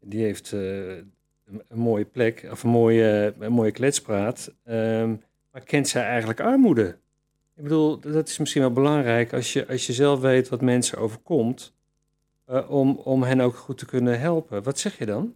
die 0.00 0.22
heeft 0.22 0.52
uh, 0.52 0.96
een, 1.46 1.62
mooie 1.74 2.04
plek, 2.04 2.48
of 2.50 2.62
een 2.62 2.70
mooie, 2.70 3.34
een 3.38 3.52
mooie 3.52 3.72
kletspraat. 3.72 4.54
Um, 4.68 5.22
maar 5.52 5.62
kent 5.62 5.88
zij 5.88 6.04
eigenlijk 6.04 6.40
armoede? 6.40 6.96
Ik 7.56 7.62
bedoel, 7.62 8.00
dat 8.00 8.28
is 8.28 8.38
misschien 8.38 8.62
wel 8.62 8.72
belangrijk 8.72 9.32
als 9.32 9.52
je, 9.52 9.68
als 9.68 9.86
je 9.86 9.92
zelf 9.92 10.20
weet 10.20 10.48
wat 10.48 10.60
mensen 10.60 10.98
overkomt, 10.98 11.74
uh, 12.50 12.70
om, 12.70 13.00
om 13.04 13.22
hen 13.22 13.40
ook 13.40 13.54
goed 13.54 13.78
te 13.78 13.86
kunnen 13.86 14.20
helpen. 14.20 14.62
Wat 14.62 14.78
zeg 14.78 14.98
je 14.98 15.06
dan? 15.06 15.34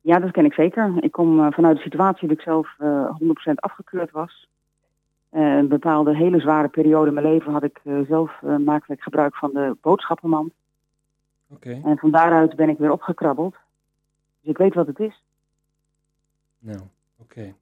Ja, 0.00 0.18
dat 0.18 0.30
ken 0.30 0.44
ik 0.44 0.52
zeker. 0.52 0.92
Ik 1.00 1.12
kom 1.12 1.38
uh, 1.38 1.46
vanuit 1.50 1.76
de 1.76 1.82
situatie 1.82 2.28
dat 2.28 2.36
ik 2.36 2.42
zelf 2.42 2.76
uh, 2.82 3.16
100% 3.50 3.54
afgekeurd 3.54 4.10
was. 4.10 4.48
een 5.30 5.68
bepaalde 5.68 6.16
hele 6.16 6.40
zware 6.40 6.68
periode 6.68 7.08
in 7.08 7.14
mijn 7.14 7.26
leven 7.26 7.52
had 7.52 7.62
ik 7.62 7.80
zelf 8.08 8.40
makkelijk 8.58 9.02
gebruik 9.02 9.36
van 9.36 9.50
de 9.52 9.76
boodschappenmand. 9.80 10.52
En 11.60 11.98
van 11.98 12.10
daaruit 12.10 12.56
ben 12.56 12.68
ik 12.68 12.78
weer 12.78 12.92
opgekrabbeld. 12.92 13.54
Dus 14.40 14.50
ik 14.50 14.56
weet 14.56 14.74
wat 14.74 14.86
het 14.86 14.98
is. 14.98 15.22
Nou, 16.58 16.80
oké. 17.18 17.40
Ik 17.40 17.54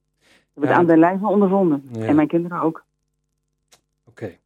heb 0.55 0.63
het 0.63 0.73
aan 0.73 0.87
de 0.87 0.97
lijve 0.97 1.27
ondervonden. 1.27 1.89
En 1.93 2.17
mijn 2.17 2.29
kinderen 2.29 2.61
ook. 2.61 2.85
Oké. 4.05 4.37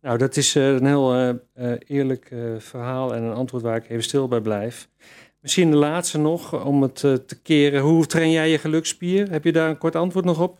Nou, 0.00 0.18
dat 0.18 0.36
is 0.36 0.56
uh, 0.56 0.74
een 0.74 0.86
heel 0.86 1.16
uh, 1.16 1.34
uh, 1.54 1.72
eerlijk 1.86 2.34
verhaal 2.58 3.14
en 3.14 3.22
een 3.22 3.34
antwoord 3.34 3.62
waar 3.62 3.76
ik 3.76 3.88
even 3.88 4.02
stil 4.02 4.28
bij 4.28 4.40
blijf. 4.40 4.88
Misschien 5.40 5.70
de 5.70 5.76
laatste 5.76 6.18
nog, 6.18 6.64
om 6.64 6.82
het 6.82 6.96
te 6.96 7.40
keren. 7.42 7.80
Hoe 7.80 8.06
train 8.06 8.30
jij 8.30 8.50
je 8.50 8.58
gelukspier? 8.58 9.30
Heb 9.30 9.44
je 9.44 9.52
daar 9.52 9.68
een 9.68 9.78
kort 9.78 9.96
antwoord 9.96 10.24
nog 10.24 10.40
op? 10.40 10.58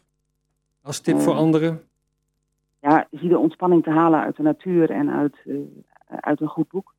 Als 0.82 1.00
tip 1.00 1.20
voor 1.20 1.34
anderen? 1.34 1.82
Ja, 2.80 3.06
zie 3.10 3.28
de 3.28 3.38
ontspanning 3.38 3.82
te 3.82 3.90
halen 3.90 4.20
uit 4.20 4.36
de 4.36 4.42
natuur 4.42 4.90
en 4.90 5.10
uit, 5.10 5.36
uit 6.06 6.40
een 6.40 6.48
goed 6.48 6.68
boek. 6.68 6.94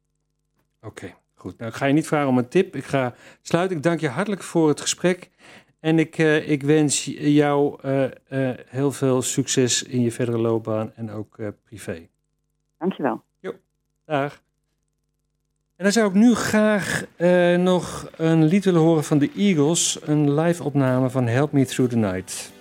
Oké. 0.82 1.14
Goed, 1.44 1.58
nou 1.58 1.72
ik 1.72 1.78
ga 1.78 1.86
je 1.86 1.94
niet 1.94 2.08
vragen 2.08 2.28
om 2.28 2.38
een 2.38 2.48
tip. 2.48 2.76
Ik 2.76 2.84
ga 2.84 3.14
sluiten. 3.42 3.78
Ik 3.78 3.84
dank 3.84 4.00
je 4.00 4.08
hartelijk 4.08 4.44
voor 4.44 4.68
het 4.68 4.82
gesprek. 4.82 5.30
En 5.80 6.00
ik, 6.00 6.18
uh, 6.18 6.50
ik 6.50 6.64
wens 6.64 7.06
jou 7.16 7.80
uh, 7.86 8.04
uh, 8.30 8.50
heel 8.68 8.92
veel 8.92 9.22
succes 9.22 9.84
in 9.84 10.02
je 10.02 10.12
verdere 10.12 10.38
loopbaan 10.38 10.92
en 10.96 11.12
ook 11.12 11.38
privé. 11.64 12.08
Dankjewel. 12.78 13.24
Jo, 13.40 13.54
dag. 14.06 14.42
En 15.76 15.84
dan 15.84 15.92
zou 15.92 16.08
ik 16.08 16.14
nu 16.14 16.34
graag 16.34 17.06
nog 17.58 18.10
een 18.18 18.44
lied 18.44 18.66
willen 18.66 18.82
horen 18.82 19.04
van 19.04 19.18
de 19.18 19.32
Eagles. 19.36 20.00
Een 20.02 20.34
live 20.34 20.64
opname 20.64 21.10
van 21.10 21.28
Help 21.28 21.52
Me 21.52 21.66
Through 21.66 21.92
the 21.92 21.98
Night. 21.98 22.53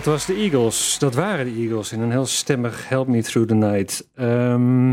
Dat 0.00 0.12
was 0.12 0.26
de 0.26 0.34
Eagles. 0.34 0.98
Dat 0.98 1.14
waren 1.14 1.44
de 1.44 1.60
Eagles 1.60 1.92
in 1.92 2.00
een 2.00 2.10
heel 2.10 2.26
stemmig 2.26 2.88
Help 2.88 3.06
Me 3.06 3.22
Through 3.22 3.48
the 3.48 3.54
Night. 3.54 4.08
Um, 4.14 4.88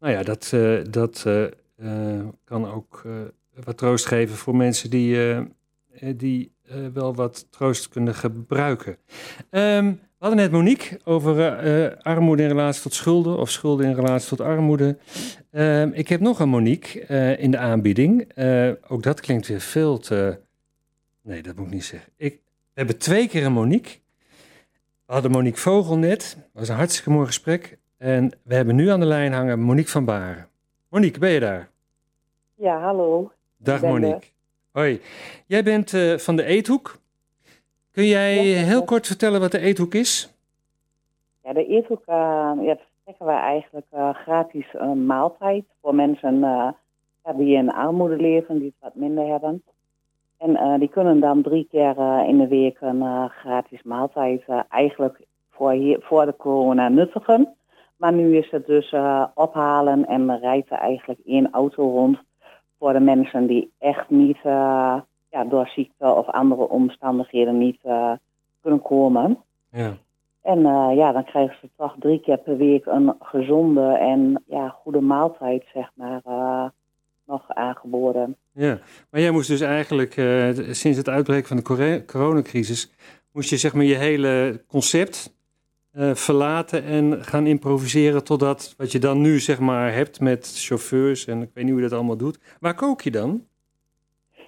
nou 0.00 0.12
ja, 0.12 0.22
dat, 0.22 0.50
uh, 0.54 0.80
dat 0.90 1.24
uh, 1.26 1.46
uh, 1.80 2.26
kan 2.44 2.72
ook 2.72 3.06
wat 3.64 3.76
troost 3.76 4.06
geven 4.06 4.36
voor 4.36 4.56
mensen 4.56 4.90
die, 4.90 5.18
die 6.16 6.52
wel 6.92 7.14
wat 7.14 7.46
troost 7.50 7.88
kunnen 7.88 8.14
gebruiken. 8.14 8.96
Um, 9.50 9.90
we 9.90 9.98
hadden 10.18 10.38
net 10.38 10.50
Monique 10.50 11.00
over 11.04 12.02
armoede 12.02 12.42
in 12.42 12.48
relatie 12.48 12.82
tot 12.82 12.94
schulden 12.94 13.38
of 13.38 13.50
schulden 13.50 13.86
in 13.86 13.94
relatie 13.94 14.28
tot 14.28 14.40
armoede. 14.40 14.98
Um, 15.50 15.92
ik 15.92 16.08
heb 16.08 16.20
nog 16.20 16.40
een 16.40 16.48
Monique 16.48 17.00
in 17.36 17.50
de 17.50 17.58
aanbieding. 17.58 18.36
ook 18.88 19.02
dat 19.02 19.20
klinkt 19.20 19.46
weer 19.46 19.60
veel 19.60 19.98
te. 19.98 20.38
Nee, 21.22 21.42
dat 21.42 21.56
moet 21.56 21.66
ik 21.66 21.72
niet 21.72 21.84
zeggen. 21.84 22.12
Ik, 22.16 22.32
we 22.42 22.70
hebben 22.72 22.98
twee 22.98 23.28
keer 23.28 23.44
een 23.44 23.52
Monique. 23.52 24.02
We 25.06 25.12
hadden 25.12 25.30
Monique 25.30 25.58
Vogel 25.58 25.98
net. 25.98 26.34
Dat 26.36 26.60
was 26.60 26.68
een 26.68 26.76
hartstikke 26.76 27.10
mooi 27.10 27.26
gesprek. 27.26 27.78
En 27.98 28.30
we 28.42 28.54
hebben 28.54 28.74
nu 28.74 28.88
aan 28.88 29.00
de 29.00 29.06
lijn 29.06 29.32
hangen 29.32 29.60
Monique 29.60 29.90
van 29.90 30.04
Baren. 30.04 30.48
Monique, 30.88 31.18
ben 31.18 31.30
je 31.30 31.40
daar? 31.40 31.68
Ja, 32.54 32.80
hallo. 32.80 33.32
Dag 33.56 33.82
Monique. 33.82 34.28
Hoi. 34.72 35.00
Jij 35.46 35.62
bent 35.62 35.92
uh, 35.92 36.18
van 36.18 36.36
de 36.36 36.44
Eethoek. 36.44 36.98
Kun 37.90 38.06
jij 38.06 38.44
ja, 38.44 38.64
heel 38.64 38.84
kort 38.84 39.06
vertellen 39.06 39.40
wat 39.40 39.52
de 39.52 39.58
Eethoek 39.58 39.94
is? 39.94 40.34
Ja, 41.42 41.52
de 41.52 41.66
Eethoek, 41.66 42.02
uh, 42.06 42.14
ja, 42.60 42.76
verstrekken 42.76 43.26
wij 43.26 43.40
eigenlijk 43.40 43.86
uh, 43.94 44.14
gratis 44.14 44.66
een 44.72 45.06
maaltijd 45.06 45.64
voor 45.80 45.94
mensen 45.94 46.40
die 47.36 47.56
in 47.56 47.72
armoede 47.72 48.16
leven, 48.16 48.58
die 48.58 48.66
het 48.66 48.76
wat 48.80 48.94
minder 48.94 49.26
hebben. 49.26 49.62
En 50.44 50.50
uh, 50.50 50.78
die 50.78 50.88
kunnen 50.88 51.20
dan 51.20 51.42
drie 51.42 51.66
keer 51.70 51.98
uh, 51.98 52.28
in 52.28 52.38
de 52.38 52.48
week 52.48 52.80
een 52.80 53.02
uh, 53.02 53.24
gratis 53.24 53.82
maaltijd 53.82 54.44
eigenlijk 54.68 55.26
voor, 55.50 55.72
hier, 55.72 55.98
voor 56.00 56.26
de 56.26 56.36
corona 56.36 56.88
nuttigen. 56.88 57.54
Maar 57.96 58.12
nu 58.12 58.36
is 58.36 58.50
het 58.50 58.66
dus 58.66 58.94
ophalen 59.34 60.06
en 60.06 60.38
rijdt 60.38 60.70
er 60.70 60.78
eigenlijk 60.78 61.20
één 61.24 61.50
auto 61.50 61.90
rond 61.90 62.18
voor 62.78 62.92
de 62.92 63.00
mensen 63.00 63.46
die 63.46 63.72
echt 63.78 64.10
niet 64.10 64.38
ja, 64.42 65.44
door 65.48 65.66
ziekte 65.66 66.06
of 66.06 66.26
andere 66.26 66.68
omstandigheden 66.68 67.58
niet 67.58 67.80
kunnen 68.60 68.82
komen. 68.82 69.38
Ja. 69.70 69.92
En 70.42 70.60
ja, 70.94 71.12
dan 71.12 71.24
krijgen 71.24 71.56
ze 71.60 71.68
toch 71.76 71.94
drie 71.98 72.20
keer 72.20 72.38
per 72.38 72.56
week 72.56 72.86
een 72.86 73.14
gezonde 73.20 73.92
en 73.92 74.42
ja, 74.46 74.68
goede 74.68 75.00
maaltijd, 75.00 75.64
zeg 75.72 75.90
maar 75.94 76.22
nog 77.26 77.42
aangeboden. 77.48 78.36
Ja, 78.52 78.78
maar 79.10 79.20
jij 79.20 79.30
moest 79.30 79.48
dus 79.48 79.60
eigenlijk 79.60 80.16
uh, 80.16 80.48
sinds 80.70 80.98
het 80.98 81.08
uitbreken 81.08 81.48
van 81.48 81.56
de 81.56 82.02
coronacrisis, 82.06 82.92
moest 83.32 83.50
je 83.50 83.56
zeg 83.56 83.74
maar 83.74 83.84
je 83.84 83.94
hele 83.94 84.62
concept 84.68 85.36
uh, 85.92 86.14
verlaten 86.14 86.84
en 86.84 87.24
gaan 87.24 87.46
improviseren 87.46 88.24
totdat 88.24 88.74
wat 88.76 88.92
je 88.92 88.98
dan 88.98 89.20
nu 89.20 89.38
zeg 89.38 89.58
maar 89.60 89.92
hebt 89.92 90.20
met 90.20 90.52
chauffeurs 90.56 91.26
en 91.26 91.42
ik 91.42 91.50
weet 91.54 91.64
niet 91.64 91.72
hoe 91.72 91.82
je 91.82 91.88
dat 91.88 91.98
allemaal 91.98 92.16
doet. 92.16 92.56
Waar 92.60 92.74
kook 92.74 93.00
je 93.00 93.10
dan? 93.10 93.44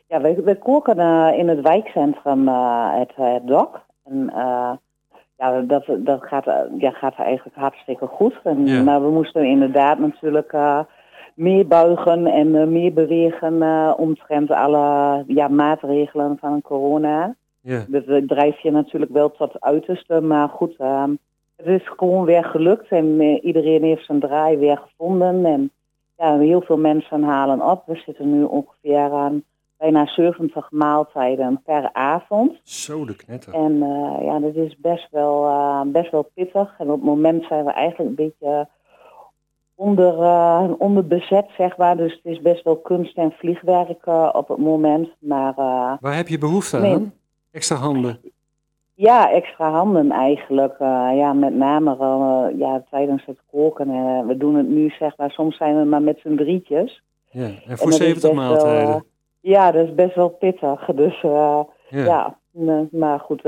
Ja, 0.08 0.20
we, 0.20 0.42
we 0.42 0.58
koken 0.58 0.98
uh, 0.98 1.38
in 1.38 1.48
het 1.48 1.60
wijkcentrum 1.60 2.48
het, 2.48 3.12
het 3.14 3.46
DOC. 3.46 3.80
En 4.04 4.30
ja, 5.38 5.60
dat, 5.60 5.84
dat 5.98 6.22
gaat, 6.22 6.44
ja, 6.78 6.90
gaat 6.90 7.14
eigenlijk 7.18 7.56
hartstikke 7.56 8.06
goed. 8.06 8.40
En, 8.44 8.66
ja. 8.66 8.82
Maar 8.82 9.02
we 9.02 9.10
moesten 9.10 9.44
inderdaad 9.44 9.98
natuurlijk 9.98 10.52
meer 11.36 11.66
buigen 11.66 12.26
en 12.26 12.46
uh, 12.46 12.64
meer 12.64 12.92
bewegen 12.92 13.54
uh, 13.54 13.92
omtrent 13.96 14.50
alle 14.50 15.24
ja, 15.26 15.48
maatregelen 15.48 16.36
van 16.40 16.62
corona. 16.62 17.34
Ja. 17.60 17.84
Dat 17.88 18.28
drijf 18.28 18.58
je 18.58 18.70
natuurlijk 18.70 19.12
wel 19.12 19.30
tot 19.30 19.52
het 19.52 19.62
uiterste, 19.62 20.20
maar 20.20 20.48
goed, 20.48 20.74
uh, 20.78 21.04
het 21.56 21.66
is 21.66 21.88
gewoon 21.88 22.24
weer 22.24 22.44
gelukt 22.44 22.88
en 22.88 23.06
uh, 23.06 23.44
iedereen 23.44 23.82
heeft 23.82 24.04
zijn 24.04 24.20
draai 24.20 24.56
weer 24.56 24.76
gevonden. 24.76 25.44
En 25.44 25.70
ja, 26.16 26.38
heel 26.38 26.60
veel 26.60 26.78
mensen 26.78 27.22
halen 27.22 27.62
op. 27.62 27.82
We 27.86 27.96
zitten 27.96 28.38
nu 28.38 28.42
ongeveer 28.42 29.12
aan 29.12 29.42
bijna 29.78 30.06
70 30.06 30.70
maaltijden 30.70 31.62
per 31.64 31.92
avond. 31.92 32.60
Zo 32.62 33.04
de 33.04 33.16
knetter. 33.16 33.54
En 33.54 33.78
ja, 34.22 34.38
dat 34.38 34.54
is 34.54 34.76
best 34.78 35.08
wel, 35.10 35.50
best 35.86 36.10
wel 36.10 36.30
pittig. 36.34 36.74
En 36.78 36.86
op 36.86 36.94
het 36.94 37.04
moment 37.04 37.44
zijn 37.44 37.64
we 37.64 37.70
eigenlijk 37.70 38.10
een 38.10 38.26
beetje 38.26 38.68
onder, 39.76 40.18
uh, 40.18 40.70
onder 40.78 41.06
bezet, 41.06 41.46
zeg 41.56 41.76
maar. 41.76 41.96
Dus 41.96 42.12
het 42.12 42.24
is 42.32 42.40
best 42.40 42.64
wel 42.64 42.76
kunst 42.76 43.16
en 43.16 43.32
vliegwerk 43.32 44.06
uh, 44.06 44.30
op 44.32 44.48
het 44.48 44.58
moment. 44.58 45.08
Maar, 45.18 45.54
uh, 45.58 45.92
Waar 46.00 46.16
heb 46.16 46.28
je 46.28 46.38
behoefte 46.38 46.78
nee. 46.78 46.94
aan? 46.94 47.12
Extra 47.50 47.76
handen? 47.76 48.20
Ja, 48.94 49.30
extra 49.30 49.70
handen 49.70 50.10
eigenlijk. 50.10 50.78
ja, 51.14 51.32
met 51.32 51.54
name 51.54 51.96
ja, 52.58 52.84
tijdens 52.90 53.24
het 53.24 53.38
koken. 53.50 53.88
we 54.26 54.36
doen 54.36 54.54
het 54.54 54.68
nu, 54.68 54.90
zeg 54.98 55.16
maar, 55.16 55.30
soms 55.30 55.56
zijn 55.56 55.78
we 55.78 55.84
maar 55.84 56.02
met 56.02 56.18
z'n 56.18 56.36
drietjes. 56.36 57.02
Ja, 57.30 57.48
en 57.66 57.78
voor 57.78 57.86
en 57.86 57.92
70 57.92 58.32
maaltijden? 58.32 58.88
Wel, 58.88 59.02
ja, 59.40 59.72
dat 59.72 59.86
is 59.86 59.94
best 59.94 60.14
wel 60.14 60.28
pittig. 60.28 60.84
Dus 60.94 61.20
ja, 61.20 61.66
ja 61.88 62.38
maar 62.90 63.20
goed 63.20 63.42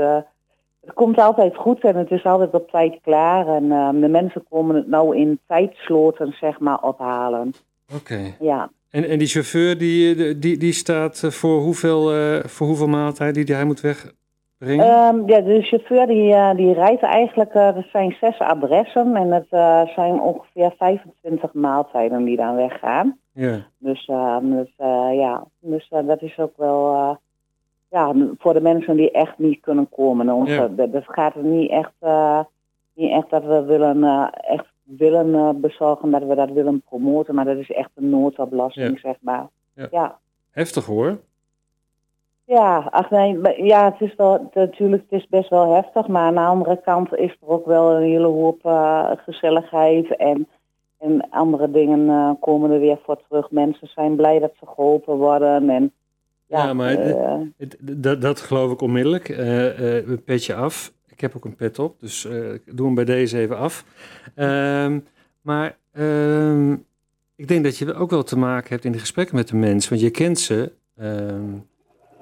het 0.89 0.97
komt 0.97 1.17
altijd 1.17 1.55
goed 1.55 1.83
en 1.83 1.95
het 1.95 2.11
is 2.11 2.23
altijd 2.23 2.51
op 2.51 2.69
tijd 2.69 2.99
klaar. 3.01 3.47
En 3.47 3.63
uh, 3.63 3.89
de 3.89 4.07
mensen 4.07 4.43
komen 4.49 4.75
het 4.75 4.87
nou 4.87 5.17
in 5.17 5.39
tijdsloten, 5.47 6.35
zeg 6.39 6.59
maar, 6.59 6.81
ophalen. 6.81 7.53
Oké. 7.95 8.35
Ja. 8.39 8.69
En, 8.89 9.03
en 9.09 9.17
die 9.17 9.27
chauffeur, 9.27 9.77
die, 9.77 10.39
die, 10.39 10.57
die 10.57 10.73
staat 10.73 11.19
voor 11.29 11.59
hoeveel, 11.59 12.15
uh, 12.15 12.43
voor 12.43 12.67
hoeveel 12.67 12.87
maaltijden 12.87 13.45
die 13.45 13.55
hij 13.55 13.65
moet 13.65 13.81
wegbrengen? 13.81 15.15
Um, 15.15 15.27
ja, 15.27 15.41
de 15.41 15.61
chauffeur 15.61 16.07
die, 16.07 16.29
uh, 16.29 16.55
die 16.55 16.73
rijdt 16.73 17.01
eigenlijk, 17.01 17.53
er 17.53 17.87
zijn 17.91 18.15
zes 18.21 18.39
adressen 18.39 19.15
en 19.15 19.31
het 19.31 19.47
zijn 19.95 20.21
ongeveer 20.21 20.73
25 20.77 21.53
maaltijden 21.53 22.23
die 22.23 22.37
dan 22.37 22.55
weggaan. 22.55 23.17
Ja. 23.33 23.65
Dus, 23.77 24.11
dus 24.41 24.73
ja, 25.11 25.45
dus 25.59 25.89
dat 25.89 26.21
is 26.21 26.39
ook 26.39 26.57
wel 26.57 27.17
ja, 27.89 28.13
voor 28.37 28.53
de 28.53 28.61
mensen 28.61 28.95
die 28.95 29.11
echt 29.11 29.37
niet 29.37 29.59
kunnen 29.59 29.89
komen. 29.89 30.45
Ja. 30.45 30.67
dat, 30.67 31.03
gaat 31.07 31.35
niet 31.35 31.69
echt 31.69 31.93
uh, 32.01 32.39
niet 32.93 33.11
echt 33.11 33.29
dat 33.29 33.43
we 33.45 33.63
willen, 33.63 33.97
uh, 33.97 34.27
echt 34.31 34.65
willen 34.83 35.27
uh, 35.27 35.49
bezorgen, 35.55 36.11
dat 36.11 36.23
we 36.23 36.35
dat 36.35 36.51
willen 36.51 36.81
promoten, 36.81 37.35
maar 37.35 37.45
dat 37.45 37.57
is 37.57 37.71
echt 37.71 37.89
een 37.95 38.09
noodoplossing, 38.09 38.93
Ja. 38.93 38.99
zeg 38.99 39.15
maar. 39.21 39.47
Ja. 39.73 39.87
ja. 39.91 40.17
Heftig 40.51 40.85
hoor. 40.85 41.19
Ja, 42.49 42.87
ach 42.89 43.09
nee, 43.09 43.63
ja, 43.65 43.85
het 43.85 44.01
is 44.09 44.15
wel, 44.15 44.49
natuurlijk, 44.53 45.03
het 45.09 45.21
is 45.21 45.27
best 45.27 45.49
wel 45.49 45.73
heftig, 45.73 46.07
maar 46.07 46.21
aan 46.23 46.33
de 46.33 46.39
andere 46.39 46.81
kant 46.81 47.15
is 47.15 47.37
er 47.41 47.47
ook 47.47 47.65
wel 47.65 47.95
een 47.95 48.01
hele 48.01 48.27
hoop 48.27 48.65
eh, 48.65 49.11
gezelligheid 49.17 50.15
en, 50.15 50.47
en 50.97 51.29
andere 51.29 51.71
dingen 51.71 52.09
eh, 52.09 52.31
komen 52.39 52.71
er 52.71 52.79
weer 52.79 52.99
voor 53.03 53.21
terug. 53.27 53.51
Mensen 53.51 53.87
zijn 53.87 54.15
blij 54.15 54.39
dat 54.39 54.51
ze 54.59 54.65
geholpen 54.65 55.17
worden 55.17 55.69
en 55.69 55.93
ja, 56.49 56.65
Ja, 56.65 56.73
maar 56.73 56.93
eh, 56.95 57.39
Het- 57.57 57.77
Dat, 57.81 58.21
dat 58.21 58.39
geloof 58.41 58.71
ik 58.71 58.81
onmiddellijk. 58.81 59.29
Eh, 59.29 59.97
eh, 59.97 60.07
een 60.07 60.23
petje 60.23 60.55
af. 60.55 60.91
Ik 61.07 61.21
heb 61.21 61.35
ook 61.35 61.45
een 61.45 61.55
pet 61.55 61.79
op, 61.79 61.99
dus 61.99 62.25
ik 62.53 62.77
doe 62.77 62.85
hem 62.85 62.95
bij 62.95 63.05
deze 63.05 63.37
even 63.39 63.57
af. 63.57 63.85
Ehm, 64.35 64.99
maar 65.41 65.77
ehm, 65.93 66.71
ik 67.35 67.47
denk 67.47 67.63
dat 67.63 67.77
je 67.77 67.93
ook 67.93 68.09
wel 68.09 68.23
te 68.23 68.37
maken 68.37 68.69
hebt 68.69 68.85
in 68.85 68.91
de 68.91 68.99
gesprekken 68.99 69.35
met 69.35 69.47
de 69.47 69.55
mensen. 69.55 69.89
Want 69.89 70.01
je 70.01 70.09
kent 70.09 70.39
ze, 70.39 70.71
ehm, 70.97 71.43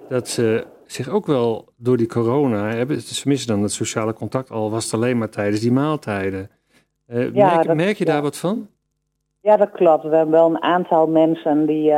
dat 0.10 0.28
ze 0.28 0.66
zich 0.86 1.10
ook 1.10 1.26
wel 1.26 1.66
door 1.76 1.98
die 1.98 2.08
corona 2.08 2.70
hebben. 2.70 3.02
Ze 3.02 3.28
missen 3.28 3.48
dan 3.48 3.62
het 3.62 3.72
sociale 3.72 4.14
contact, 4.14 4.52
al 4.52 4.72
was 4.72 4.84
het 4.84 4.94
alleen 4.94 5.18
maar 5.18 5.30
tijdens 5.30 5.62
die 5.62 5.72
maaltijden. 5.72 6.50
Ja, 7.08 7.30
merk, 7.32 7.68
dat- 7.68 7.76
merk 7.76 7.98
je 7.98 8.06
ja. 8.06 8.12
daar 8.12 8.22
wat 8.22 8.38
van? 8.38 8.68
Ja, 9.42 9.58
dat 9.58 9.72
klopt. 9.72 10.04
We 10.04 10.16
hebben 10.16 10.36
wel 10.36 10.50
een 10.50 10.62
aantal 10.62 11.08
mensen 11.08 11.66
die. 11.66 11.92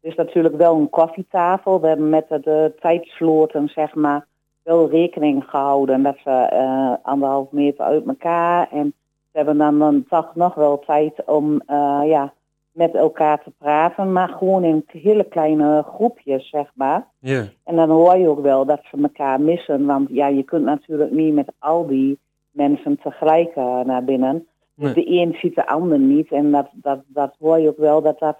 Is 0.00 0.14
natuurlijk 0.14 0.56
wel 0.56 0.76
een 0.76 0.90
koffietafel. 0.90 1.80
We 1.80 1.86
hebben 1.86 2.08
met 2.08 2.28
de, 2.28 2.40
de 2.40 2.74
tijdsloten, 2.80 3.68
zeg 3.68 3.94
maar, 3.94 4.26
wel 4.62 4.90
rekening 4.90 5.44
gehouden 5.44 6.02
dat 6.02 6.16
ze 6.24 6.30
eh, 6.30 6.92
anderhalf 7.02 7.50
meter 7.50 7.84
uit 7.84 8.06
elkaar. 8.06 8.68
En 8.70 8.94
ze 9.30 9.36
hebben 9.36 9.58
dan, 9.58 9.78
dan 9.78 10.04
toch 10.08 10.34
nog 10.34 10.54
wel 10.54 10.78
tijd 10.78 11.24
om 11.26 11.60
eh, 11.66 12.00
ja, 12.04 12.32
met 12.72 12.94
elkaar 12.94 13.42
te 13.42 13.52
praten, 13.58 14.12
maar 14.12 14.28
gewoon 14.28 14.64
in 14.64 14.84
hele 14.86 15.24
kleine 15.24 15.84
groepjes, 15.94 16.48
zeg 16.48 16.70
maar. 16.74 17.06
Ja, 17.18 17.44
En 17.64 17.76
dan 17.76 17.90
hoor 17.90 18.16
je 18.16 18.28
ook 18.28 18.42
wel 18.42 18.64
dat 18.64 18.80
ze 18.90 18.98
elkaar 19.02 19.40
missen. 19.40 19.86
Want 19.86 20.08
ja, 20.10 20.26
je 20.26 20.42
kunt 20.42 20.64
natuurlijk 20.64 21.10
niet 21.10 21.34
met 21.34 21.52
al 21.58 21.86
die 21.86 22.18
mensen 22.50 22.98
tegelijk 23.02 23.56
eh, 23.56 23.80
naar 23.80 24.04
binnen. 24.04 24.46
Nee. 24.74 24.94
De 24.94 25.10
een 25.10 25.36
ziet 25.40 25.54
de 25.54 25.66
ander 25.66 25.98
niet. 25.98 26.32
En 26.32 26.50
dat, 26.50 26.68
dat, 26.72 27.00
dat 27.06 27.34
hoor 27.38 27.58
je 27.58 27.68
ook 27.68 27.78
wel 27.78 28.02
dat 28.02 28.18
dat 28.18 28.38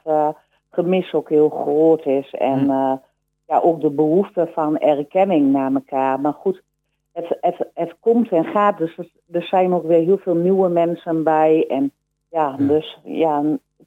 gemis 0.70 1.12
ook 1.14 1.28
heel 1.28 1.48
groot 1.48 2.06
is. 2.06 2.30
En 2.30 2.70
eh, 2.70 2.92
ja, 3.48 3.58
ook 3.62 3.80
de 3.80 3.90
behoefte 3.90 4.48
van 4.52 4.78
erkenning 4.78 5.52
naar 5.52 5.72
elkaar. 5.74 6.20
Maar 6.20 6.32
goed, 6.32 6.62
het, 7.12 7.36
het, 7.40 7.68
het 7.74 7.94
komt 8.00 8.28
en 8.28 8.44
gaat. 8.44 8.78
Dus 8.78 8.96
er- 8.98 9.10
er 9.30 9.42
zijn 9.42 9.72
ook 9.74 9.86
weer 9.86 10.04
heel 10.04 10.18
veel 10.18 10.34
nieuwe 10.34 10.68
mensen 10.68 11.22
bij. 11.24 11.66
En 11.68 11.92
ja, 12.28 12.54
Ja. 12.58 12.66
dus 12.66 12.98
ja, 13.04 13.42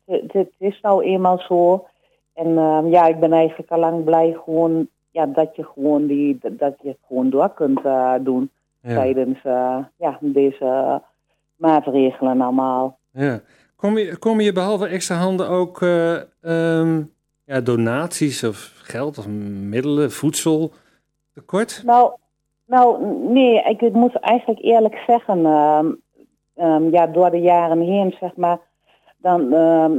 het, 0.05 0.47
is 0.57 0.79
nou 0.81 1.03
eenmaal 1.03 1.38
zo. 1.39 1.86
En 2.34 2.57
ehm, 2.57 2.88
ja, 2.88 3.05
ik 3.07 3.19
ben 3.19 3.34
eigenlijk 3.34 3.71
al 3.71 3.79
lang 3.79 4.03
blij 4.03 4.38
gewoon, 4.43 4.88
ja, 5.11 5.25
dat 5.25 5.55
je 5.55 5.63
gewoon 5.63 6.07
die, 6.07 6.38
dat 6.41 6.73
je 6.81 6.88
het 6.88 6.97
gewoon 7.07 7.29
door 7.29 7.53
kunt 7.53 7.81
eh, 7.86 8.13
doen 8.21 8.49
ja. 8.81 8.93
tijdens 8.95 9.39
eh, 9.43 9.77
ja, 9.95 10.17
deze 10.21 11.01
maatregelen 11.55 12.41
allemaal. 12.41 12.97
Ja. 13.11 13.39
Kom 13.84 13.97
je, 13.97 14.17
kom 14.17 14.41
je 14.41 14.51
behalve 14.51 14.88
extra 14.88 15.15
handen 15.15 15.49
ook 15.49 15.81
eh, 15.81 16.15
ehm, 16.41 17.01
ja, 17.45 17.61
donaties 17.61 18.43
of 18.43 18.71
geld 18.84 19.17
of 19.17 19.27
middelen, 19.27 20.11
voedsel 20.11 20.71
tekort? 21.34 21.81
Nou, 21.86 22.11
nou 22.65 23.05
nee, 23.31 23.63
ik, 23.63 23.81
ik 23.81 23.93
moet 23.93 24.19
eigenlijk 24.19 24.59
eerlijk 24.61 25.03
zeggen, 25.07 25.45
ehm, 25.45 25.91
ehm, 26.55 26.89
ja, 26.89 27.07
door 27.07 27.29
de 27.29 27.41
jaren 27.41 27.81
heen, 27.81 28.15
zeg 28.19 28.36
maar, 28.36 28.59
dan 29.17 29.53
ehm, 29.53 29.91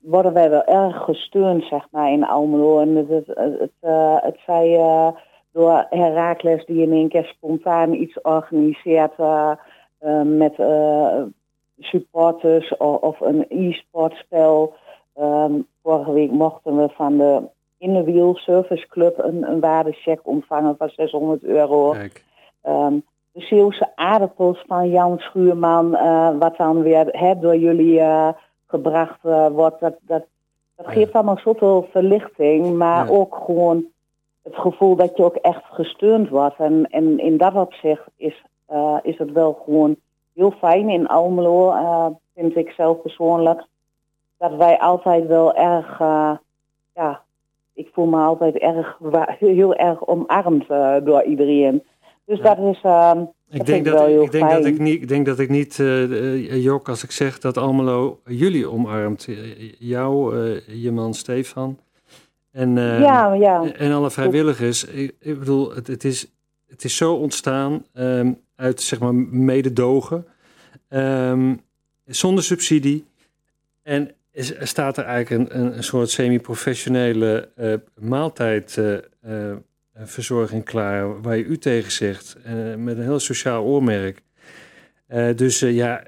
worden 0.00 0.32
wij 0.32 0.50
wel 0.50 0.64
erg 0.64 0.96
gesteund, 1.04 1.64
zeg 1.64 1.86
maar, 1.90 2.12
in 2.12 2.26
Almelo. 2.26 2.80
En 2.80 2.96
het, 2.96 3.08
het, 3.08 3.36
het, 3.58 3.72
eh, 3.80 4.16
het 4.20 4.38
zij 4.46 4.76
eh, 4.76 5.08
door 5.52 5.86
Herakles 5.90 6.66
die 6.66 6.82
in 6.82 6.92
één 6.92 7.08
keer 7.08 7.24
spontaan 7.24 7.92
iets 7.92 8.20
organiseert 8.20 9.12
eh, 9.16 9.52
eh, 9.98 10.22
met 10.22 10.54
eh, 10.58 11.22
supporters 11.82 12.76
of, 12.76 13.00
of 13.00 13.20
een 13.20 13.44
e-sportspel. 13.48 14.74
Ehm, 15.14 15.52
vorige 15.82 16.12
week 16.12 16.30
mochten 16.30 16.76
we 16.76 16.88
van 16.88 17.16
de 17.18 17.42
in 17.78 17.92
de 17.94 18.02
Wiel 18.04 18.34
Service 18.36 18.86
Club 18.88 19.18
een, 19.18 19.50
een 19.50 19.60
waardecheck 19.60 20.20
ontvangen 20.22 20.76
van 20.78 20.88
600 20.88 21.42
euro. 21.42 21.90
Kijk, 21.90 22.24
Ehm, 22.62 22.94
de 23.32 23.40
Zeeuwse 23.40 23.92
aardappels 23.94 24.64
van 24.66 24.90
Jan 24.90 25.18
Schuurman, 25.18 25.96
eh, 25.96 26.30
wat 26.38 26.56
dan 26.56 26.82
weer 26.82 27.06
hè, 27.10 27.38
door 27.38 27.56
jullie 27.56 28.00
eh, 28.00 28.28
gebracht 28.66 29.18
eh, 29.24 29.46
wordt, 29.48 29.80
dat, 29.80 29.94
dat, 30.00 30.24
dat 30.76 30.86
Ja. 30.86 30.92
geeft 30.92 31.12
allemaal 31.12 31.38
zoveel 31.38 31.88
verlichting, 31.90 32.76
maar 32.76 33.06
Ja. 33.06 33.12
ook 33.12 33.34
gewoon 33.44 33.84
het 34.42 34.56
gevoel 34.56 34.96
dat 34.96 35.16
je 35.16 35.24
ook 35.24 35.36
echt 35.36 35.64
gesteund 35.64 36.28
wordt. 36.28 36.56
En, 36.58 36.86
en 36.90 37.18
in 37.18 37.36
dat 37.36 37.54
opzicht 37.54 38.04
is, 38.16 38.42
is 39.02 39.18
het 39.18 39.32
wel 39.32 39.60
gewoon 39.64 39.96
heel 40.34 40.50
fijn 40.50 40.88
in 40.88 41.06
Almelo, 41.06 41.70
eh, 41.70 42.06
vind 42.34 42.56
ik 42.56 42.70
zelf 42.70 43.02
persoonlijk, 43.02 43.64
dat 44.42 44.56
wij 44.56 44.78
altijd 44.78 45.26
wel 45.26 45.54
erg, 45.54 46.00
eh, 46.00 46.32
ja, 46.94 47.22
ik 47.74 47.88
voel 47.92 48.06
me 48.06 48.16
altijd 48.16 48.54
erg, 48.54 48.98
heel 49.38 49.74
erg 49.74 50.06
omarmd 50.06 50.66
eh, 50.68 50.96
door 51.04 51.22
iedereen. 51.22 51.82
Dus 52.24 52.38
Ja. 52.38 52.54
dat 52.54 52.58
is, 52.58 52.76
ik 53.50 53.66
denk, 53.66 53.84
dat, 53.84 54.08
ik, 54.08 54.32
denk 54.32 54.50
dat 54.50 54.64
ik 54.64 54.78
niet, 54.78 55.02
ik 55.02 55.08
denk 55.08 55.26
dat 55.26 55.38
ik 55.38 55.48
niet 55.48 55.78
eh, 55.78 56.62
jok 56.62 56.88
als 56.88 57.04
ik 57.04 57.10
zeg 57.10 57.38
dat 57.38 57.56
Almelo 57.56 58.20
jullie 58.24 58.70
omarmt. 58.70 59.28
Jou, 59.78 60.36
je 60.66 60.92
man 60.92 61.14
Stefan 61.14 61.78
en, 62.52 62.76
ja, 62.76 63.34
ja, 63.34 63.72
en 63.72 63.92
alle 63.92 64.10
vrijwilligers. 64.10 64.84
Ik, 64.84 65.14
ik 65.20 65.38
bedoel, 65.38 65.74
het, 65.74 65.86
het, 65.86 66.04
is, 66.04 66.32
het 66.68 66.84
is 66.84 66.96
zo 66.96 67.14
ontstaan 67.14 67.84
ehm, 67.94 68.32
uit 68.62 68.80
zeg 68.80 68.98
maar 68.98 69.14
mededogen, 69.14 70.26
ehm, 70.88 71.54
zonder 72.06 72.44
subsidie. 72.44 73.04
En 73.82 74.10
is, 74.30 74.54
er 74.54 74.66
staat 74.66 74.96
er 74.96 75.04
eigenlijk 75.04 75.52
een, 75.52 75.76
een, 75.76 75.84
soort 75.84 76.10
semi-professionele 76.10 77.48
eh 77.56 77.74
maaltijdverzorging 78.00 80.64
klaar, 80.64 81.22
waar 81.22 81.36
je 81.36 81.44
u 81.44 81.58
tegen 81.58 81.92
zegt, 81.92 82.36
eh, 82.44 82.74
met 82.74 82.96
een 82.96 83.02
heel 83.02 83.20
sociaal 83.20 83.64
oormerk. 83.64 84.22
Eh, 85.06 85.36
dus 85.36 85.62
eh, 85.62 85.74
ja, 85.74 86.04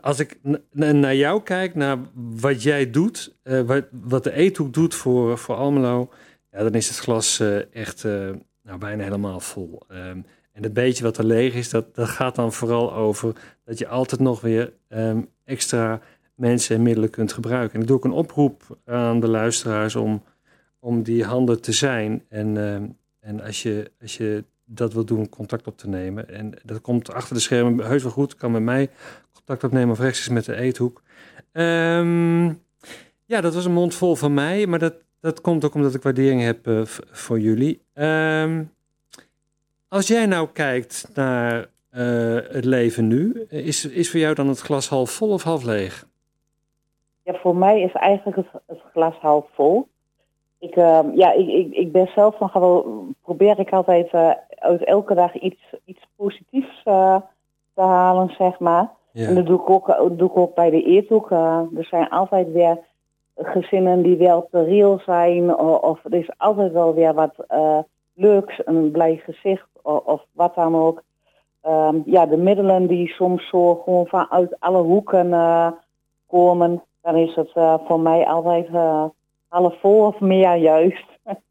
als 0.00 0.18
ik 0.18 0.38
naar 0.72 1.16
jou 1.16 1.42
kijk, 1.42 1.74
naar 1.74 1.98
wat 2.14 2.62
jij 2.62 2.90
doet, 2.90 3.36
eh, 3.42 3.60
wat, 3.60 3.84
wat 3.90 4.24
de 4.24 4.32
eethoek 4.32 4.72
doet 4.72 4.94
voor, 4.94 5.38
voor 5.38 5.54
Almelo, 5.54 6.10
ja, 6.52 6.62
dan 6.62 6.74
is 6.74 6.88
het 6.88 6.98
glas 6.98 7.40
eh, 7.40 7.74
echt 7.74 8.04
eh, 8.04 8.30
nou, 8.62 8.78
bijna 8.78 9.02
helemaal 9.02 9.40
vol. 9.40 9.82
En 10.58 10.64
het 10.64 10.72
beetje 10.72 11.04
wat 11.04 11.18
er 11.18 11.24
leeg 11.24 11.54
is, 11.54 11.70
dat, 11.70 11.94
dat 11.94 12.08
gaat 12.08 12.34
dan 12.34 12.52
vooral 12.52 12.94
over 12.94 13.34
dat 13.64 13.78
je 13.78 13.88
altijd 13.88 14.20
nog 14.20 14.40
weer 14.40 14.72
ehm, 14.88 15.20
extra 15.44 16.00
mensen 16.34 16.76
en 16.76 16.82
middelen 16.82 17.10
kunt 17.10 17.32
gebruiken. 17.32 17.74
En 17.74 17.80
ik 17.80 17.86
doe 17.86 17.96
ook 17.96 18.04
een 18.04 18.10
oproep 18.10 18.78
aan 18.84 19.20
de 19.20 19.28
luisteraars 19.28 19.96
om, 19.96 20.22
om 20.78 21.02
die 21.02 21.24
handen 21.24 21.60
te 21.60 21.72
zijn. 21.72 22.24
En, 22.28 22.56
ehm, 22.56 22.86
en 23.20 23.40
als, 23.40 23.62
je, 23.62 23.90
als 24.00 24.16
je 24.16 24.44
dat 24.64 24.92
wil 24.92 25.04
doen, 25.04 25.28
contact 25.28 25.66
op 25.66 25.78
te 25.78 25.88
nemen. 25.88 26.28
En 26.28 26.52
dat 26.62 26.80
komt 26.80 27.12
achter 27.12 27.34
de 27.34 27.40
schermen 27.40 27.86
heus 27.86 28.02
wel 28.02 28.12
goed. 28.12 28.34
Kan 28.34 28.52
met 28.52 28.62
mij 28.62 28.90
contact 29.32 29.64
opnemen 29.64 29.90
of 29.90 29.98
rechtstreeks 29.98 30.34
met 30.34 30.44
de 30.44 30.62
eethoek. 30.62 31.02
Ehm, 31.52 32.44
ja, 33.24 33.40
dat 33.40 33.54
was 33.54 33.64
een 33.64 33.72
mond 33.72 33.94
vol 33.94 34.16
van 34.16 34.34
mij. 34.34 34.66
Maar 34.66 34.78
dat, 34.78 34.94
dat 35.20 35.40
komt 35.40 35.64
ook 35.64 35.74
omdat 35.74 35.94
ik 35.94 36.02
waardering 36.02 36.42
heb 36.42 36.66
eh, 36.66 36.80
voor 37.10 37.40
jullie. 37.40 37.82
Ehm, 37.92 38.62
als 39.88 40.06
jij 40.06 40.26
nou 40.26 40.48
kijkt 40.52 41.10
naar 41.14 41.66
eh, 41.90 42.34
het 42.50 42.64
leven 42.64 43.06
nu, 43.06 43.46
is, 43.48 43.84
is 43.84 44.10
voor 44.10 44.20
jou 44.20 44.34
dan 44.34 44.48
het 44.48 44.60
glas 44.60 44.88
half 44.88 45.10
vol 45.10 45.32
of 45.32 45.42
half 45.42 45.64
leeg? 45.64 46.06
ja, 47.28 47.34
voor 47.34 47.56
mij 47.56 47.80
is 47.80 47.92
eigenlijk 47.92 48.36
het, 48.36 48.62
het 48.66 48.80
glas 48.92 49.14
half 49.14 49.46
vol. 49.52 49.88
Ik, 50.58 50.76
ehm, 50.76 51.10
ja, 51.14 51.32
ik, 51.32 51.48
ik, 51.48 51.74
ik 51.74 51.92
ben 51.92 52.06
zelf 52.14 52.36
van 52.36 52.48
gewoon, 52.48 53.14
probeer 53.22 53.58
ik 53.58 53.72
altijd 53.72 54.10
eh, 54.10 54.30
uit 54.48 54.84
elke 54.84 55.14
dag 55.14 55.34
iets, 55.34 55.74
iets 55.84 56.08
positiefs 56.16 56.80
eh, 56.84 57.16
te 57.74 57.80
halen, 57.80 58.34
zeg 58.38 58.58
maar. 58.58 58.90
En 59.12 59.34
dat 59.34 59.46
doe 59.46 59.60
ik 59.60 59.70
ook, 59.70 60.18
doe 60.18 60.28
ik 60.28 60.36
ook 60.36 60.54
bij 60.54 60.70
de 60.70 60.82
eethoek. 60.82 61.30
Eh, 61.30 61.62
er 61.76 61.84
zijn 61.84 62.08
altijd 62.08 62.52
weer 62.52 62.78
gezinnen 63.36 64.02
die 64.02 64.16
wel 64.16 64.38
op 64.38 64.48
de 64.50 64.64
reel 64.64 65.00
zijn. 65.04 65.56
Of, 65.58 65.80
of 65.80 66.04
er 66.04 66.14
is 66.14 66.30
altijd 66.36 66.72
wel 66.72 66.94
weer 66.94 67.14
wat 67.14 67.34
leuks, 68.14 68.60
een 68.64 68.90
blij 68.90 69.16
gezicht 69.24 69.68
of, 69.96 70.24
wat 70.32 70.54
dan 70.54 70.74
ook. 70.74 71.02
Ehm, 71.60 71.96
ja, 72.04 72.26
de 72.26 72.36
middelen 72.36 72.86
die 72.86 73.08
soms 73.08 73.48
zo 73.48 73.74
gewoon 73.74 74.06
vanuit 74.06 74.60
alle 74.60 74.82
hoeken 74.82 75.32
eh, 75.32 75.70
komen. 76.26 76.82
Dan 77.02 77.16
is 77.16 77.34
het 77.34 77.50
eh, 77.54 77.74
voor 77.86 78.00
mij 78.00 78.26
altijd 78.26 78.66
eh, 78.66 79.04
half 79.48 79.80
vol 79.80 80.06
of 80.06 80.20
meer 80.20 80.54
juist. 80.54 81.06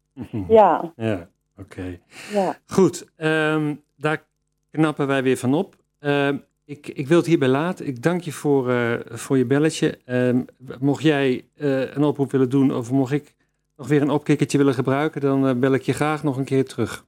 ja, 0.48 0.92
ja 0.96 1.28
oké. 1.58 1.98
ja. 2.32 2.56
Goed, 2.66 3.10
ehm, 3.16 3.74
daar 3.96 4.24
knappen 4.70 5.06
wij 5.06 5.22
weer 5.22 5.36
van 5.36 5.54
op. 5.54 5.74
Ehm, 5.98 6.36
ik, 6.64 6.88
ik 6.88 7.08
wil 7.08 7.16
het 7.16 7.26
hierbij 7.26 7.48
laten. 7.48 7.86
Ik 7.86 8.02
dank 8.02 8.20
je 8.20 8.32
voor, 8.32 8.70
uh, 8.70 8.94
voor 9.04 9.38
je 9.38 9.44
belletje. 9.44 9.98
Uh, 10.06 10.40
mocht 10.80 11.02
jij 11.02 11.44
uh, 11.56 11.94
een 11.94 12.04
oproep 12.04 12.30
willen 12.30 12.50
doen 12.50 12.74
of 12.74 12.90
mocht 12.90 13.12
ik 13.12 13.34
nog 13.76 13.88
weer 13.88 14.02
een 14.02 14.10
opkikkertje 14.10 14.58
willen 14.58 14.74
gebruiken, 14.74 15.20
dan 15.20 15.60
bel 15.60 15.74
ik 15.74 15.82
je 15.82 15.92
graag 15.92 16.22
nog 16.22 16.36
een 16.36 16.44
keer 16.44 16.64
terug. 16.64 17.06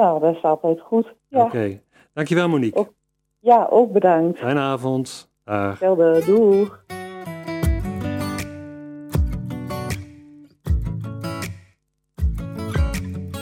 Nou, 0.00 0.20
dat 0.20 0.34
is 0.34 0.42
altijd 0.42 0.80
goed. 0.80 1.14
Ja. 1.28 1.38
Oké. 1.38 1.46
Okay. 1.46 1.82
Dankjewel 2.12 2.48
Monique. 2.48 2.78
Ook, 2.78 2.92
ja, 3.38 3.66
ook 3.70 3.92
bedankt. 3.92 4.38
Fijne 4.38 4.60
avond. 4.60 5.30
Dag. 5.44 5.68
Hetzelfde. 5.68 6.22
Doeg. 6.26 6.84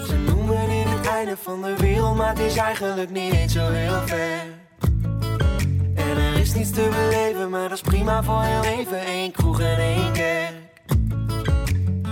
Ze 0.06 0.24
noemen 0.26 0.68
in 0.68 0.86
het 0.86 1.06
einde 1.06 1.36
van 1.36 1.62
de 1.62 1.76
wereld, 1.76 2.16
maar 2.16 2.28
het 2.28 2.38
is 2.38 2.56
eigenlijk 2.56 3.10
niet 3.10 3.32
eens 3.32 3.52
zo 3.52 3.68
heel 3.70 4.00
ver. 4.00 4.44
En 5.94 6.16
er 6.16 6.40
is 6.40 6.54
niets 6.54 6.70
te 6.70 6.88
beleven, 6.90 7.50
maar 7.50 7.68
dat 7.68 7.72
is 7.72 7.80
prima 7.80 8.22
voor 8.22 8.42
heel 8.42 8.78
even. 8.78 9.08
Eén 9.08 9.32
kroeg 9.32 9.60
en 9.60 9.78
één 9.78 10.12
kerk. 10.12 10.54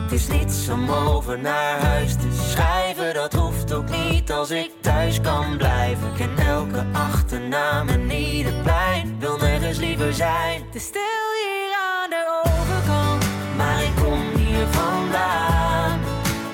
Het 0.03 0.13
is 0.13 0.29
niets 0.29 0.69
om 0.69 0.91
over 0.91 1.39
naar 1.39 1.81
huis 1.81 2.17
te 2.17 2.33
schrijven, 2.33 3.15
dat 3.15 3.36
ook 3.73 3.89
niet 3.91 4.33
als 4.33 4.51
ik 4.51 4.71
thuis 4.81 5.21
kan 5.21 5.57
blijven. 5.57 6.13
Ken 6.17 6.47
elke 6.47 6.85
achternaam 6.93 7.89
en 7.89 8.11
ieder 8.11 8.53
plein, 8.63 9.17
wil 9.19 9.37
nergens 9.37 9.79
liever 9.79 10.13
zijn. 10.13 10.63
Te 10.71 10.79
stil 10.79 11.27
hier 11.43 11.73
aan 11.93 12.11
de 12.11 12.43
overkant, 12.45 13.25
maar 13.57 13.83
ik 13.83 13.93
kom 14.03 14.21
hier 14.37 14.67
vandaan. 14.71 16.01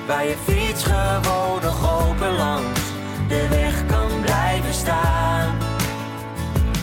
Waar 0.07 0.25
je 0.25 0.35
fiets 0.43 0.83
gewoon 0.83 1.61
nog 1.61 2.01
open 2.01 2.35
langs 2.35 2.79
de 3.27 3.47
weg 3.49 3.85
kan 3.85 4.21
blijven 4.21 4.73
staan. 4.73 5.55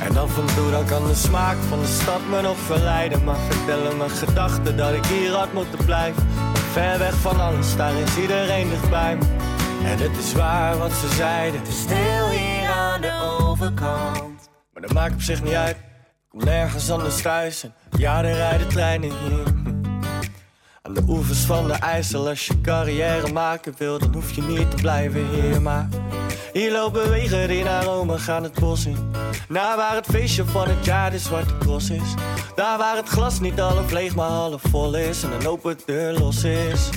En 0.01 0.17
af 0.17 0.39
en 0.39 0.55
toe 0.57 0.71
dan 0.71 0.85
kan 0.85 1.07
de 1.07 1.15
smaak 1.15 1.57
van 1.69 1.81
de 1.81 1.87
stad 1.87 2.21
me 2.31 2.41
nog 2.41 2.57
verleiden. 2.57 3.25
Maar 3.25 3.39
vertellen 3.49 3.97
mijn 3.97 4.11
gedachten 4.11 4.77
dat 4.77 4.95
ik 4.95 5.07
hier 5.07 5.33
had 5.33 5.53
moeten 5.53 5.85
blijven. 5.85 6.29
Ver 6.73 6.99
weg 6.99 7.15
van 7.15 7.41
alles, 7.41 7.77
daar 7.77 7.95
is 7.95 8.17
iedereen 8.17 8.69
dichtbij. 8.69 9.19
En 9.85 9.99
het 9.99 10.17
is 10.17 10.33
waar 10.33 10.79
wat 10.79 10.93
ze 10.93 11.09
zeiden. 11.09 11.63
Te 11.63 11.73
stil 11.73 12.29
hier 12.29 12.69
aan 12.69 13.01
de 13.01 13.39
overkant. 13.41 14.51
Maar 14.73 14.83
dat 14.83 14.93
maakt 14.93 15.15
op 15.15 15.21
zich 15.21 15.43
niet 15.43 15.55
uit. 15.55 15.77
Ik 15.77 16.29
kom 16.29 16.45
nergens 16.45 16.91
anders 16.91 17.23
thuis. 17.23 17.63
En 17.63 17.75
ja, 17.99 18.25
er 18.25 18.35
rijden 18.35 18.69
treinen 18.69 19.11
hier. 19.11 19.45
Aan 20.83 20.95
de 20.95 21.03
oevers 21.09 21.39
van 21.39 21.67
de 21.67 21.73
IJssel, 21.73 22.29
als 22.29 22.47
je 22.47 22.61
carrière 22.61 23.33
maken 23.33 23.75
wil, 23.79 23.99
dan 23.99 24.13
hoef 24.15 24.33
je 24.33 24.43
niet 24.43 24.71
te 24.71 24.77
blijven 24.77 25.29
hier. 25.29 25.63
Maar 25.63 25.89
hier 26.53 26.73
lopen 26.73 27.11
wegen 27.11 27.49
die 27.49 27.65
naar 27.65 27.85
Rome 27.85 28.19
gaan 28.19 28.43
het 28.43 28.61
bos 28.61 28.87
in. 28.87 29.11
Naar 29.49 29.77
waar 29.77 29.95
het 29.95 30.07
feestje 30.07 30.45
van 30.45 30.69
het 30.69 30.85
jaar 30.85 31.11
de 31.11 31.19
zwarte 31.19 31.59
cross 31.59 31.91
is. 31.91 32.15
Daar 32.55 32.79
waar 32.79 32.97
het 32.97 33.09
glas 33.09 33.41
niet 33.41 33.59
half 33.59 33.91
leeg, 33.91 34.15
maar 34.15 34.29
half 34.29 34.63
vol 34.71 34.97
is. 34.97 35.23
En 35.23 35.33
een 35.33 35.47
open 35.47 35.77
deur 35.87 36.13
los 36.19 36.45
is. 36.45 36.89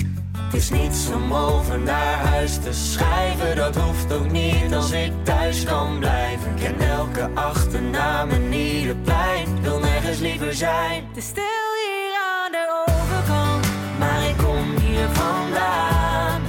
Is 0.54 0.70
niets 0.70 1.08
om 1.14 1.34
over 1.34 1.78
naar 1.78 2.16
huis 2.16 2.58
te 2.58 2.72
schrijven. 2.72 3.56
Dat 3.56 3.76
hoeft 3.76 4.12
ook 4.12 4.30
niet 4.30 4.74
als 4.74 4.90
ik 4.90 5.12
thuis 5.22 5.64
kan 5.64 5.98
blijven. 5.98 6.54
Ken 6.54 6.80
elke 6.80 7.28
achternaam 7.34 8.30
en 8.30 8.52
ieder 8.52 8.96
plein. 8.96 9.62
Wil 9.62 9.78
nergens 9.78 10.18
liever 10.18 10.54
zijn. 10.54 11.04
Te 11.12 11.20
stil 11.20 11.68
hier 11.84 12.14
aan 12.42 12.52
de 12.52 12.84
overkant. 12.86 13.66
Maar 13.98 14.28
ik 14.28 14.36
kom 14.36 14.76
hier 14.86 15.08
vandaan. 15.12 16.40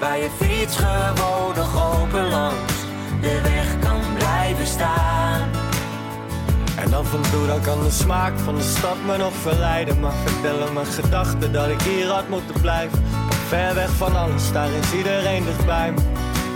Waar 0.00 0.18
je 0.18 0.28
fiets 0.40 0.76
gewoon 0.76 1.54
nog 1.56 2.00
open 2.00 2.28
langs 2.28 2.72
de 3.20 3.40
weg 3.42 3.78
kan 3.78 4.00
blijven 4.16 4.66
staan. 4.66 5.48
En 6.78 6.92
en 6.94 7.30
toe 7.30 7.46
dan 7.46 7.60
kan 7.60 7.82
de 7.82 7.90
smaak 7.90 8.38
van 8.38 8.54
de 8.54 8.62
stad 8.62 8.96
me 9.06 9.16
nog 9.16 9.32
verleiden. 9.34 10.00
Maar 10.00 10.12
vertellen 10.24 10.72
mijn 10.72 10.86
gedachten 10.86 11.52
dat 11.52 11.68
ik 11.68 11.80
hier 11.80 12.06
had 12.06 12.28
moeten 12.28 12.60
blijven. 12.60 13.04
Ver 13.52 13.74
weg 13.74 13.90
van 13.90 14.16
alles, 14.16 14.52
daar 14.52 14.70
is 14.80 14.92
iedereen 14.92 15.44
dichtbij. 15.44 15.92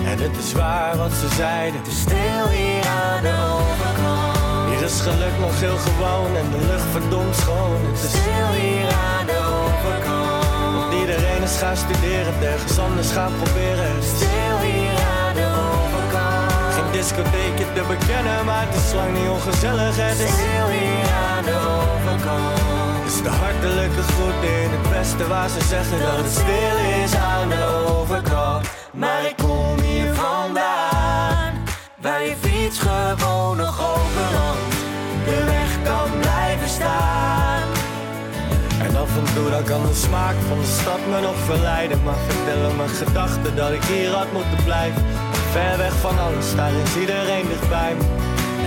En 0.04 0.18
het 0.18 0.36
is 0.44 0.52
waar 0.52 0.96
wat 0.96 1.12
ze 1.12 1.28
zeiden. 1.28 1.82
Te 1.82 1.90
stil 1.90 2.46
hier 2.58 2.86
aan 3.04 3.22
de 3.22 3.36
overkant. 3.56 4.68
Hier 4.68 4.82
is 4.82 5.00
geluk 5.00 5.36
nog 5.40 5.60
heel 5.60 5.76
gewoon 5.76 6.36
en 6.36 6.48
de 6.50 6.62
lucht 6.70 6.88
verdomd 6.90 7.36
schoon. 7.36 7.80
Het 7.92 8.02
is 8.02 8.10
Stil 8.10 8.50
hier 8.60 8.88
aan 9.08 9.26
de 9.26 9.38
overkant. 9.60 10.44
Want 10.76 10.92
iedereen 11.00 11.42
is 11.42 11.56
gaan 11.62 11.76
studeren, 11.76 12.34
ergens 12.42 12.78
anders 12.78 13.10
gaan 13.10 13.32
proberen. 13.42 13.88
Het 13.94 14.04
is 14.04 14.10
Stil 14.16 14.58
hier 14.68 14.98
aan 15.20 15.34
de 15.40 15.48
overkant. 15.68 16.74
geen 16.74 16.90
discotheekje 16.92 17.66
te 17.76 17.82
bekennen, 17.94 18.44
maar 18.44 18.64
het 18.66 18.74
is 18.82 18.92
lang 18.98 19.12
niet 19.18 19.30
ongezellig. 19.36 19.94
Het 19.96 20.18
is 20.26 20.32
Stil 20.38 20.68
hier 20.78 21.08
aan 21.28 21.44
de 21.50 21.56
overkant. 21.80 22.65
Is 23.06 23.22
de 23.22 23.28
hartelijke 23.28 24.02
groet 24.02 24.42
in 24.42 24.70
het 24.76 24.90
beste 24.90 25.28
waar 25.28 25.48
ze 25.48 25.60
zeggen 25.68 25.98
dat 26.00 26.16
het 26.16 26.32
stil 26.32 26.76
is 27.04 27.14
aan 27.14 27.48
de 27.48 27.64
overkant. 27.88 28.66
Maar 28.92 29.24
ik 29.30 29.36
kom 29.36 29.80
hier 29.80 30.14
vandaan, 30.14 31.52
waar 32.00 32.22
je 32.22 32.34
fiets 32.40 32.78
gewoon 32.78 33.56
nog 33.56 33.80
open 33.94 34.28
langs 34.38 34.76
de 35.24 35.44
weg 35.44 35.70
kan 35.84 36.10
blijven 36.20 36.68
staan. 36.68 37.66
En 38.86 38.96
af 38.96 39.16
en 39.16 39.34
toe 39.34 39.50
dan 39.50 39.64
kan 39.64 39.82
de 39.82 39.94
smaak 39.94 40.36
van 40.48 40.58
de 40.58 40.70
stad 40.80 41.00
me 41.10 41.20
nog 41.20 41.38
verleiden. 41.44 42.02
Maar 42.02 42.20
vertellen 42.28 42.76
mijn 42.76 42.88
gedachten 42.88 43.56
dat 43.56 43.72
ik 43.72 43.84
hier 43.84 44.10
had 44.10 44.32
moeten 44.32 44.64
blijven. 44.64 45.02
Ver 45.52 45.78
weg 45.78 45.94
van 46.06 46.18
alles, 46.18 46.54
daar 46.54 46.72
is 46.84 46.96
iedereen 46.96 47.46
dichtbij 47.48 47.94
me. 47.98 48.04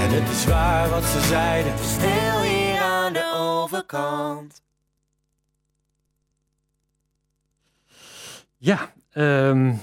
En 0.03 0.09
het 0.17 0.29
is 0.35 0.45
waar 0.45 0.89
wat 0.89 1.03
ze 1.03 1.21
zeiden. 1.27 1.73
Stil 1.97 2.41
hier 2.41 2.68
aan 3.09 3.13
de 3.13 3.37
overkant. 3.37 4.61
Ja, 8.57 8.93
ehm, 9.11 9.73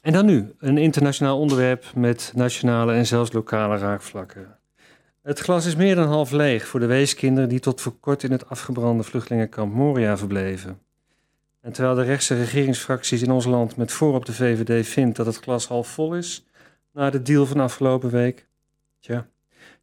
en 0.00 0.12
dan 0.12 0.26
nu 0.26 0.54
een 0.58 0.78
internationaal 0.78 1.38
onderwerp 1.38 1.84
met 1.94 2.32
nationale 2.34 2.92
en 2.92 3.06
zelfs 3.06 3.32
lokale 3.32 3.78
raakvlakken. 3.78 4.58
Het 5.22 5.38
glas 5.38 5.66
is 5.66 5.76
meer 5.76 5.94
dan 5.94 6.08
half 6.08 6.30
leeg 6.30 6.66
voor 6.66 6.80
de 6.80 6.86
weeskinderen 6.86 7.48
die 7.48 7.60
tot 7.60 7.80
voor 7.80 7.98
kort 8.00 8.22
in 8.22 8.32
het 8.32 8.48
afgebrande 8.48 9.02
vluchtelingenkamp 9.02 9.74
Moria 9.74 10.16
verbleven. 10.16 10.80
En 11.60 11.72
terwijl 11.72 11.94
de 11.94 12.02
rechtse 12.02 12.34
regeringsfracties 12.34 13.22
in 13.22 13.30
ons 13.30 13.44
land 13.44 13.76
met 13.76 13.92
voorop 13.92 14.24
de 14.24 14.32
VVD 14.32 14.86
vindt 14.86 15.16
dat 15.16 15.26
het 15.26 15.36
glas 15.36 15.66
half 15.66 15.88
vol 15.88 16.16
is, 16.16 16.46
na 16.92 17.10
de 17.10 17.22
deal 17.22 17.46
van 17.46 17.60
afgelopen 17.60 18.10
week, 18.10 18.46
tja, 19.00 19.26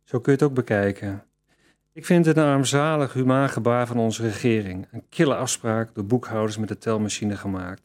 zo 0.03 0.19
kun 0.19 0.33
je 0.33 0.39
het 0.39 0.47
ook 0.47 0.53
bekijken. 0.53 1.28
Ik 1.99 2.05
vind 2.05 2.25
het 2.25 2.37
een 2.37 2.45
armzalig 2.45 3.13
humaan 3.13 3.49
gebaar 3.49 3.87
van 3.87 3.97
onze 3.97 4.21
regering. 4.21 4.87
Een 4.91 5.03
kille 5.09 5.35
afspraak 5.35 5.95
door 5.95 6.05
boekhouders 6.05 6.57
met 6.57 6.67
de 6.67 6.77
telmachine 6.77 7.37
gemaakt. 7.37 7.81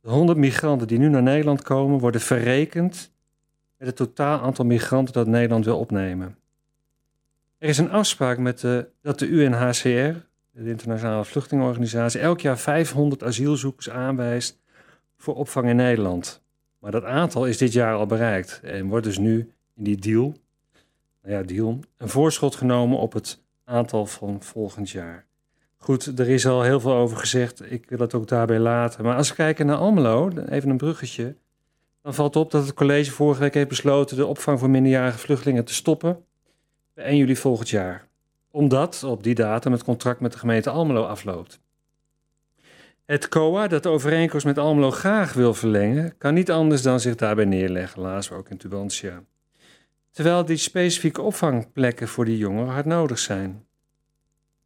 De 0.00 0.10
100 0.10 0.38
migranten 0.38 0.86
die 0.86 0.98
nu 0.98 1.08
naar 1.08 1.22
Nederland 1.22 1.62
komen, 1.62 1.98
worden 1.98 2.20
verrekend 2.20 3.12
met 3.76 3.88
het 3.88 3.96
totaal 3.96 4.40
aantal 4.40 4.64
migranten 4.64 5.14
dat 5.14 5.26
Nederland 5.26 5.64
wil 5.64 5.78
opnemen. 5.78 6.36
Er 7.58 7.68
is 7.68 7.78
een 7.78 7.90
afspraak 7.90 8.38
met 8.38 8.60
de, 8.60 8.88
dat 9.02 9.18
de 9.18 9.26
UNHCR, 9.26 9.86
de 10.50 10.70
Internationale 10.70 11.24
Vluchtelingenorganisatie, 11.24 12.20
elk 12.20 12.40
jaar 12.40 12.58
500 12.58 13.22
asielzoekers 13.22 13.90
aanwijst 13.90 14.58
voor 15.16 15.34
opvang 15.34 15.68
in 15.68 15.76
Nederland. 15.76 16.42
Maar 16.78 16.90
dat 16.90 17.04
aantal 17.04 17.46
is 17.46 17.58
dit 17.58 17.72
jaar 17.72 17.94
al 17.94 18.06
bereikt 18.06 18.60
en 18.62 18.86
wordt 18.86 19.06
dus 19.06 19.18
nu 19.18 19.52
in 19.76 19.84
die 19.84 19.96
deal, 19.96 20.34
ja, 21.30 21.42
deal, 21.42 21.78
een 21.96 22.08
voorschot 22.08 22.54
genomen 22.54 22.98
op 22.98 23.12
het 23.12 23.42
aantal 23.64 24.06
van 24.06 24.42
volgend 24.42 24.90
jaar. 24.90 25.26
Goed, 25.76 26.18
er 26.18 26.28
is 26.28 26.46
al 26.46 26.62
heel 26.62 26.80
veel 26.80 26.92
over 26.92 27.16
gezegd. 27.16 27.72
Ik 27.72 27.88
wil 27.88 27.98
het 27.98 28.14
ook 28.14 28.28
daarbij 28.28 28.58
laten. 28.58 29.04
Maar 29.04 29.16
als 29.16 29.28
we 29.28 29.34
kijken 29.34 29.66
naar 29.66 29.76
Almelo, 29.76 30.28
even 30.28 30.70
een 30.70 30.76
bruggetje. 30.76 31.36
Dan 32.02 32.14
valt 32.14 32.36
op 32.36 32.50
dat 32.50 32.66
het 32.66 32.74
college 32.74 33.10
vorige 33.10 33.40
week 33.40 33.54
heeft 33.54 33.68
besloten 33.68 34.16
de 34.16 34.26
opvang 34.26 34.58
voor 34.58 34.70
minderjarige 34.70 35.18
vluchtelingen 35.18 35.64
te 35.64 35.74
stoppen. 35.74 36.24
Bij 36.94 37.04
1 37.04 37.16
juli 37.16 37.36
volgend 37.36 37.68
jaar. 37.68 38.08
Omdat 38.50 39.02
op 39.04 39.22
die 39.22 39.34
datum 39.34 39.72
het 39.72 39.84
contract 39.84 40.20
met 40.20 40.32
de 40.32 40.38
gemeente 40.38 40.70
Almelo 40.70 41.04
afloopt. 41.04 41.60
Het 43.04 43.28
COA, 43.28 43.68
dat 43.68 43.82
de 43.82 43.88
overeenkomst 43.88 44.46
met 44.46 44.58
Almelo 44.58 44.90
graag 44.90 45.32
wil 45.32 45.54
verlengen, 45.54 46.18
kan 46.18 46.34
niet 46.34 46.50
anders 46.50 46.82
dan 46.82 47.00
zich 47.00 47.14
daarbij 47.14 47.44
neerleggen, 47.44 48.02
we 48.02 48.34
ook 48.34 48.48
in 48.48 48.56
Tubantia. 48.56 49.22
Terwijl 50.10 50.44
die 50.44 50.56
specifieke 50.56 51.22
opvangplekken 51.22 52.08
voor 52.08 52.24
die 52.24 52.38
jongeren 52.38 52.72
hard 52.72 52.86
nodig 52.86 53.18
zijn. 53.18 53.66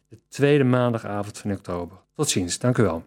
de 0.10 0.20
tweede 0.28 0.64
maandagavond 0.64 1.38
van 1.38 1.52
oktober. 1.52 1.98
Tot 2.16 2.30
ziens, 2.30 2.60
dank 2.60 2.78
u 2.78 2.84
wel. 2.84 3.04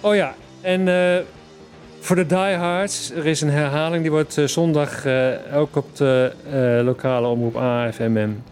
Oh 0.00 0.14
ja, 0.14 0.34
en 0.60 0.88
eh, 0.88 1.22
voor 2.00 2.16
de 2.16 2.26
diehards, 2.26 3.10
er 3.10 3.26
is 3.26 3.40
een 3.40 3.50
herhaling. 3.50 4.02
Die 4.02 4.10
wordt 4.10 4.38
eh, 4.38 4.46
zondag 4.46 5.04
eh, 5.04 5.32
ook 5.54 5.76
op 5.76 5.96
de 5.96 6.32
lokale 6.84 7.26
omroep 7.26 7.56
AFMM 7.56 8.42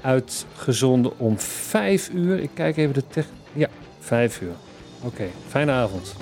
uitgezonden 0.00 1.18
om 1.18 1.38
5 1.38 2.10
uur. 2.10 2.38
Ik 2.38 2.50
kijk 2.54 2.76
even 2.76 2.94
de 2.94 3.06
tech. 3.06 3.26
Ja, 3.52 3.68
5 4.00 4.40
uur. 4.40 4.54
Oké, 5.02 5.24
fijne 5.48 5.72
avond. 5.72 6.14